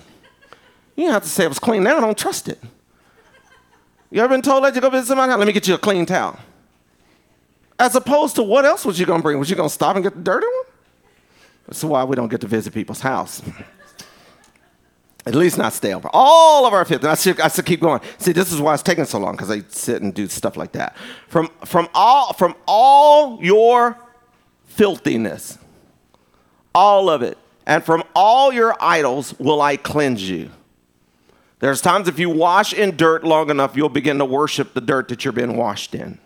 You 0.95 1.05
don't 1.05 1.13
have 1.13 1.23
to 1.23 1.29
say 1.29 1.45
it 1.45 1.47
was 1.47 1.59
clean 1.59 1.83
now. 1.83 1.97
I 1.97 2.01
don't 2.01 2.17
trust 2.17 2.49
it. 2.49 2.61
You 4.11 4.21
ever 4.21 4.33
been 4.33 4.41
told 4.41 4.63
that 4.63 4.75
you 4.75 4.81
go 4.81 4.89
visit 4.89 5.07
somebody? 5.07 5.31
Let 5.31 5.47
me 5.47 5.53
get 5.53 5.67
you 5.67 5.75
a 5.75 5.77
clean 5.77 6.05
towel. 6.05 6.37
As 7.79 7.95
opposed 7.95 8.35
to 8.35 8.43
what 8.43 8.65
else 8.65 8.83
was 8.83 8.99
you 8.99 9.05
gonna 9.05 9.23
bring? 9.23 9.39
Was 9.39 9.49
you 9.49 9.55
gonna 9.55 9.69
stop 9.69 9.95
and 9.95 10.03
get 10.03 10.13
the 10.13 10.21
dirty 10.21 10.45
one? 10.45 10.65
That's 11.67 11.83
why 11.83 12.03
we 12.03 12.15
don't 12.15 12.27
get 12.27 12.41
to 12.41 12.47
visit 12.47 12.73
people's 12.73 13.01
house. 13.01 13.41
At 15.25 15.35
least 15.35 15.57
not 15.57 15.73
stay 15.73 15.93
over. 15.93 16.09
All 16.13 16.65
of 16.65 16.73
our 16.73 16.85
fifth. 16.85 17.03
I 17.03 17.15
should, 17.15 17.39
I 17.39 17.49
should 17.49 17.65
keep 17.65 17.81
going. 17.81 18.01
See, 18.17 18.31
this 18.31 18.51
is 18.51 18.61
why 18.61 18.73
it's 18.73 18.83
taking 18.83 19.05
so 19.05 19.19
long 19.19 19.33
because 19.33 19.51
I 19.51 19.61
sit 19.67 20.01
and 20.01 20.13
do 20.13 20.27
stuff 20.27 20.55
like 20.55 20.71
that. 20.71 20.95
From 21.27 21.49
from 21.65 21.89
all 21.93 22.33
from 22.33 22.55
all 22.65 23.37
your 23.41 23.97
filthiness, 24.65 25.57
all 26.73 27.09
of 27.09 27.21
it, 27.21 27.37
and 27.65 27.83
from 27.83 28.03
all 28.15 28.53
your 28.53 28.75
idols 28.79 29.37
will 29.39 29.61
I 29.61 29.75
cleanse 29.75 30.27
you. 30.29 30.51
There's 31.59 31.81
times 31.81 32.07
if 32.07 32.17
you 32.17 32.29
wash 32.29 32.73
in 32.73 32.95
dirt 32.95 33.25
long 33.25 33.49
enough, 33.49 33.75
you'll 33.75 33.89
begin 33.89 34.17
to 34.19 34.25
worship 34.25 34.73
the 34.73 34.81
dirt 34.81 35.09
that 35.09 35.25
you're 35.25 35.33
being 35.33 35.57
washed 35.57 35.93
in. 35.93 36.17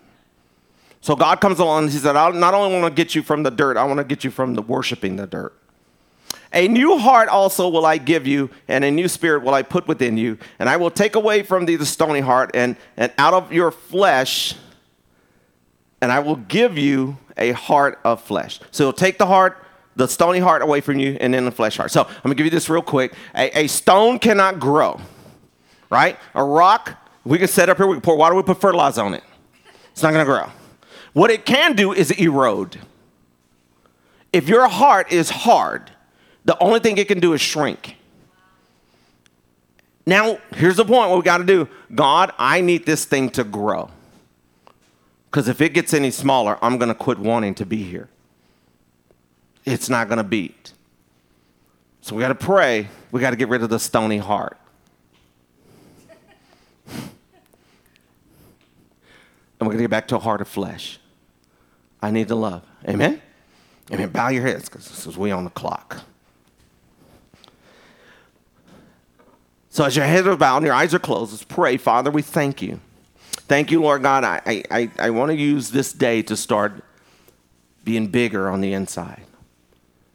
So 1.00 1.16
God 1.16 1.40
comes 1.40 1.58
along 1.58 1.84
and 1.84 1.92
He 1.92 1.98
said, 1.98 2.14
I 2.14 2.30
not 2.30 2.54
only 2.54 2.80
want 2.80 2.96
to 2.96 3.02
get 3.02 3.16
you 3.16 3.22
from 3.22 3.42
the 3.42 3.50
dirt, 3.50 3.76
I 3.76 3.84
want 3.84 3.98
to 3.98 4.04
get 4.04 4.22
you 4.22 4.30
from 4.30 4.54
the 4.54 4.62
worshiping 4.62 5.16
the 5.16 5.26
dirt. 5.26 5.54
A 6.52 6.68
new 6.68 6.98
heart 6.98 7.28
also 7.28 7.68
will 7.68 7.86
I 7.86 7.98
give 7.98 8.26
you, 8.26 8.50
and 8.68 8.84
a 8.84 8.90
new 8.90 9.08
spirit 9.08 9.42
will 9.42 9.54
I 9.54 9.62
put 9.62 9.88
within 9.88 10.16
you, 10.16 10.38
and 10.58 10.68
I 10.68 10.76
will 10.76 10.90
take 10.90 11.16
away 11.16 11.42
from 11.42 11.66
thee 11.66 11.76
the 11.76 11.86
stony 11.86 12.20
heart, 12.20 12.50
and, 12.54 12.76
and 12.96 13.12
out 13.18 13.34
of 13.34 13.52
your 13.52 13.70
flesh, 13.70 14.54
and 16.00 16.12
I 16.12 16.20
will 16.20 16.36
give 16.36 16.78
you 16.78 17.18
a 17.36 17.52
heart 17.52 17.98
of 18.04 18.22
flesh. 18.22 18.60
So 18.70 18.92
take 18.92 19.18
the 19.18 19.26
heart, 19.26 19.64
the 19.96 20.06
stony 20.06 20.38
heart 20.38 20.62
away 20.62 20.80
from 20.80 20.98
you, 20.98 21.16
and 21.20 21.34
then 21.34 21.44
the 21.44 21.50
flesh 21.50 21.76
heart. 21.76 21.90
So 21.90 22.04
I'm 22.04 22.22
gonna 22.22 22.34
give 22.34 22.46
you 22.46 22.50
this 22.50 22.68
real 22.68 22.82
quick. 22.82 23.14
A, 23.34 23.64
a 23.64 23.66
stone 23.66 24.18
cannot 24.18 24.60
grow, 24.60 25.00
right? 25.90 26.18
A 26.34 26.44
rock, 26.44 26.96
we 27.24 27.38
can 27.38 27.48
set 27.48 27.68
up 27.68 27.78
here, 27.78 27.86
we 27.86 27.94
can 27.94 28.02
pour 28.02 28.16
water, 28.16 28.34
we 28.34 28.42
put 28.42 28.60
fertilizer 28.60 29.02
on 29.02 29.14
it. 29.14 29.24
It's 29.92 30.02
not 30.02 30.12
gonna 30.12 30.24
grow. 30.24 30.50
What 31.12 31.30
it 31.30 31.46
can 31.46 31.74
do 31.74 31.92
is 31.92 32.10
erode. 32.10 32.80
If 34.32 34.48
your 34.48 34.68
heart 34.68 35.12
is 35.12 35.30
hard, 35.30 35.92
the 36.44 36.58
only 36.62 36.80
thing 36.80 36.98
it 36.98 37.08
can 37.08 37.20
do 37.20 37.32
is 37.32 37.40
shrink. 37.40 37.96
Now, 40.06 40.38
here's 40.54 40.76
the 40.76 40.84
point 40.84 41.10
what 41.10 41.16
we 41.16 41.22
got 41.22 41.38
to 41.38 41.44
do 41.44 41.68
God, 41.94 42.32
I 42.38 42.60
need 42.60 42.86
this 42.86 43.04
thing 43.04 43.30
to 43.30 43.44
grow. 43.44 43.90
Because 45.30 45.48
if 45.48 45.60
it 45.60 45.70
gets 45.70 45.92
any 45.92 46.10
smaller, 46.10 46.58
I'm 46.62 46.78
going 46.78 46.90
to 46.90 46.94
quit 46.94 47.18
wanting 47.18 47.54
to 47.56 47.66
be 47.66 47.82
here. 47.82 48.08
It's 49.64 49.88
not 49.88 50.08
going 50.08 50.18
to 50.18 50.24
beat. 50.24 50.72
So 52.02 52.14
we 52.14 52.20
got 52.20 52.28
to 52.28 52.34
pray. 52.34 52.88
We 53.10 53.20
got 53.20 53.30
to 53.30 53.36
get 53.36 53.48
rid 53.48 53.62
of 53.62 53.70
the 53.70 53.78
stony 53.78 54.18
heart. 54.18 54.58
And 59.60 59.68
we're 59.68 59.74
going 59.74 59.84
to 59.84 59.84
get 59.84 59.90
back 59.90 60.08
to 60.08 60.16
a 60.16 60.18
heart 60.18 60.40
of 60.40 60.48
flesh. 60.48 60.98
I 62.02 62.10
need 62.10 62.26
to 62.28 62.34
love. 62.34 62.64
Amen? 62.88 63.22
Amen. 63.90 64.08
Bow 64.10 64.28
your 64.28 64.42
heads 64.42 64.68
because 64.68 65.16
we 65.16 65.30
on 65.30 65.44
the 65.44 65.50
clock. 65.50 66.02
So 69.74 69.82
as 69.82 69.96
your 69.96 70.04
heads 70.04 70.24
are 70.28 70.36
bowed 70.36 70.58
and 70.58 70.66
your 70.66 70.74
eyes 70.76 70.94
are 70.94 71.00
closed, 71.00 71.32
let's 71.32 71.42
pray. 71.42 71.78
Father, 71.78 72.08
we 72.08 72.22
thank 72.22 72.62
you. 72.62 72.78
Thank 73.48 73.72
you, 73.72 73.82
Lord 73.82 74.02
God. 74.02 74.22
I, 74.22 74.62
I, 74.70 74.88
I 75.00 75.10
want 75.10 75.32
to 75.32 75.36
use 75.36 75.72
this 75.72 75.92
day 75.92 76.22
to 76.22 76.36
start 76.36 76.84
being 77.82 78.06
bigger 78.06 78.48
on 78.48 78.60
the 78.60 78.72
inside, 78.72 79.24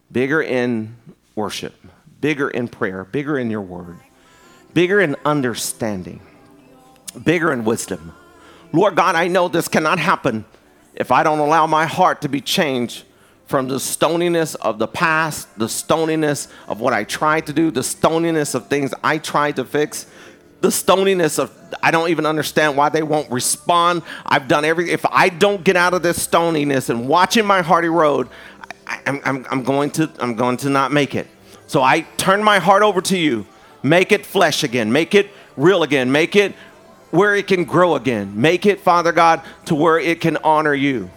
bigger 0.09 0.41
in 0.41 0.95
worship, 1.35 1.75
bigger 2.21 2.49
in 2.49 2.69
prayer, 2.69 3.03
bigger 3.03 3.37
in 3.37 3.51
your 3.51 3.59
word, 3.59 3.99
bigger 4.73 5.01
in 5.01 5.17
understanding, 5.25 6.21
bigger 7.25 7.51
in 7.51 7.65
wisdom. 7.65 8.13
Lord 8.71 8.95
God, 8.95 9.15
I 9.15 9.27
know 9.27 9.49
this 9.49 9.67
cannot 9.67 9.99
happen 9.99 10.45
if 10.95 11.11
I 11.11 11.21
don't 11.21 11.39
allow 11.39 11.67
my 11.67 11.85
heart 11.85 12.21
to 12.21 12.29
be 12.29 12.39
changed 12.39 13.03
from 13.49 13.67
the 13.67 13.79
stoniness 13.79 14.55
of 14.61 14.77
the 14.77 14.87
past, 14.87 15.47
the 15.57 15.65
stoniness 15.65 16.47
of 16.67 16.79
what 16.79 16.93
I 16.93 17.03
tried 17.03 17.47
to 17.47 17.53
do, 17.53 17.71
the 17.71 17.81
stoniness 17.81 18.53
of 18.53 18.67
things 18.67 18.93
I 19.03 19.17
tried 19.17 19.55
to 19.55 19.65
fix, 19.65 20.05
the 20.61 20.67
stoniness 20.67 21.39
of 21.39 21.51
I 21.81 21.89
don't 21.89 22.09
even 22.09 22.27
understand 22.27 22.77
why 22.77 22.89
they 22.89 23.01
won't 23.01 23.31
respond. 23.31 24.03
I've 24.23 24.47
done 24.47 24.65
everything. 24.65 24.93
If 24.93 25.03
I 25.07 25.29
don't 25.29 25.63
get 25.63 25.75
out 25.75 25.95
of 25.95 26.03
this 26.03 26.27
stoniness 26.27 26.91
and 26.91 27.09
watching 27.09 27.43
my 27.43 27.63
hearty 27.63 27.89
road, 27.89 28.29
I, 28.85 29.01
am 29.07 29.19
I'm, 29.25 29.47
I'm 29.49 29.63
going 29.63 29.89
to 29.91 30.11
I'm 30.19 30.35
going 30.35 30.57
to 30.57 30.69
not 30.69 30.91
make 30.91 31.15
it. 31.15 31.25
So 31.65 31.81
I 31.81 32.01
turn 32.17 32.43
my 32.43 32.59
heart 32.59 32.83
over 32.83 33.01
to 33.01 33.17
you. 33.17 33.47
Make 33.81 34.11
it 34.11 34.27
flesh 34.27 34.63
again. 34.63 34.91
Make 34.91 35.15
it 35.15 35.31
real 35.57 35.81
again. 35.81 36.11
Make 36.11 36.35
it 36.35 36.53
where 37.09 37.33
it 37.33 37.47
can 37.47 37.63
grow 37.63 37.95
again. 37.95 38.39
Make 38.39 38.67
it, 38.67 38.79
Father 38.79 39.11
God, 39.11 39.41
to 39.65 39.73
where 39.73 39.97
it 39.97 40.21
can 40.21 40.37
honor 40.37 40.75
you. 40.75 41.09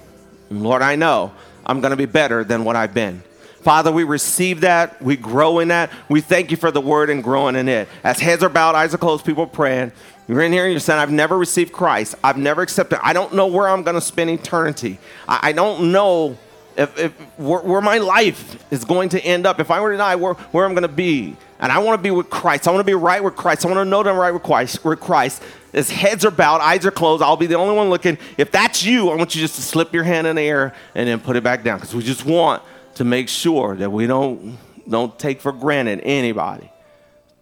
Lord, 0.49 0.81
I 0.81 0.97
know 0.97 1.33
I'm 1.67 1.81
going 1.81 1.91
to 1.91 1.97
be 1.97 2.07
better 2.07 2.45
than 2.45 2.65
what 2.65 2.77
I've 2.77 2.95
been. 2.95 3.23
Father, 3.63 3.93
we 3.93 4.03
receive 4.03 4.63
that. 4.63 5.01
We 5.01 5.17
grow 5.17 5.61
in 5.61 5.69
that. 5.69 5.91
We 6.09 6.21
thank 6.21 6.51
you 6.51 6.57
for 6.57 6.73
the 6.73 6.81
word 6.81 7.11
and 7.11 7.23
growing 7.23 7.55
in 7.55 7.69
it. 7.69 7.89
As 8.03 8.19
heads 8.19 8.43
are 8.43 8.49
bowed, 8.49 8.75
eyes 8.75 8.93
are 8.93 8.99
closed, 8.99 9.25
people 9.25 9.47
praying. 9.47 9.93
You're 10.27 10.43
in 10.43 10.53
here 10.53 10.65
and 10.65 10.73
you're 10.73 10.81
saying, 10.81 10.99
I've 10.99 11.13
never 11.13 11.39
received 11.39 11.73
Christ. 11.73 12.17
I've 12.25 12.39
never 12.39 12.63
accepted. 12.63 12.99
I 13.03 13.13
don't 13.13 13.35
know 13.35 13.47
where 13.47 13.69
I'm 13.69 13.85
going 13.85 13.95
to 13.95 14.01
spend 14.01 14.31
eternity. 14.31 14.99
I, 15.29 15.51
I 15.51 15.53
don't 15.53 15.93
know 15.93 16.37
if, 16.77 16.99
if 16.99 17.13
where, 17.39 17.61
where 17.61 17.81
my 17.81 17.99
life 17.99 18.65
is 18.73 18.85
going 18.85 19.11
to 19.11 19.21
end 19.21 19.47
up, 19.47 19.61
if 19.61 19.71
I 19.71 19.81
were 19.81 19.93
to 19.93 19.99
die, 19.99 20.17
where, 20.17 20.35
where 20.35 20.65
I'm 20.65 20.73
going 20.73 20.83
to 20.83 20.89
be. 20.89 21.37
And 21.61 21.71
I 21.71 21.79
want 21.79 21.99
to 21.99 22.03
be 22.03 22.11
with 22.11 22.31
Christ. 22.31 22.67
I 22.67 22.73
want 22.73 22.81
to 22.81 22.91
be 22.91 22.95
right 22.95 23.23
with 23.23 23.37
Christ. 23.37 23.65
I 23.65 23.69
want 23.69 23.79
to 23.79 23.85
know 23.85 24.03
that 24.03 24.11
I'm 24.11 24.17
right 24.17 24.33
with 24.33 24.43
Christ. 24.43 24.85
With 24.85 24.99
Christ. 24.99 25.41
His 25.73 25.91
heads 25.91 26.25
are 26.25 26.31
bowed, 26.31 26.61
eyes 26.61 26.85
are 26.85 26.91
closed. 26.91 27.23
I'll 27.23 27.37
be 27.37 27.47
the 27.47 27.57
only 27.57 27.75
one 27.75 27.89
looking. 27.89 28.19
If 28.37 28.51
that's 28.51 28.85
you, 28.85 29.09
I 29.11 29.17
want 29.17 29.35
you 29.35 29.41
just 29.41 29.57
to 29.57 29.63
slip 29.63 29.95
your 29.95 30.05
hand 30.05 30.27
in 30.27 30.37
the 30.37 30.43
air 30.43 30.75
and 30.95 31.09
then 31.09 31.19
put 31.19 31.37
it 31.37 31.43
back 31.43 31.65
down 31.65 31.79
because 31.79 31.95
we 31.95 32.03
just 32.03 32.27
want 32.27 32.63
to 32.97 33.05
make 33.05 33.29
sure 33.29 33.75
that 33.77 33.91
we 33.91 34.07
don't 34.07 34.59
don't 34.89 35.19
take 35.19 35.41
for 35.41 35.53
granted 35.53 36.01
anybody. 36.03 36.71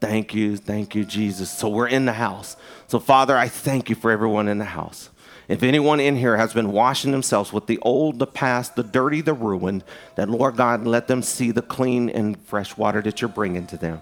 Thank 0.00 0.34
you, 0.34 0.56
thank 0.56 0.94
you, 0.94 1.04
Jesus. 1.04 1.50
So 1.50 1.68
we're 1.68 1.88
in 1.88 2.04
the 2.04 2.12
house. 2.12 2.56
So 2.86 3.00
Father, 3.00 3.36
I 3.36 3.48
thank 3.48 3.90
you 3.90 3.96
for 3.96 4.10
everyone 4.10 4.46
in 4.46 4.58
the 4.58 4.64
house. 4.64 5.10
If 5.48 5.64
anyone 5.64 5.98
in 5.98 6.14
here 6.14 6.36
has 6.36 6.54
been 6.54 6.70
washing 6.70 7.10
themselves 7.10 7.52
with 7.52 7.66
the 7.66 7.80
old, 7.82 8.20
the 8.20 8.26
past, 8.26 8.76
the 8.76 8.84
dirty, 8.84 9.20
the 9.20 9.34
ruined, 9.34 9.82
that 10.14 10.30
Lord 10.30 10.56
God, 10.56 10.86
let 10.86 11.08
them 11.08 11.22
see 11.22 11.50
the 11.50 11.62
clean 11.62 12.08
and 12.08 12.40
fresh 12.42 12.76
water 12.76 13.02
that 13.02 13.20
you're 13.20 13.28
bringing 13.28 13.66
to 13.66 13.76
them, 13.76 14.00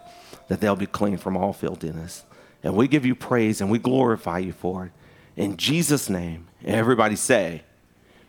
that 0.49 0.61
they'll 0.61 0.76
be 0.76 0.85
clean 0.85 1.16
from 1.16 1.39
all 1.39 1.55
filthiness. 1.55 2.24
And 2.69 2.77
we 2.77 2.87
give 2.87 3.07
you 3.07 3.14
praise 3.14 3.62
and 3.62 3.71
we 3.71 3.79
glorify 3.79 4.41
you 4.41 4.53
for 4.53 4.85
it. 4.85 4.93
In 5.41 5.57
Jesus' 5.57 6.11
name, 6.11 6.49
everybody 6.62 7.16
say, 7.16 7.62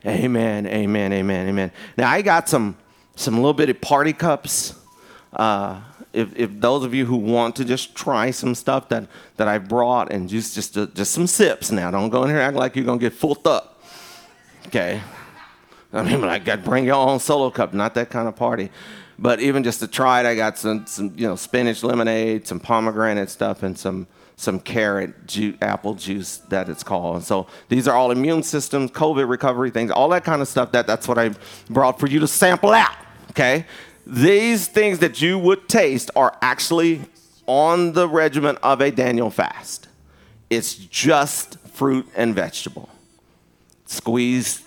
Amen, 0.06 0.66
amen, 0.66 1.12
amen, 1.12 1.50
amen. 1.50 1.72
Now, 1.98 2.10
I 2.10 2.22
got 2.22 2.48
some, 2.48 2.78
some 3.18 3.36
little 3.36 3.54
bitty 3.54 3.74
party 3.74 4.14
cups. 4.14 4.80
Uh, 5.34 5.82
if, 6.14 6.34
if 6.38 6.52
those 6.54 6.86
of 6.86 6.94
you 6.94 7.06
who 7.06 7.18
want 7.18 7.58
to 7.58 7.66
just 7.66 7.96
try 7.96 8.32
some 8.32 8.56
stuff 8.56 8.88
that, 8.88 9.10
that 9.36 9.50
I 9.50 9.58
brought 9.58 10.10
and 10.10 10.30
just 10.30 10.56
just 10.56 10.78
uh, 10.78 10.86
just 10.86 11.12
some 11.12 11.28
sips 11.28 11.70
now, 11.70 11.92
don't 11.92 12.10
go 12.10 12.24
in 12.24 12.30
here 12.30 12.40
act 12.40 12.56
like 12.56 12.78
you're 12.78 12.86
gonna 12.86 12.98
get 12.98 13.12
full 13.12 13.38
up. 13.44 13.84
Okay, 14.68 15.02
I 15.92 16.02
mean, 16.02 16.22
like, 16.22 16.46
got 16.46 16.64
bring 16.64 16.86
your 16.86 16.96
own 16.96 17.20
solo 17.20 17.52
cup, 17.52 17.74
not 17.74 17.94
that 17.96 18.10
kind 18.10 18.30
of 18.30 18.38
party. 18.38 18.72
But 19.20 19.42
even 19.42 19.64
just 19.66 19.82
to 19.82 19.88
try 19.88 20.22
it, 20.22 20.26
I 20.26 20.36
got 20.36 20.58
some 20.58 20.86
some 20.88 21.14
you 21.18 21.28
know 21.28 21.36
spinach 21.36 21.84
lemonade, 21.84 22.48
some 22.48 22.62
pomegranate 22.62 23.30
stuff, 23.30 23.64
and 23.64 23.78
some 23.78 24.08
some 24.40 24.58
carrot 24.58 25.28
ju- 25.28 25.58
apple 25.62 25.94
juice 25.96 26.38
that 26.48 26.70
it's 26.70 26.82
called. 26.82 27.18
And 27.18 27.26
so 27.26 27.48
these 27.68 27.90
are 27.90 27.96
all 27.96 28.10
immune 28.10 28.42
systems, 28.42 28.90
COVID 28.92 29.28
recovery 29.28 29.70
things, 29.70 29.92
all 29.92 30.08
that 30.10 30.24
kind 30.24 30.42
of 30.42 30.48
stuff. 30.48 30.72
That 30.72 30.88
that's 30.88 31.10
what 31.10 31.18
I 31.18 31.32
brought 31.70 32.00
for 32.00 32.08
you 32.08 32.22
to 32.22 32.28
sample 32.28 32.72
out. 32.72 32.96
Okay, 33.32 33.66
these 34.08 34.68
things 34.68 35.00
that 35.00 35.22
you 35.22 35.38
would 35.38 35.68
taste 35.68 36.10
are 36.16 36.38
actually 36.42 37.02
on 37.48 37.92
the 37.92 38.08
regimen 38.08 38.58
of 38.64 38.80
a 38.80 38.92
Daniel 38.92 39.30
fast. 39.30 39.90
It's 40.50 40.74
just 40.74 41.60
fruit 41.74 42.08
and 42.16 42.34
vegetable. 42.34 42.90
Squeeze 43.88 44.64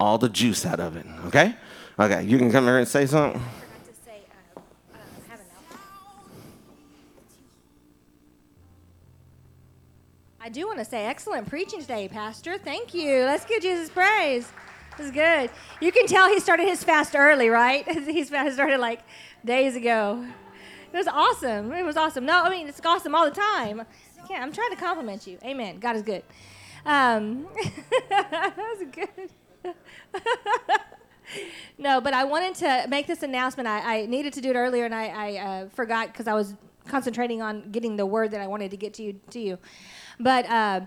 all 0.00 0.18
the 0.18 0.28
juice 0.28 0.66
out 0.66 0.80
of 0.80 0.96
it, 0.96 1.06
okay? 1.26 1.54
Okay, 1.98 2.24
you 2.24 2.38
can 2.38 2.50
come 2.50 2.64
here 2.64 2.78
and 2.78 2.88
say 2.88 3.06
something. 3.06 3.40
I 10.46 10.48
do 10.48 10.64
want 10.68 10.78
to 10.78 10.84
say 10.84 11.04
excellent 11.04 11.48
preaching 11.48 11.80
today, 11.80 12.06
Pastor. 12.06 12.56
Thank 12.56 12.94
you. 12.94 13.24
Let's 13.24 13.44
give 13.44 13.62
Jesus 13.62 13.90
praise. 13.90 14.48
It's 14.96 15.10
good. 15.10 15.50
You 15.80 15.90
can 15.90 16.06
tell 16.06 16.28
he 16.28 16.38
started 16.38 16.68
his 16.68 16.84
fast 16.84 17.16
early, 17.16 17.48
right? 17.48 17.84
He's 18.04 18.28
started 18.28 18.78
like 18.78 19.00
days 19.44 19.74
ago. 19.74 20.24
It 20.92 20.96
was 20.96 21.08
awesome. 21.08 21.72
It 21.72 21.84
was 21.84 21.96
awesome. 21.96 22.24
No, 22.24 22.44
I 22.44 22.50
mean 22.50 22.68
it's 22.68 22.80
awesome 22.84 23.12
all 23.12 23.24
the 23.24 23.34
time. 23.34 23.82
Yeah, 24.30 24.40
I'm 24.40 24.52
trying 24.52 24.70
to 24.70 24.76
compliment 24.76 25.26
you. 25.26 25.36
Amen. 25.42 25.80
God 25.80 25.96
is 25.96 26.02
good. 26.02 26.22
Um, 26.84 27.48
that 28.08 28.56
was 28.56 28.86
good. 28.92 29.74
no, 31.76 32.00
but 32.00 32.14
I 32.14 32.22
wanted 32.22 32.54
to 32.54 32.86
make 32.88 33.08
this 33.08 33.24
announcement. 33.24 33.66
I, 33.66 34.02
I 34.02 34.06
needed 34.06 34.32
to 34.34 34.40
do 34.40 34.50
it 34.50 34.54
earlier, 34.54 34.84
and 34.84 34.94
I, 34.94 35.06
I 35.08 35.38
uh, 35.38 35.68
forgot 35.70 36.12
because 36.12 36.28
I 36.28 36.34
was 36.34 36.54
concentrating 36.86 37.42
on 37.42 37.72
getting 37.72 37.96
the 37.96 38.06
word 38.06 38.30
that 38.30 38.40
I 38.40 38.46
wanted 38.46 38.70
to 38.70 38.76
get 38.76 38.94
to 38.94 39.02
you. 39.02 39.20
To 39.30 39.40
you. 39.40 39.58
But 40.18 40.48
uh, 40.48 40.80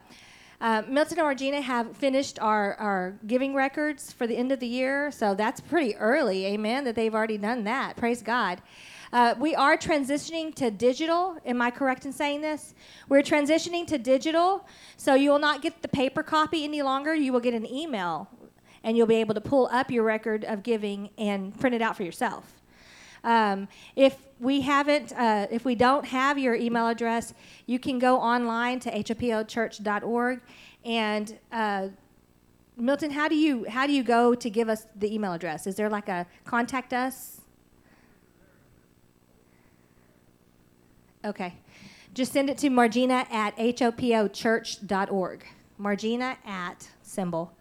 uh, 0.61 0.83
Milton 0.89 1.19
and 1.19 1.27
Regina 1.27 1.61
have 1.61 1.95
finished 1.95 2.37
our, 2.39 2.73
our 2.75 3.15
giving 3.27 3.53
records 3.53 4.11
for 4.11 4.27
the 4.27 4.35
end 4.35 4.51
of 4.51 4.59
the 4.59 4.67
year, 4.67 5.09
so 5.11 5.33
that's 5.33 5.61
pretty 5.61 5.95
early, 5.95 6.45
amen, 6.47 6.83
that 6.83 6.95
they've 6.95 7.15
already 7.15 7.37
done 7.37 7.63
that. 7.63 7.95
Praise 7.95 8.21
God. 8.21 8.61
Uh, 9.13 9.35
we 9.39 9.55
are 9.55 9.77
transitioning 9.77 10.53
to 10.55 10.69
digital. 10.69 11.37
Am 11.45 11.61
I 11.61 11.71
correct 11.71 12.05
in 12.05 12.11
saying 12.11 12.41
this? 12.41 12.75
We're 13.07 13.23
transitioning 13.23 13.87
to 13.87 13.97
digital, 13.97 14.67
so 14.97 15.15
you 15.15 15.31
will 15.31 15.39
not 15.39 15.61
get 15.61 15.81
the 15.81 15.87
paper 15.87 16.23
copy 16.23 16.63
any 16.63 16.81
longer. 16.81 17.15
You 17.15 17.31
will 17.31 17.39
get 17.39 17.53
an 17.53 17.65
email, 17.71 18.27
and 18.83 18.97
you'll 18.97 19.07
be 19.07 19.15
able 19.15 19.35
to 19.35 19.41
pull 19.41 19.69
up 19.71 19.89
your 19.89 20.03
record 20.03 20.43
of 20.43 20.61
giving 20.61 21.09
and 21.17 21.57
print 21.57 21.75
it 21.75 21.81
out 21.81 21.95
for 21.95 22.03
yourself. 22.03 22.58
Um, 23.23 23.67
if 23.95 24.17
we 24.39 24.61
haven't, 24.61 25.13
uh, 25.13 25.47
if 25.51 25.65
we 25.65 25.75
don't 25.75 26.05
have 26.05 26.37
your 26.37 26.55
email 26.55 26.87
address, 26.87 27.33
you 27.65 27.79
can 27.79 27.99
go 27.99 28.17
online 28.17 28.79
to 28.81 28.91
hopochurch.org. 28.91 30.41
And 30.85 31.37
uh, 31.51 31.87
Milton, 32.77 33.11
how 33.11 33.27
do 33.27 33.35
you 33.35 33.65
how 33.69 33.85
do 33.85 33.93
you 33.93 34.03
go 34.03 34.33
to 34.33 34.49
give 34.49 34.69
us 34.69 34.87
the 34.95 35.13
email 35.13 35.33
address? 35.33 35.67
Is 35.67 35.75
there 35.75 35.89
like 35.89 36.07
a 36.07 36.25
contact 36.45 36.93
us? 36.93 37.41
Okay, 41.25 41.53
just 42.13 42.31
send 42.31 42.49
it 42.49 42.57
to 42.59 42.69
Margina 42.69 43.29
at 43.29 43.57
hopochurch.org. 43.57 45.45
Margina 45.77 46.37
at 46.45 46.89
symbol 47.01 47.53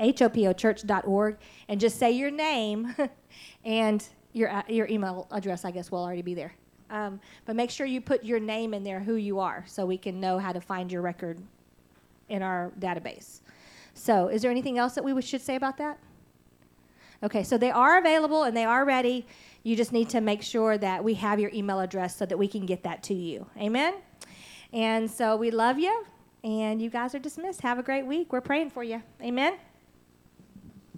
hopochurch.org, 0.00 1.38
and 1.68 1.80
just 1.80 1.98
say 1.98 2.10
your 2.10 2.30
name 2.30 2.94
and 3.64 4.06
your, 4.34 4.62
your 4.68 4.86
email 4.88 5.26
address, 5.30 5.64
I 5.64 5.70
guess, 5.70 5.90
will 5.90 6.02
already 6.02 6.22
be 6.22 6.34
there. 6.34 6.52
Um, 6.90 7.18
but 7.46 7.56
make 7.56 7.70
sure 7.70 7.86
you 7.86 8.00
put 8.00 8.24
your 8.24 8.38
name 8.38 8.74
in 8.74 8.84
there, 8.84 9.00
who 9.00 9.14
you 9.14 9.40
are, 9.40 9.64
so 9.66 9.86
we 9.86 9.96
can 9.96 10.20
know 10.20 10.38
how 10.38 10.52
to 10.52 10.60
find 10.60 10.92
your 10.92 11.00
record 11.00 11.38
in 12.28 12.42
our 12.42 12.70
database. 12.78 13.40
So, 13.94 14.28
is 14.28 14.42
there 14.42 14.50
anything 14.50 14.76
else 14.76 14.94
that 14.96 15.04
we 15.04 15.20
should 15.22 15.40
say 15.40 15.54
about 15.54 15.78
that? 15.78 15.98
Okay, 17.22 17.42
so 17.42 17.56
they 17.56 17.70
are 17.70 17.98
available 17.98 18.42
and 18.42 18.54
they 18.56 18.64
are 18.64 18.84
ready. 18.84 19.26
You 19.62 19.76
just 19.76 19.92
need 19.92 20.10
to 20.10 20.20
make 20.20 20.42
sure 20.42 20.76
that 20.76 21.02
we 21.02 21.14
have 21.14 21.40
your 21.40 21.50
email 21.54 21.80
address 21.80 22.16
so 22.16 22.26
that 22.26 22.36
we 22.36 22.48
can 22.48 22.66
get 22.66 22.82
that 22.82 23.02
to 23.04 23.14
you. 23.14 23.46
Amen? 23.56 23.94
And 24.72 25.10
so 25.10 25.36
we 25.36 25.50
love 25.50 25.78
you, 25.78 26.04
and 26.42 26.82
you 26.82 26.90
guys 26.90 27.14
are 27.14 27.20
dismissed. 27.20 27.62
Have 27.62 27.78
a 27.78 27.82
great 27.82 28.04
week. 28.04 28.32
We're 28.32 28.40
praying 28.40 28.70
for 28.70 28.84
you. 28.84 29.02
Amen? 29.22 29.54